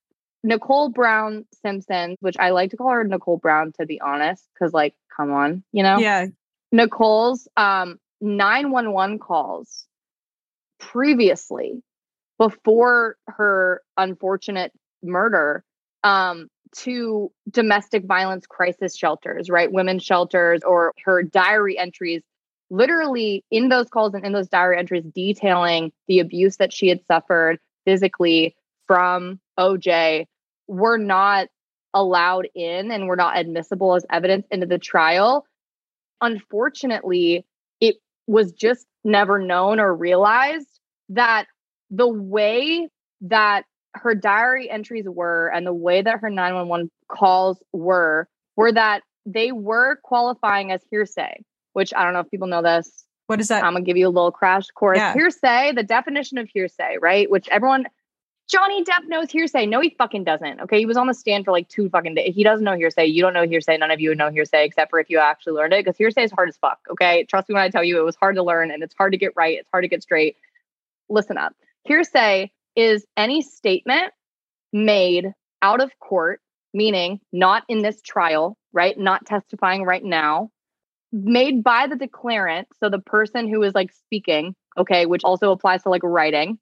[0.43, 4.73] Nicole Brown Simpson, which I like to call her Nicole Brown to be honest, because
[4.73, 5.97] like, come on, you know?
[5.97, 6.27] Yeah.
[6.71, 9.85] Nicole's um 911 calls
[10.79, 11.81] previously
[12.37, 14.71] before her unfortunate
[15.03, 15.63] murder
[16.03, 19.71] um to domestic violence crisis shelters, right?
[19.71, 22.21] Women's shelters or her diary entries
[22.69, 27.05] literally in those calls and in those diary entries detailing the abuse that she had
[27.05, 28.55] suffered physically
[28.87, 30.25] from OJ
[30.67, 31.47] were not
[31.93, 35.45] allowed in and were not admissible as evidence into the trial.
[36.21, 37.45] Unfortunately,
[37.79, 37.95] it
[38.27, 40.79] was just never known or realized
[41.09, 41.45] that
[41.95, 42.87] the way
[43.21, 49.01] that her diary entries were and the way that her 911 calls were were that
[49.25, 51.37] they were qualifying as hearsay
[51.75, 53.05] which I don't know if people know this.
[53.27, 53.63] What is that?
[53.63, 54.97] I'm gonna give you a little crash course.
[54.97, 55.13] Yeah.
[55.13, 57.29] Hearsay, the definition of hearsay, right?
[57.29, 57.87] Which everyone,
[58.49, 59.65] Johnny Depp knows hearsay.
[59.65, 60.61] No, he fucking doesn't.
[60.61, 62.33] Okay, he was on the stand for like two fucking days.
[62.33, 63.07] He doesn't know hearsay.
[63.07, 63.77] You don't know hearsay.
[63.77, 65.83] None of you would know hearsay except for if you actually learned it.
[65.83, 66.79] Because hearsay is hard as fuck.
[66.89, 69.11] Okay, trust me when I tell you, it was hard to learn and it's hard
[69.11, 69.57] to get right.
[69.59, 70.37] It's hard to get straight.
[71.09, 71.53] Listen up.
[71.85, 74.11] Hearsay is any statement
[74.73, 75.31] made
[75.61, 76.41] out of court,
[76.73, 78.97] meaning not in this trial, right?
[78.97, 80.49] Not testifying right now,
[81.11, 85.83] made by the declarant, so the person who is like speaking, okay, which also applies
[85.83, 86.59] to like writing,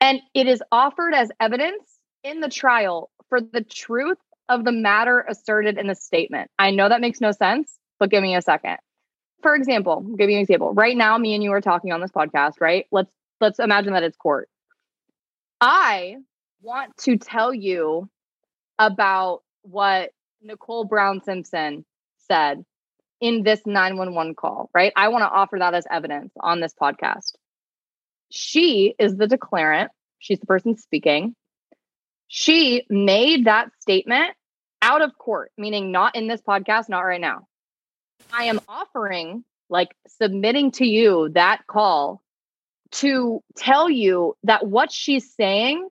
[0.00, 4.18] and it is offered as evidence in the trial for the truth
[4.48, 6.50] of the matter asserted in the statement.
[6.58, 8.76] I know that makes no sense, but give me a second.
[9.42, 10.72] For example, give you an example.
[10.72, 12.86] Right now, me and you are talking on this podcast, right?
[12.92, 13.10] Let's
[13.40, 14.48] let's imagine that it's court.
[15.60, 16.16] I
[16.62, 18.08] want to tell you
[18.78, 20.10] about what
[20.42, 21.84] Nicole Brown Simpson
[22.28, 22.64] said
[23.20, 24.92] in this 911 call, right?
[24.96, 27.34] I want to offer that as evidence on this podcast.
[28.30, 31.34] She is the declarant, she's the person speaking.
[32.26, 34.32] She made that statement
[34.82, 37.46] out of court, meaning not in this podcast, not right now.
[38.32, 42.22] I am offering, like, submitting to you that call
[42.94, 45.88] to tell you that what she's saying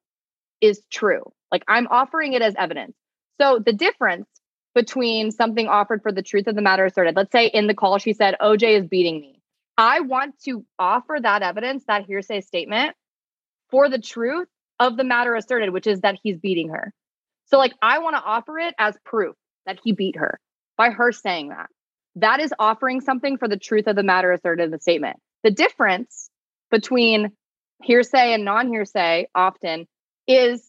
[0.62, 1.24] is true.
[1.52, 2.96] Like, I'm offering it as evidence.
[3.40, 4.28] So, the difference
[4.74, 7.16] between something offered for the truth of the matter asserted.
[7.16, 9.40] Let's say in the call she said, OJ is beating me.
[9.78, 12.96] I want to offer that evidence, that hearsay statement,
[13.70, 14.48] for the truth
[14.80, 16.94] of the matter asserted, which is that he's beating her.
[17.46, 19.36] So, like, I want to offer it as proof
[19.66, 20.40] that he beat her
[20.78, 21.68] by her saying that.
[22.16, 25.18] That is offering something for the truth of the matter asserted in the statement.
[25.44, 26.30] The difference
[26.74, 27.32] between
[27.84, 29.86] hearsay and non hearsay often
[30.28, 30.68] is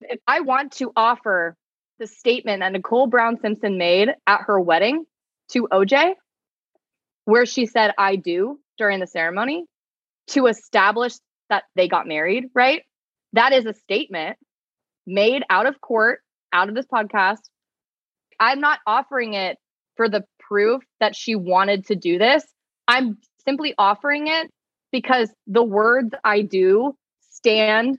[0.00, 1.56] if I want to offer
[2.00, 5.04] the statement that Nicole Brown Simpson made at her wedding
[5.52, 6.14] to OJ,
[7.24, 9.64] where she said, I do during the ceremony
[10.28, 11.14] to establish
[11.50, 12.82] that they got married, right?
[13.32, 14.38] That is a statement
[15.06, 16.18] made out of court,
[16.52, 17.42] out of this podcast.
[18.40, 19.56] I'm not offering it
[19.96, 22.44] for the proof that she wanted to do this.
[22.88, 24.50] I'm simply offering it
[24.92, 26.96] because the words I do
[27.30, 27.98] stand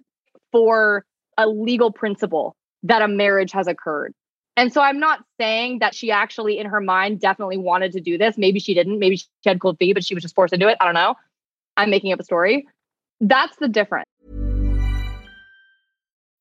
[0.51, 1.05] for
[1.37, 4.13] a legal principle that a marriage has occurred.
[4.57, 8.17] And so I'm not saying that she actually, in her mind, definitely wanted to do
[8.17, 8.37] this.
[8.37, 8.99] Maybe she didn't.
[8.99, 10.77] Maybe she had cold feet, but she was just forced to do it.
[10.81, 11.15] I don't know.
[11.77, 12.67] I'm making up a story.
[13.21, 14.08] That's the difference.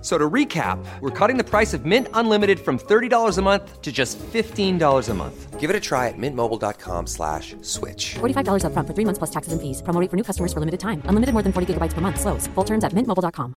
[0.00, 3.82] F- So to recap, we're cutting the price of Mint Unlimited from $30 a month
[3.82, 5.60] to just $15 a month.
[5.60, 8.14] Give it a try at mintmobile.com slash switch.
[8.20, 9.82] $45 upfront for three months plus taxes and fees.
[9.82, 11.02] Promo rate for new customers for limited time.
[11.04, 12.18] Unlimited more than 40 gigabytes per month.
[12.18, 12.46] Slows.
[12.54, 13.52] Full terms at mintmobile.com.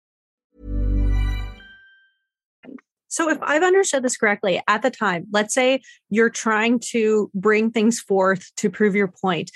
[3.08, 7.70] So, if I've understood this correctly, at the time, let's say you're trying to bring
[7.70, 9.50] things forth to prove your point.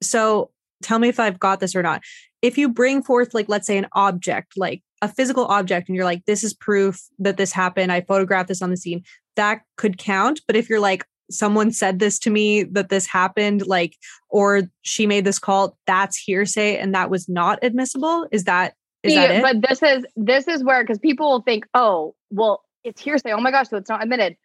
[0.00, 2.02] So, tell me if I've got this or not.
[2.40, 6.04] If you bring forth, like, let's say an object, like a physical object and you're
[6.04, 7.92] like this is proof that this happened.
[7.92, 9.02] I photographed this on the scene.
[9.36, 13.66] That could count but if you're like someone said this to me that this happened
[13.66, 13.96] like
[14.28, 18.26] or she made this call that's hearsay and that was not admissible?
[18.32, 19.42] Is that is yeah, that it?
[19.42, 23.32] but this is this is where because people will think oh well it's hearsay.
[23.32, 24.36] Oh my gosh so it's not admitted.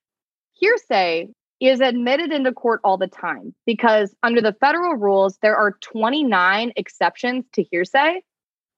[0.53, 1.29] Hearsay
[1.59, 6.71] is admitted into court all the time because under the federal rules there are 29
[6.75, 8.21] exceptions to hearsay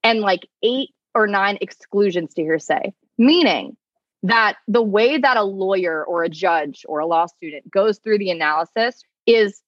[0.04, 3.76] and like eight or nine exclusions to hearsay, meaning
[4.22, 8.20] that the way that a lawyer or a judge or a law student goes through
[8.20, 9.62] the analysis is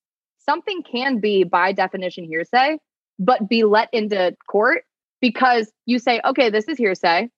[0.46, 2.78] something can be by definition hearsay,
[3.18, 4.84] but be let into court
[5.22, 7.30] because you say, okay, this is hearsay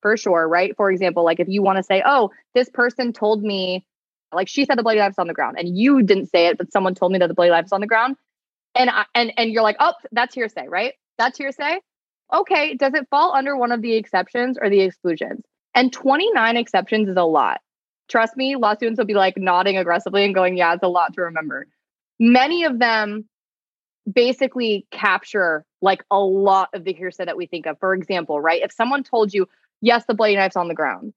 [0.00, 0.76] for sure, right?
[0.76, 3.84] For example, like if you want to say, oh, this person told me,
[4.32, 6.70] like she said the bloody knife's on the ground, and you didn't say it, but
[6.72, 8.16] someone told me that the bloody knife's on the ground,
[8.76, 10.94] and I, and and you're like, oh, that's hearsay, right?
[11.18, 11.80] That's hearsay
[12.32, 15.42] okay, does it fall under one of the exceptions or the exclusions?
[15.74, 17.60] And 29 exceptions is a lot.
[18.08, 21.14] Trust me, law students will be like nodding aggressively and going, yeah, it's a lot
[21.14, 21.66] to remember.
[22.18, 23.28] Many of them
[24.10, 27.78] basically capture like a lot of the hearsay that we think of.
[27.78, 28.62] For example, right?
[28.62, 29.48] If someone told you,
[29.80, 31.12] yes, the bloody knife's on the ground,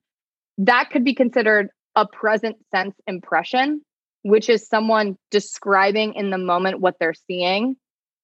[0.58, 3.82] that could be considered a present sense impression,
[4.24, 7.76] which is someone describing in the moment what they're seeing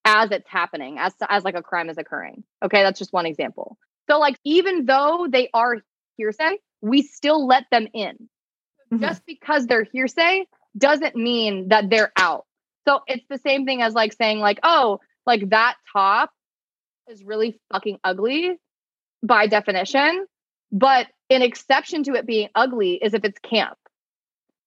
[0.06, 2.44] as it's happening, as as like a crime is occurring.
[2.64, 3.78] Okay, that's just one example.
[4.10, 5.78] So like even though they are
[6.16, 8.30] hearsay, we still let them in.
[8.94, 9.02] Mm-hmm.
[9.02, 10.46] Just because they're hearsay
[10.78, 12.46] doesn't mean that they're out.
[12.88, 16.32] So it's the same thing as like saying like, "Oh, like that top
[17.10, 18.58] is really fucking ugly
[19.24, 20.28] by definition."
[20.72, 23.78] But an exception to it being ugly is if it's camp.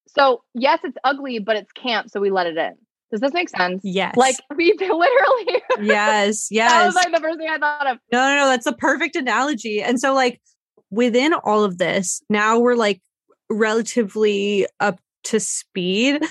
[0.09, 2.75] So, yes, it's ugly, but it's camp, so we let it in.
[3.11, 3.81] Does this make sense?
[3.85, 4.17] Yes.
[4.17, 5.63] Like we literally.
[5.83, 6.49] yes.
[6.51, 6.73] Yes.
[6.73, 7.99] that was like the first thing I thought of.
[8.13, 8.47] No, no, no.
[8.49, 9.83] That's a perfect analogy.
[9.83, 10.41] And so, like,
[10.91, 13.01] within all of this, now we're like
[13.51, 16.23] relatively up to speed.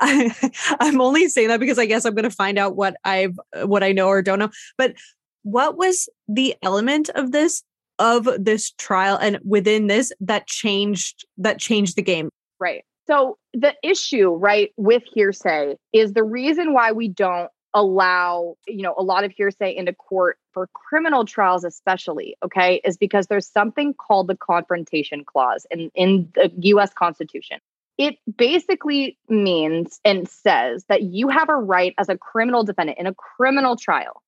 [0.00, 0.34] I,
[0.80, 3.82] I'm only saying that because I guess I'm going to find out what I've what
[3.82, 4.50] I know or don't know.
[4.76, 4.94] But
[5.42, 7.62] what was the element of this
[7.98, 12.30] of this trial and within this that changed that changed the game?
[12.58, 12.84] Right.
[13.06, 18.94] So the issue, right, with hearsay is the reason why we don't allow, you know,
[18.98, 23.94] a lot of hearsay into court for criminal trials especially, okay, is because there's something
[23.94, 27.58] called the confrontation clause in in the US Constitution.
[27.98, 33.06] It basically means and says that you have a right as a criminal defendant in
[33.06, 34.22] a criminal trial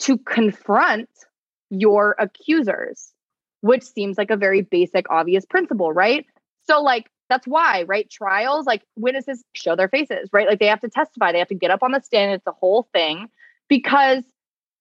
[0.00, 1.08] to confront
[1.70, 3.12] your accusers,
[3.60, 6.26] which seems like a very basic obvious principle, right?
[6.64, 8.10] So like that's why, right?
[8.10, 10.46] Trials, like witnesses show their faces, right?
[10.46, 12.32] Like they have to testify, they have to get up on the stand.
[12.32, 13.28] It's a whole thing
[13.68, 14.24] because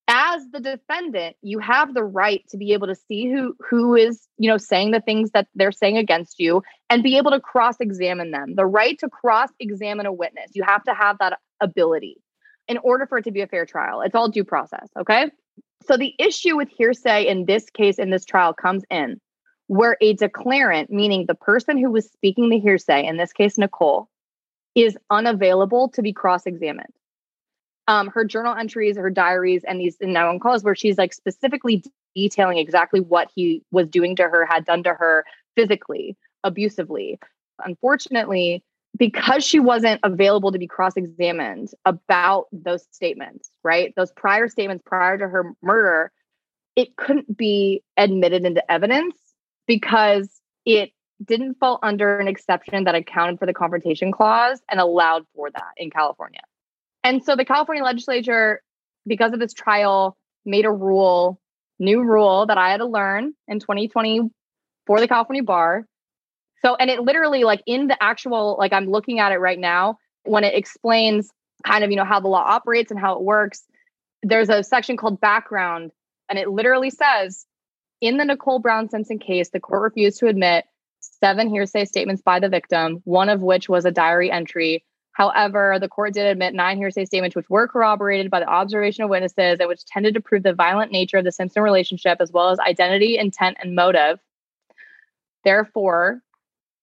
[0.09, 4.27] as the defendant, you have the right to be able to see who who is,
[4.37, 8.31] you know, saying the things that they're saying against you and be able to cross-examine
[8.31, 8.55] them.
[8.55, 10.51] The right to cross-examine a witness.
[10.55, 12.17] You have to have that ability
[12.67, 14.01] in order for it to be a fair trial.
[14.01, 15.29] It's all due process, okay?
[15.87, 19.21] So the issue with hearsay in this case in this trial comes in
[19.70, 24.09] where a declarant, meaning the person who was speaking the hearsay, in this case, Nicole,
[24.74, 26.91] is unavailable to be cross examined.
[27.88, 31.13] Um, her journal entries, her diaries, and these and now on calls where she's like
[31.13, 31.84] specifically
[32.15, 35.23] detailing exactly what he was doing to her, had done to her
[35.56, 37.19] physically, abusively.
[37.64, 38.64] Unfortunately,
[38.98, 43.93] because she wasn't available to be cross examined about those statements, right?
[43.95, 46.11] Those prior statements prior to her murder,
[46.76, 49.15] it couldn't be admitted into evidence
[49.69, 50.27] because
[50.65, 50.89] it
[51.23, 55.73] didn't fall under an exception that accounted for the confrontation clause and allowed for that
[55.77, 56.41] in California.
[57.03, 58.63] And so the California legislature,
[59.05, 61.39] because of this trial, made a rule,
[61.77, 64.31] new rule that I had to learn in 2020
[64.87, 65.85] for the California bar.
[66.65, 69.99] So, and it literally, like in the actual, like I'm looking at it right now,
[70.23, 71.29] when it explains
[71.63, 73.61] kind of, you know, how the law operates and how it works,
[74.23, 75.91] there's a section called background,
[76.27, 77.45] and it literally says
[78.01, 80.65] in the Nicole Brown Simpson case, the court refused to admit
[80.99, 84.84] seven hearsay statements by the victim, one of which was a diary entry.
[85.13, 89.09] However, the court did admit nine hearsay statements, which were corroborated by the observation of
[89.09, 92.49] witnesses and which tended to prove the violent nature of the Simpson relationship, as well
[92.49, 94.19] as identity, intent, and motive.
[95.43, 96.21] Therefore,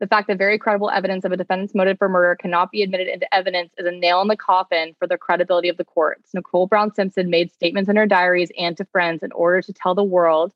[0.00, 3.08] the fact that very credible evidence of a defendant's motive for murder cannot be admitted
[3.08, 6.34] into evidence is a nail in the coffin for the credibility of the courts.
[6.34, 9.94] Nicole Brown Simpson made statements in her diaries and to friends in order to tell
[9.94, 10.52] the world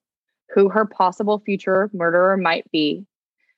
[0.54, 3.06] who her possible future murderer might be.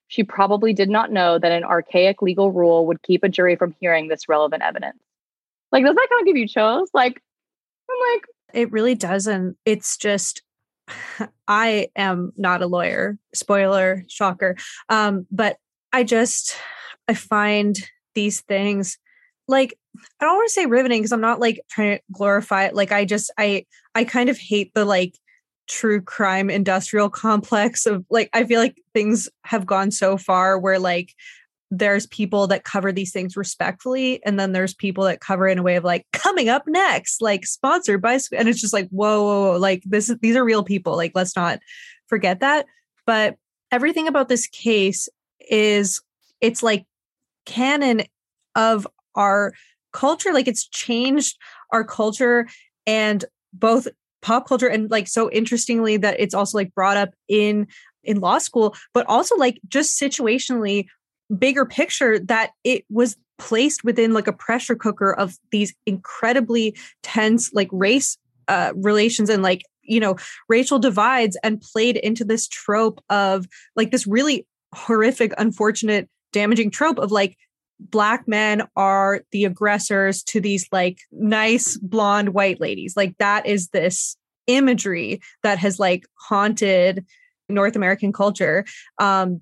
[0.08, 3.74] She probably did not know that an archaic legal rule would keep a jury from
[3.80, 4.98] hearing this relevant evidence.
[5.70, 6.90] Like, does that kind of give you chills?
[6.92, 7.22] Like,
[7.90, 9.56] I'm like, it really doesn't.
[9.64, 10.42] It's just
[11.48, 13.18] I am not a lawyer.
[13.34, 14.56] Spoiler, shocker.
[14.88, 15.56] Um, but
[15.92, 16.56] I just
[17.08, 17.76] I find
[18.14, 18.98] these things
[19.48, 19.74] like
[20.20, 22.74] I don't want to say riveting because I'm not like trying to glorify it.
[22.74, 25.18] Like I just I I kind of hate the like
[25.68, 30.78] true crime industrial complex of like I feel like things have gone so far where
[30.78, 31.14] like
[31.70, 35.62] there's people that cover these things respectfully and then there's people that cover in a
[35.62, 39.52] way of like coming up next like sponsored by and it's just like whoa, whoa,
[39.52, 41.60] whoa like this these are real people like let's not
[42.08, 42.66] forget that.
[43.06, 43.36] But
[43.70, 45.08] everything about this case
[45.40, 46.00] is
[46.42, 46.84] it's like
[47.46, 48.02] canon
[48.54, 49.54] of our
[49.92, 51.38] culture like it's changed
[51.72, 52.46] our culture
[52.86, 53.88] and both
[54.22, 57.66] pop culture and like so interestingly that it's also like brought up in
[58.04, 60.86] in law school but also like just situationally
[61.38, 67.52] bigger picture that it was placed within like a pressure cooker of these incredibly tense
[67.52, 68.16] like race
[68.48, 70.16] uh relations and like you know
[70.48, 73.46] racial divides and played into this trope of
[73.76, 77.36] like this really horrific unfortunate damaging trope of like
[77.90, 83.68] black men are the aggressors to these like nice blonde white ladies like that is
[83.68, 87.04] this imagery that has like haunted
[87.48, 88.64] north american culture
[88.98, 89.40] um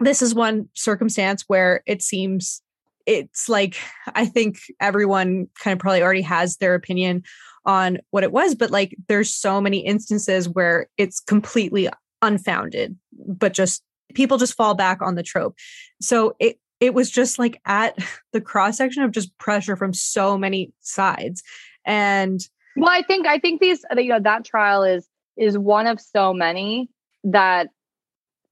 [0.00, 2.62] this is one circumstance where it seems
[3.06, 3.78] it's like
[4.14, 7.24] I think everyone kind of probably already has their opinion
[7.64, 11.88] on what it was, but like there's so many instances where it's completely
[12.20, 13.82] unfounded, but just
[14.14, 15.56] people just fall back on the trope.
[16.00, 17.96] So it it was just like at
[18.32, 21.42] the cross section of just pressure from so many sides.
[21.86, 22.40] And
[22.76, 26.34] well, I think I think these you know that trial is is one of so
[26.34, 26.90] many
[27.24, 27.68] that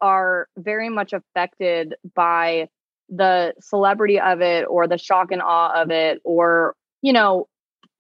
[0.01, 2.69] are very much affected by
[3.09, 7.49] the celebrity of it or the shock and awe of it or you know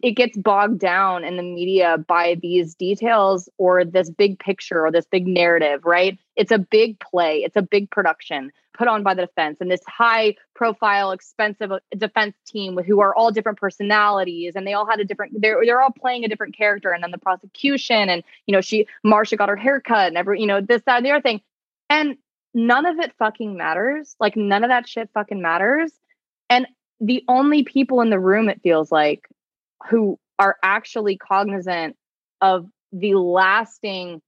[0.03, 4.91] it gets bogged down in the media by these details or this big picture or
[4.91, 9.13] this big narrative right it's a big play it's a big production put on by
[9.13, 14.55] the defense and this high profile expensive uh, defense team who are all different personalities
[14.57, 17.11] and they all had a different they're, they're all playing a different character and then
[17.11, 20.83] the prosecution and you know she Marcia got her haircut and every you know this
[20.87, 21.41] that and the other thing
[21.91, 22.17] and
[22.55, 24.17] none of it fucking matters.
[24.21, 25.93] Like none of that shit fucking matters.
[26.49, 26.67] And
[27.01, 29.27] the only people in the room, it feels like,
[29.89, 31.97] who are actually cognizant
[32.41, 34.21] of the lasting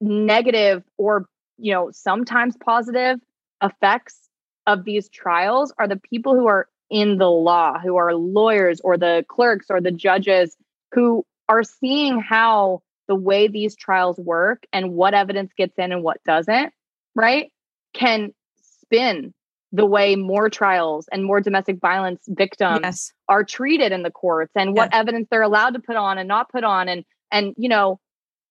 [0.00, 1.26] negative or,
[1.58, 3.18] you know, sometimes positive
[3.62, 4.28] effects
[4.66, 8.96] of these trials are the people who are in the law, who are lawyers or
[8.96, 10.56] the clerks or the judges
[10.92, 16.02] who are seeing how the way these trials work and what evidence gets in and
[16.02, 16.72] what doesn't,
[17.14, 17.50] right,
[17.94, 18.32] can
[18.62, 19.32] spin
[19.72, 23.12] the way more trials and more domestic violence victims yes.
[23.28, 25.00] are treated in the courts and what yes.
[25.00, 28.00] evidence they're allowed to put on and not put on and and you know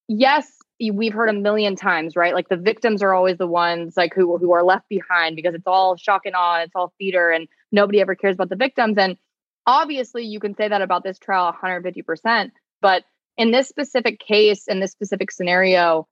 [0.07, 0.47] yes
[0.93, 4.37] we've heard a million times right like the victims are always the ones like who
[4.37, 7.99] who are left behind because it's all shock and awe it's all theater and nobody
[7.99, 9.17] ever cares about the victims and
[9.65, 13.03] obviously you can say that about this trial 150% but
[13.37, 16.07] in this specific case, in this specific scenario,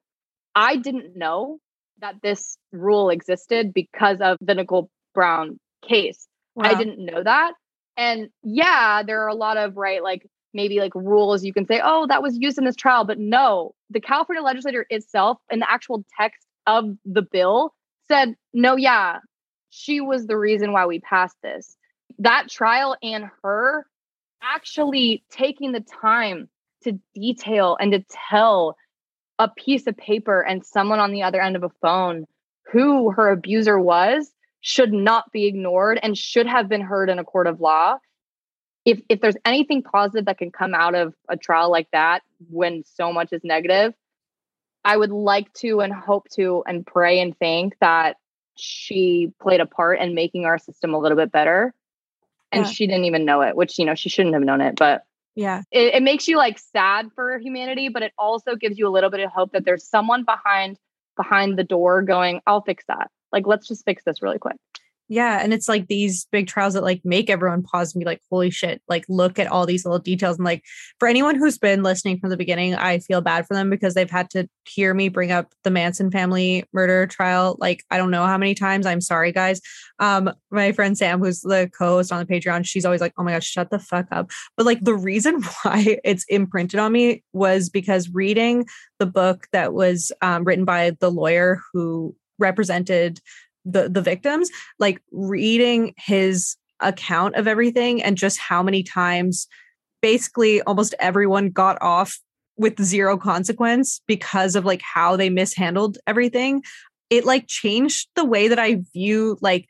[0.53, 1.60] I didn't know
[1.99, 6.27] that this rule existed because of the Nicole Brown case.
[6.53, 6.65] Wow.
[6.69, 7.53] I didn't know that.
[7.97, 11.81] And yeah, there are a lot of, right, like maybe like rules you can say,
[11.83, 13.03] oh, that was used in this trial.
[13.05, 17.73] But no, the California legislature itself, in the actual text of the bill,
[18.07, 19.19] said, no, yeah,
[19.69, 21.75] she was the reason why we passed this.
[22.19, 23.85] That trial and her
[24.41, 26.47] actually taking the time
[26.83, 28.77] to detail and to tell
[29.39, 32.25] a piece of paper and someone on the other end of a phone
[32.71, 34.31] who her abuser was
[34.65, 37.99] should not be ignored and should have been heard in a court of law.
[38.83, 42.83] If if there's anything positive that can come out of a trial like that when
[42.83, 43.93] so much is negative,
[44.83, 48.17] I would like to and hope to and pray and think that
[48.55, 51.71] she played a part in making our system a little bit better.
[52.51, 52.71] And yeah.
[52.71, 55.03] she didn't even know it, which you know she shouldn't have known it, but
[55.35, 58.89] yeah it, it makes you like sad for humanity but it also gives you a
[58.89, 60.79] little bit of hope that there's someone behind
[61.17, 64.57] behind the door going i'll fix that like let's just fix this really quick
[65.07, 65.39] Yeah.
[65.39, 68.49] And it's like these big trials that like make everyone pause and be like, holy
[68.49, 70.38] shit, like look at all these little details.
[70.38, 70.64] And like
[70.97, 74.10] for anyone who's been listening from the beginning, I feel bad for them because they've
[74.10, 77.56] had to hear me bring up the Manson family murder trial.
[77.60, 78.88] Like, I don't know how many times.
[78.88, 79.61] I'm sorry, guys.
[79.99, 83.34] Um, my friend Sam, who's the co-host on the Patreon, she's always like, oh my
[83.34, 84.31] gosh, shut the fuck up.
[84.57, 88.65] But like the reason why it's imprinted on me was because reading
[88.97, 93.19] the book that was um, written by the lawyer who represented
[93.65, 94.49] the the victims
[94.79, 99.47] like reading his account of everything and just how many times
[100.01, 102.19] basically almost everyone got off
[102.57, 106.61] with zero consequence because of like how they mishandled everything
[107.09, 109.67] it like changed the way that i view like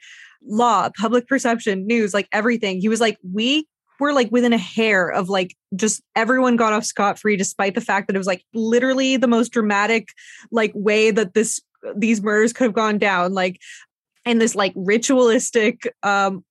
[0.47, 2.79] law public perception news like everything.
[2.79, 3.67] He was like we
[3.99, 7.81] were like within a hair of like just everyone got off scot free despite the
[7.81, 10.09] fact that it was like literally the most dramatic
[10.51, 11.61] like way that this
[11.95, 13.59] these murders could have gone down like
[14.25, 16.43] and this like ritualistic um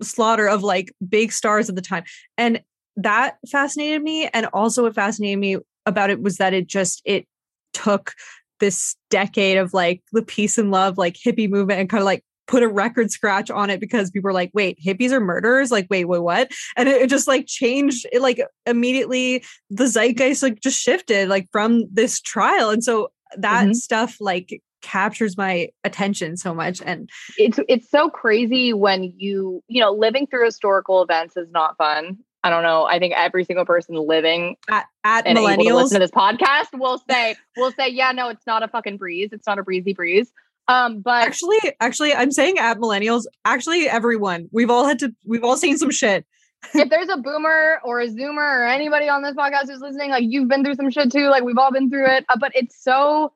[0.00, 2.04] slaughter of like big stars at the time.
[2.38, 2.62] And
[2.96, 5.56] that fascinated me and also what fascinated me
[5.86, 7.26] about it was that it just it
[7.72, 8.12] took
[8.60, 12.22] this decade of like the peace and love like hippie movement and kind of like
[12.46, 15.70] put a record scratch on it because people were like wait hippies are murderers?
[15.70, 16.50] Like wait wait what?
[16.76, 21.48] And it, it just like changed it like immediately the zeitgeist like just shifted like
[21.50, 22.70] from this trial.
[22.70, 23.72] And so that mm-hmm.
[23.72, 29.80] stuff like captures my attention so much and it's it's so crazy when you you
[29.80, 32.84] know living through historical events is not fun I don't know.
[32.84, 36.76] I think every single person living at, at and millennials to listen to this podcast
[36.76, 39.30] will say will say, yeah, no, it's not a fucking breeze.
[39.32, 40.32] It's not a breezy breeze.
[40.68, 43.24] Um, but actually, actually, I'm saying at millennials.
[43.44, 44.48] Actually, everyone.
[44.52, 45.14] We've all had to.
[45.24, 46.26] We've all seen some shit.
[46.74, 50.24] if there's a boomer or a zoomer or anybody on this podcast who's listening, like
[50.26, 51.28] you've been through some shit too.
[51.28, 52.24] Like we've all been through it.
[52.28, 53.32] Uh, but it's so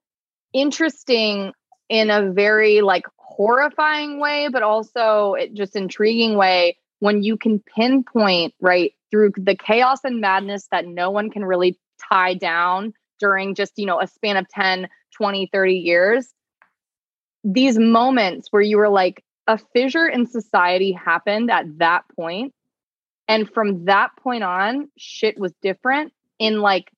[0.57, 1.53] interesting
[1.89, 7.61] in a very like horrifying way, but also it just intriguing way when you can
[7.61, 11.79] pinpoint right through the chaos and madness that no one can really
[12.11, 16.33] tie down during just, you know, a span of 10, 20, 30 years.
[17.45, 22.53] These moments where you were like, a fissure in society happened at that point,
[23.29, 26.91] And from that point on, shit was different in like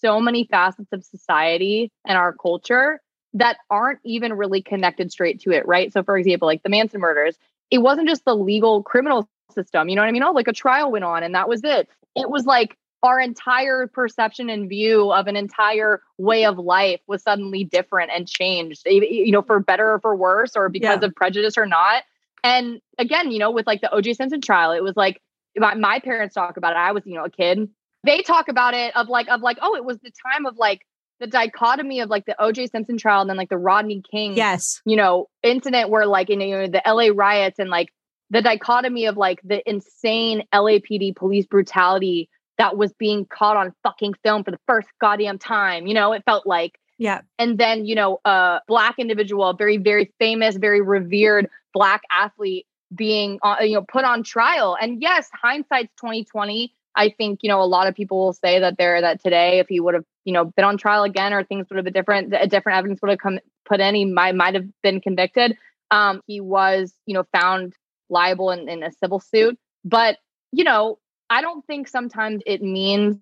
[0.00, 3.00] so many facets of society and our culture
[3.36, 5.92] that aren't even really connected straight to it, right?
[5.92, 7.36] So, for example, like the Manson murders,
[7.70, 10.22] it wasn't just the legal criminal system, you know what I mean?
[10.22, 11.88] Oh, like a trial went on and that was it.
[12.14, 17.22] It was like our entire perception and view of an entire way of life was
[17.22, 21.06] suddenly different and changed, you know, for better or for worse, or because yeah.
[21.06, 22.04] of prejudice or not.
[22.42, 25.20] And again, you know, with like the OJ Simpson trial, it was like
[25.56, 26.78] my, my parents talk about it.
[26.78, 27.68] I was, you know, a kid.
[28.02, 30.86] They talk about it of like, of like, oh, it was the time of like
[31.20, 34.80] the dichotomy of like the OJ Simpson trial and then like the Rodney King, yes,
[34.84, 37.92] you know, incident where like in you know the LA riots and like
[38.30, 42.28] the dichotomy of like the insane LAPD police brutality
[42.58, 45.86] that was being caught on fucking film for the first goddamn time.
[45.86, 47.20] You know, it felt like yeah.
[47.38, 53.38] And then, you know, a black individual, very, very famous, very revered black athlete being,
[53.42, 54.76] uh, you know, put on trial.
[54.80, 56.72] And yes, hindsight's 2020.
[56.96, 59.66] I think, you know, a lot of people will say that there that today, if
[59.68, 62.34] he would have, you know, been on trial again or things would have been different,
[62.34, 65.56] a different evidence would have come put in, he might might have been convicted.
[65.90, 67.74] Um, he was, you know, found
[68.08, 69.58] liable in, in a civil suit.
[69.84, 70.16] But,
[70.52, 70.98] you know,
[71.28, 73.18] I don't think sometimes it means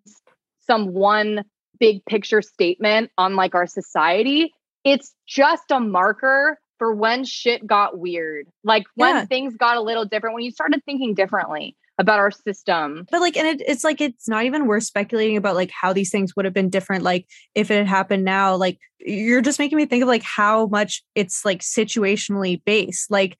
[0.67, 1.45] some one
[1.81, 4.53] big picture statement on like our society.
[4.85, 8.47] It's just a marker for when shit got weird.
[8.63, 9.25] Like when yeah.
[9.25, 13.07] things got a little different, when you started thinking differently about our system.
[13.11, 16.11] But like, and it, it's like, it's not even worth speculating about like how these
[16.11, 17.05] things would have been different.
[17.05, 20.67] Like if it had happened now, like you're just making me think of like how
[20.67, 23.11] much it's like situationally based.
[23.11, 23.37] Like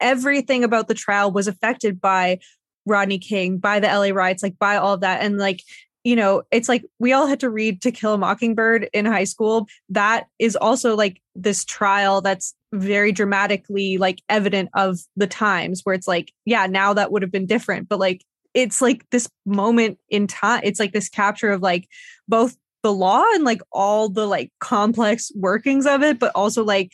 [0.00, 2.38] everything about the trial was affected by
[2.86, 5.22] Rodney King, by the LA riots, like by all of that.
[5.22, 5.62] And like,
[6.04, 9.24] you know, it's like we all had to read To Kill a Mockingbird in high
[9.24, 9.66] school.
[9.88, 15.94] That is also like this trial that's very dramatically like evident of the times where
[15.94, 17.88] it's like, yeah, now that would have been different.
[17.88, 18.24] But like,
[18.54, 20.62] it's like this moment in time.
[20.64, 21.88] It's like this capture of like
[22.26, 26.92] both the law and like all the like complex workings of it, but also like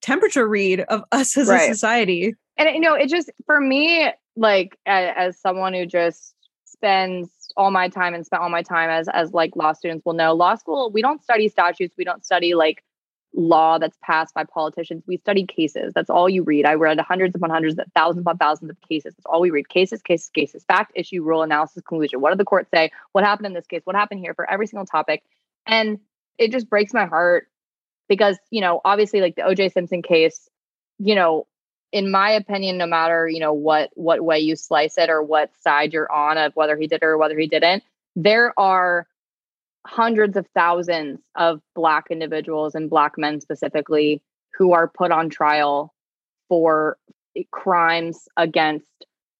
[0.00, 1.70] temperature read of us as right.
[1.70, 2.34] a society.
[2.56, 6.34] And you know, it just for me, like as, as someone who just
[6.64, 10.14] spends all my time and spent all my time as as like law students will
[10.14, 12.82] know, law school we don't study statutes, we don't study like
[13.34, 15.04] law that's passed by politicians.
[15.06, 15.92] We study cases.
[15.94, 16.64] That's all you read.
[16.64, 19.14] I read hundreds upon hundreds, thousands upon thousands of cases.
[19.14, 19.68] That's all we read.
[19.68, 20.64] Cases, cases, cases.
[20.64, 22.20] Fact, issue, rule, analysis, conclusion.
[22.20, 22.90] What did the court say?
[23.12, 23.82] What happened in this case?
[23.84, 25.22] What happened here for every single topic?
[25.66, 25.98] And
[26.38, 27.48] it just breaks my heart
[28.08, 30.48] because, you know, obviously like the OJ Simpson case,
[30.98, 31.46] you know,
[31.92, 35.50] in my opinion, no matter you know what what way you slice it or what
[35.60, 37.82] side you're on of whether he did it or whether he didn't,
[38.16, 39.06] there are
[39.86, 44.22] hundreds of thousands of black individuals and black men specifically
[44.54, 45.94] who are put on trial
[46.48, 46.98] for
[47.52, 48.86] crimes against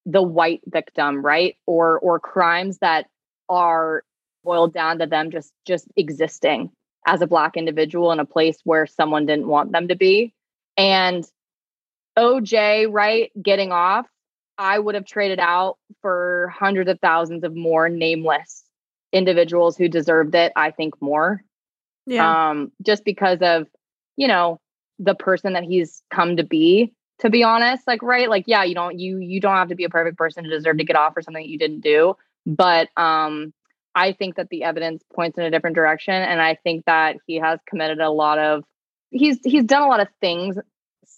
[0.07, 1.57] the white victim right?
[1.67, 3.07] Or or crimes that
[3.49, 4.03] are
[4.45, 6.71] boiled down to them just just existing
[7.07, 10.33] as a black individual in a place where someone didn't want them to be.
[10.77, 11.29] And
[12.19, 14.07] oj right getting off
[14.59, 18.65] i would have traded out for hundreds of thousands of more nameless
[19.13, 21.43] individuals who deserved it, I think more.
[22.07, 22.51] Yeah.
[22.51, 23.67] Um, just because of,
[24.17, 24.61] you know,
[24.99, 27.87] the person that he's come to be, to be honest.
[27.87, 30.45] Like, right, like, yeah, you don't you you don't have to be a perfect person
[30.45, 32.17] to deserve to get off for something that you didn't do.
[32.47, 33.53] But um
[33.95, 36.15] I think that the evidence points in a different direction.
[36.15, 38.65] And I think that he has committed a lot of
[39.11, 40.57] he's he's done a lot of things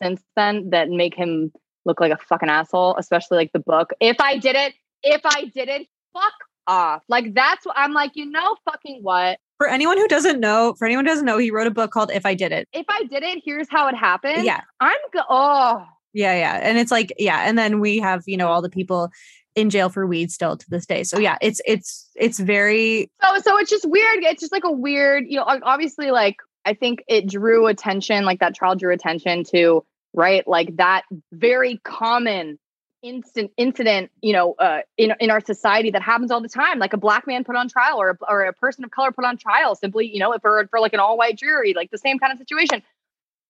[0.02, 1.52] since then that make him
[1.84, 3.90] look like a fucking asshole, especially like the book.
[4.00, 6.32] If I did it, if I did it, fuck
[6.66, 7.02] off.
[7.08, 9.38] Like that's what I'm like, you know, fucking what?
[9.58, 12.10] For anyone who doesn't know, for anyone who doesn't know, he wrote a book called
[12.10, 12.68] If I Did It.
[12.72, 14.44] If I did it, here's how it happened.
[14.44, 14.60] Yeah.
[14.80, 16.60] I'm go- oh Yeah, yeah.
[16.62, 17.46] And it's like, yeah.
[17.46, 19.10] And then we have, you know, all the people
[19.56, 21.02] in jail for weed still to this day.
[21.02, 24.22] So yeah, it's it's it's very so so it's just weird.
[24.22, 28.40] It's just like a weird, you know, obviously like I think it drew attention, like
[28.40, 30.46] that trial drew attention to, right?
[30.46, 32.58] Like that very common
[33.02, 36.92] instant incident, you know, uh, in in our society that happens all the time, like
[36.92, 39.36] a black man put on trial or a, or a person of color put on
[39.36, 42.32] trial, simply, you know, for for like an all white jury, like the same kind
[42.32, 42.82] of situation.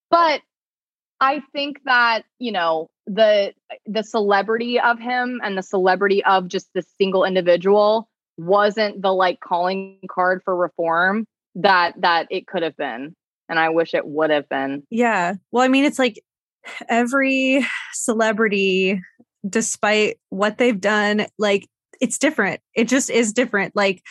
[0.09, 0.41] But
[1.19, 3.53] I think that you know the
[3.85, 9.39] the celebrity of him and the celebrity of just the single individual wasn't the like
[9.39, 13.15] calling card for reform that that it could have been
[13.49, 16.21] and i wish it would have been yeah well i mean it's like
[16.89, 19.01] every celebrity
[19.47, 21.67] despite what they've done, like
[21.99, 22.61] it's different.
[22.75, 23.75] It just is different.
[23.75, 24.01] Like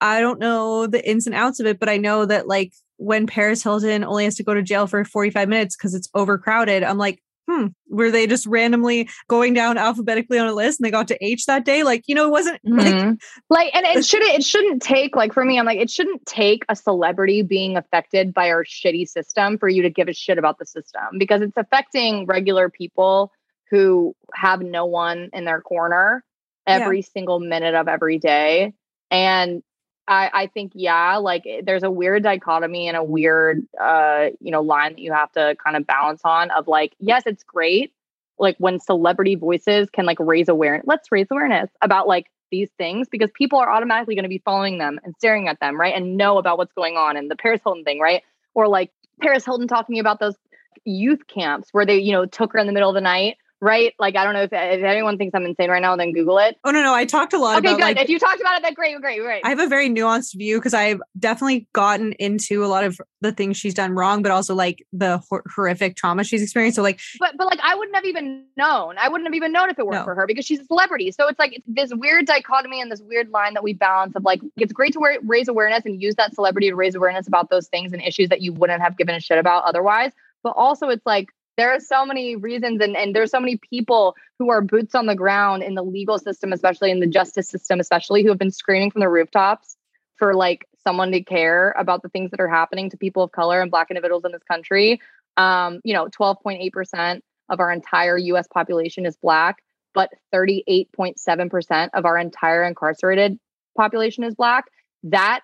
[0.00, 3.26] I don't know the ins and outs of it, but I know that like when
[3.26, 6.98] Paris Hilton only has to go to jail for 45 minutes because it's overcrowded, I'm
[6.98, 11.08] like, hmm, were they just randomly going down alphabetically on a list and they got
[11.08, 11.82] to H that day?
[11.82, 13.10] Like, you know, it wasn't mm-hmm.
[13.48, 16.26] like, like and it shouldn't it shouldn't take like for me, I'm like, it shouldn't
[16.26, 20.38] take a celebrity being affected by our shitty system for you to give a shit
[20.38, 23.32] about the system because it's affecting regular people
[23.70, 26.24] who have no one in their corner
[26.66, 27.06] every yeah.
[27.12, 28.74] single minute of every day.
[29.10, 29.62] And
[30.08, 34.50] I, I think, yeah, like eh, there's a weird dichotomy and a weird, uh, you
[34.50, 37.92] know, line that you have to kind of balance on of like, yes, it's great.
[38.38, 43.08] Like when celebrity voices can like raise awareness, let's raise awareness about like these things
[43.08, 45.94] because people are automatically going to be following them and staring at them, right?
[45.94, 48.22] And know about what's going on and the Paris Hilton thing, right?
[48.54, 48.90] Or like
[49.20, 50.36] Paris Hilton talking about those
[50.84, 53.92] youth camps where they, you know, took her in the middle of the night right?
[53.98, 56.56] Like, I don't know if, if anyone thinks I'm insane right now, then Google it.
[56.64, 56.94] Oh, no, no.
[56.94, 57.82] I talked a lot okay, about good.
[57.82, 59.44] Like, if you talked about it, then great, great, great.
[59.44, 63.32] I have a very nuanced view because I've definitely gotten into a lot of the
[63.32, 66.76] things she's done wrong, but also like the hor- horrific trauma she's experienced.
[66.76, 68.96] So, like, but, but like, I wouldn't have even known.
[68.98, 70.04] I wouldn't have even known if it weren't no.
[70.04, 71.10] for her because she's a celebrity.
[71.10, 74.24] So it's like it's this weird dichotomy and this weird line that we balance of
[74.24, 77.50] like, it's great to wear, raise awareness and use that celebrity to raise awareness about
[77.50, 80.12] those things and issues that you wouldn't have given a shit about otherwise.
[80.44, 84.16] But also, it's like, there are so many reasons and, and there's so many people
[84.38, 87.80] who are boots on the ground in the legal system especially in the justice system
[87.80, 89.76] especially who have been screaming from the rooftops
[90.16, 93.60] for like someone to care about the things that are happening to people of color
[93.60, 95.00] and black individuals in this country.
[95.36, 97.20] Um, you know 12.8%
[97.50, 99.62] of our entire us population is black
[99.94, 103.38] but 38.7% of our entire incarcerated
[103.76, 104.66] population is black.
[105.02, 105.40] That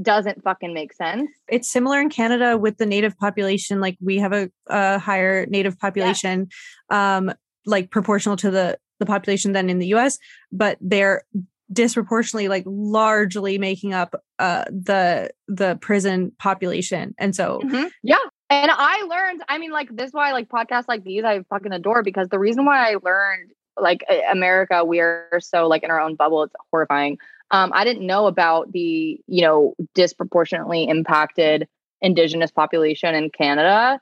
[0.00, 1.30] doesn't fucking make sense.
[1.48, 3.80] It's similar in Canada with the native population.
[3.80, 6.48] Like we have a, a higher native population,
[6.90, 7.16] yeah.
[7.16, 7.32] um,
[7.66, 10.18] like proportional to the the population than in the U.S.
[10.50, 11.24] But they're
[11.72, 17.14] disproportionately, like largely making up uh, the the prison population.
[17.18, 17.88] And so, mm-hmm.
[18.02, 18.16] yeah.
[18.50, 19.42] And I learned.
[19.48, 22.38] I mean, like this is why like podcasts like these I fucking adore because the
[22.38, 26.42] reason why I learned like America, we are so like in our own bubble.
[26.42, 27.18] It's horrifying
[27.52, 31.68] um, I didn't know about the, you know, disproportionately impacted
[32.00, 34.00] indigenous population in Canada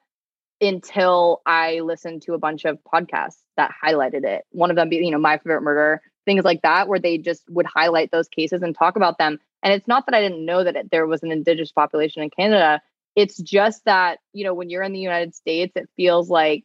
[0.60, 4.44] until I listened to a bunch of podcasts that highlighted it.
[4.51, 7.43] One of them being, you know, My Favorite Murder, things like that, where they just
[7.51, 9.39] would highlight those cases and talk about them.
[9.62, 12.31] And it's not that I didn't know that it, there was an indigenous population in
[12.31, 12.81] Canada.
[13.16, 16.64] It's just that, you know, when you're in the United States, it feels like,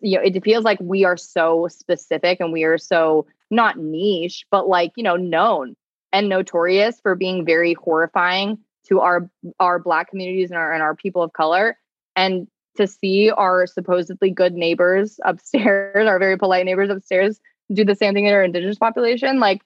[0.00, 4.44] you know, it feels like we are so specific and we are so not niche,
[4.50, 5.76] but like, you know, known
[6.12, 8.58] and notorious for being very horrifying
[8.88, 9.28] to our
[9.60, 11.76] our black communities and our and our people of color
[12.14, 12.46] and
[12.76, 17.40] to see our supposedly good neighbors upstairs, our very polite neighbors upstairs,
[17.72, 19.40] do the same thing to our indigenous population.
[19.40, 19.62] Like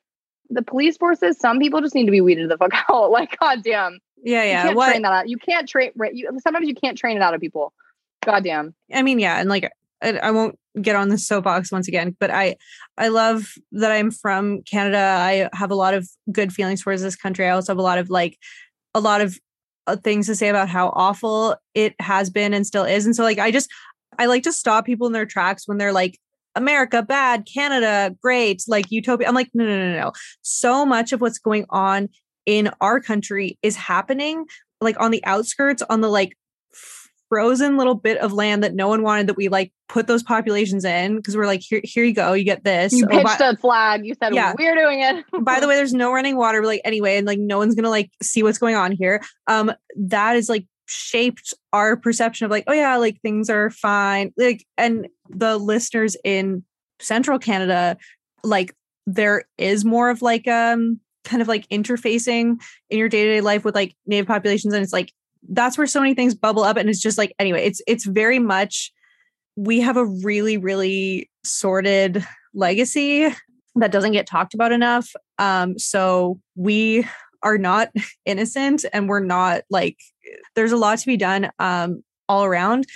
[0.48, 3.10] the police forces, some people just need to be weeded the fuck out.
[3.10, 3.98] Like, goddamn.
[4.22, 4.62] Yeah, You yeah.
[4.64, 5.28] can't What train that out.
[5.28, 5.90] You can't train.
[5.96, 7.72] right, You, sometimes you can't train it out of people.
[8.24, 8.74] Goddamn.
[8.92, 9.70] I mean, yeah, and like
[10.02, 12.56] I, won't get on the soapbox once again, but I
[12.96, 14.98] I love that I'm from Canada.
[14.98, 17.46] I have a lot of good feelings towards this country.
[17.46, 18.38] I also have a lot of like
[18.94, 19.38] a lot of
[19.86, 23.06] uh, things to say about how awful it has been and still is.
[23.06, 23.70] And so like I just
[24.18, 26.18] I like to stop people in their tracks when they're like
[26.54, 29.28] America bad, Canada great, like utopia.
[29.28, 30.12] I'm like no no no no.
[30.42, 32.08] So much of what's going on
[32.46, 34.46] in our country is happening
[34.80, 36.36] like on the outskirts on the like
[37.30, 40.84] frozen little bit of land that no one wanted that we like put those populations
[40.84, 43.40] in because we're like here here you go you get this You Oh, by- pitched
[43.40, 44.04] a flag.
[44.04, 44.52] You said Yeah.
[44.58, 45.24] we're doing it.
[45.44, 47.88] by the way there's no running water but, like anyway and like no one's gonna
[47.88, 52.64] like see what's going on here um that is like shaped our perception of like
[52.66, 56.64] oh yeah like things are fine like and the listeners in
[56.98, 57.96] central canada
[58.42, 58.74] like
[59.06, 63.74] there is more of like um kind of like interfacing in your day-to-day life with
[63.74, 65.12] like native populations and it's like
[65.48, 68.38] that's where so many things bubble up and it's just like anyway it's it's very
[68.38, 68.92] much
[69.56, 73.28] we have a really really sordid legacy
[73.76, 75.10] that doesn't get talked about enough.
[75.38, 77.06] Um so we
[77.42, 77.90] are not
[78.24, 79.96] innocent and we're not like
[80.54, 82.86] there's a lot to be done um all around.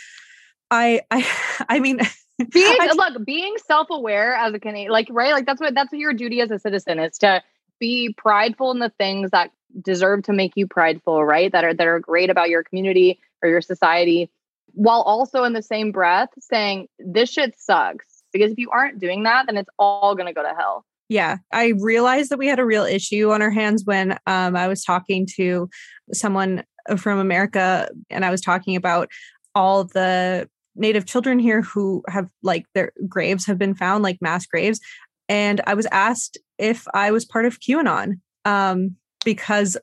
[0.70, 1.26] I i
[1.68, 1.98] i mean
[2.50, 5.98] being I- look being self-aware as a canadian like right like that's what that's what
[5.98, 7.42] your duty as a citizen is to
[7.84, 9.50] be prideful in the things that
[9.82, 11.52] deserve to make you prideful right?
[11.52, 14.30] That are that are great about your community or your society
[14.72, 18.22] while also in the same breath saying this shit sucks.
[18.32, 20.86] Because if you aren't doing that then it's all going to go to hell.
[21.10, 24.66] Yeah i realized that we had a real issue on our hands when um, i
[24.66, 25.68] was talking to
[26.14, 26.64] someone
[26.96, 29.10] from america and i was talking about
[29.54, 34.46] all the native children here who have like their graves have been found like mass
[34.46, 34.80] graves
[35.28, 39.76] and i was asked if i was part of qanon um, because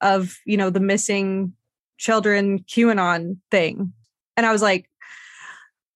[0.00, 1.52] of you know the missing
[1.98, 3.92] children qanon thing.
[4.36, 4.88] And i was like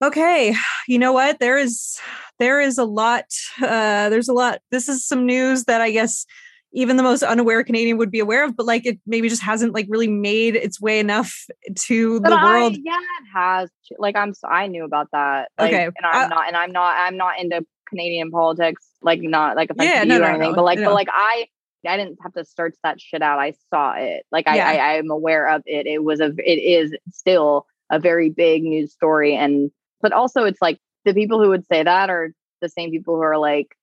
[0.02, 0.54] okay
[0.88, 1.38] you know what?
[1.40, 1.98] There is
[2.38, 3.26] there is a lot
[3.62, 6.24] uh there's a lot this is some news that i guess
[6.72, 9.74] even the most unaware canadian would be aware of but like it maybe just hasn't
[9.74, 11.44] like really made its way enough
[11.74, 12.76] to the I- world.
[12.82, 13.70] yeah it has.
[13.98, 15.50] Like i'm i knew about that.
[15.58, 19.20] Like, Okay, and i'm I- not and i'm not i'm not into canadian politics like
[19.20, 20.86] not like offensive Yeah, no, you or no, anything no, but like no.
[20.86, 21.46] but like i
[21.86, 23.38] I didn't have to search that shit out.
[23.38, 24.26] I saw it.
[24.30, 24.68] Like I, Yeah.
[24.68, 25.86] I, I am aware of it.
[25.86, 29.34] It was a, it is still a very big news story.
[29.34, 29.70] And,
[30.02, 33.22] but also it's like the people who would say that are the same people who
[33.22, 33.74] are like,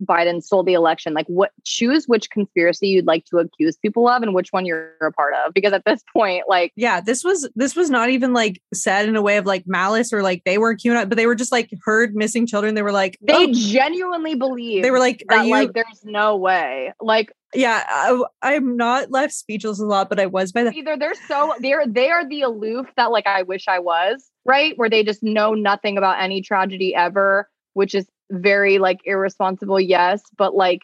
[0.00, 1.14] Biden stole the election.
[1.14, 4.94] Like, what choose which conspiracy you'd like to accuse people of and which one you're
[5.00, 5.54] a part of.
[5.54, 9.16] Because at this point, like, yeah this was this was not even like said in
[9.16, 11.70] a way of like malice or like they were QAnon, but they were just like
[11.84, 15.46] heard missing children they were like they oh, genuinely believe they were like are that
[15.46, 16.92] you like there's no way.
[17.00, 20.96] Like, yeah I, i'm not left speechless a lot but i was by the either
[20.96, 24.76] they're so they're they are the aloof that like I wish I was, right?
[24.76, 30.22] Where they just know nothing about any tragedy ever, which is very like irresponsible, yes,
[30.36, 30.82] but like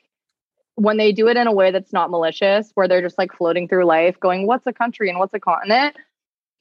[0.75, 3.67] when they do it in a way that's not malicious, where they're just like floating
[3.69, 5.97] through life going, what's a country and what's a continent?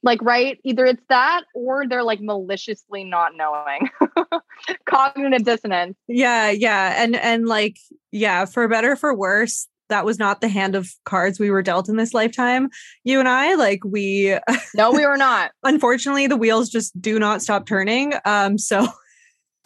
[0.02, 0.58] Like, right?
[0.64, 3.90] Either it's that or they're like maliciously not knowing.
[4.88, 5.96] Cognitive dissonance.
[6.08, 7.76] yeah yeah and and like
[8.10, 11.88] yeah for better for worse that was not the hand of cards we were dealt
[11.88, 12.68] in this lifetime
[13.04, 14.36] you and i like we
[14.74, 15.50] No, we were not.
[15.62, 18.86] unfortunately the wheels just do not stop turning um so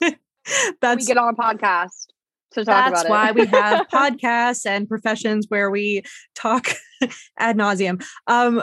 [0.67, 2.07] we that's get on a podcast
[2.53, 6.03] to talk that's why we have podcasts and professions where we
[6.35, 6.69] talk
[7.39, 8.05] ad nauseum.
[8.27, 8.63] Um,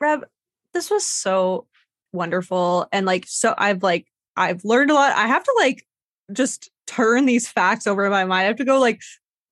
[0.00, 0.24] Reb,
[0.72, 1.66] this was so
[2.12, 4.06] wonderful, and like, so I've like
[4.36, 5.16] I've learned a lot.
[5.16, 5.86] I have to like
[6.32, 8.44] just turn these facts over in my mind.
[8.44, 9.00] I have to go like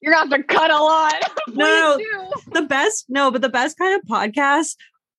[0.00, 1.14] You're gonna have to cut a lot.
[1.48, 1.98] No.
[1.98, 2.52] do.
[2.52, 3.06] the best.
[3.08, 4.76] No, but the best kind of podcasts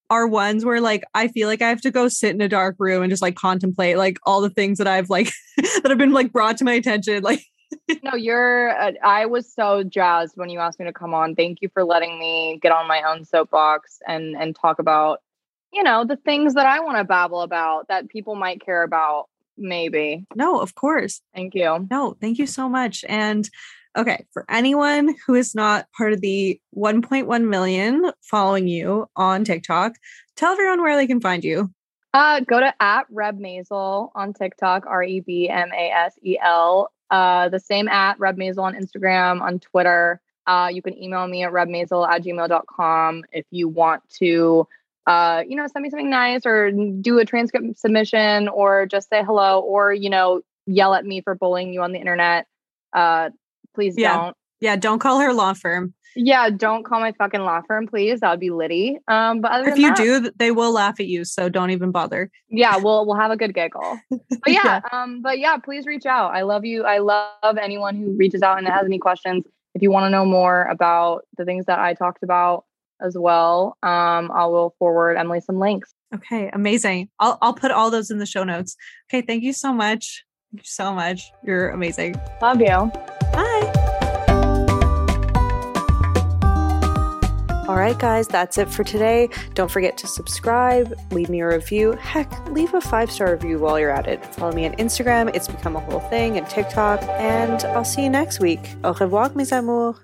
[0.09, 2.75] are ones where like I feel like I have to go sit in a dark
[2.79, 6.13] room and just like contemplate like all the things that I've like that have been
[6.13, 7.23] like brought to my attention.
[7.23, 7.43] Like
[8.03, 8.69] No, you're.
[8.69, 11.35] Uh, I was so jazzed when you asked me to come on.
[11.35, 15.19] Thank you for letting me get on my own soapbox and and talk about,
[15.73, 19.27] you know, the things that I want to babble about that people might care about.
[19.61, 20.25] Maybe.
[20.35, 21.21] no, of course.
[21.35, 21.85] Thank you.
[21.91, 23.03] No, thank you so much.
[23.09, 23.49] And
[23.97, 29.95] okay, for anyone who is not part of the 1.1 million following you on TikTok,
[30.35, 31.69] tell everyone where they can find you.
[32.13, 36.37] Uh, go to at Reb Masel on TikTok, R E B M A S E
[36.41, 36.91] L.
[37.11, 40.21] Uh, the same at Reb Masel on Instagram, on Twitter.
[40.47, 44.67] Uh, you can email me at rebmasel at gmail.com if you want to
[45.09, 49.23] uh, you know, send me something nice or do a transcript submission or just say
[49.23, 52.45] hello or, you know, yell at me for bullying you on the internet.
[52.93, 53.31] Uh,
[53.79, 54.15] please Yeah.
[54.17, 54.35] don't.
[54.61, 55.93] Yeah, don't call her law firm.
[56.17, 58.19] Yeah, don't call my fucking law firm, please.
[58.19, 58.97] That would be Liddy.
[59.07, 61.91] Um, but other If you that, do, they will laugh at you, so don't even
[61.91, 62.29] bother.
[62.49, 63.97] yeah, we'll we'll have a good giggle.
[64.11, 66.33] But yeah, um, but yeah, please reach out.
[66.35, 66.83] I love you.
[66.83, 69.45] I love anyone who reaches out and has any questions.
[69.75, 72.65] If you want to know more about the things that I talked about
[73.01, 75.93] as well, um, I will forward Emily some links.
[76.13, 77.09] Okay, amazing.
[77.19, 78.75] I'll I'll put all those in the show notes.
[79.09, 80.25] Okay, thank you so much.
[80.51, 81.31] Thank you so much.
[81.43, 82.15] You're amazing.
[82.41, 82.91] Love you.
[87.69, 89.29] All right, guys, that's it for today.
[89.53, 91.91] Don't forget to subscribe, leave me a review.
[91.91, 94.25] Heck, leave a five star review while you're at it.
[94.33, 96.99] Follow me on Instagram, it's become a whole thing, and TikTok.
[97.19, 98.75] And I'll see you next week.
[98.83, 99.97] Au revoir, mes amours.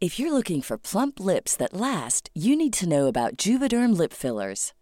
[0.00, 4.12] If you're looking for plump lips that last, you need to know about Juvederm lip
[4.12, 4.72] fillers.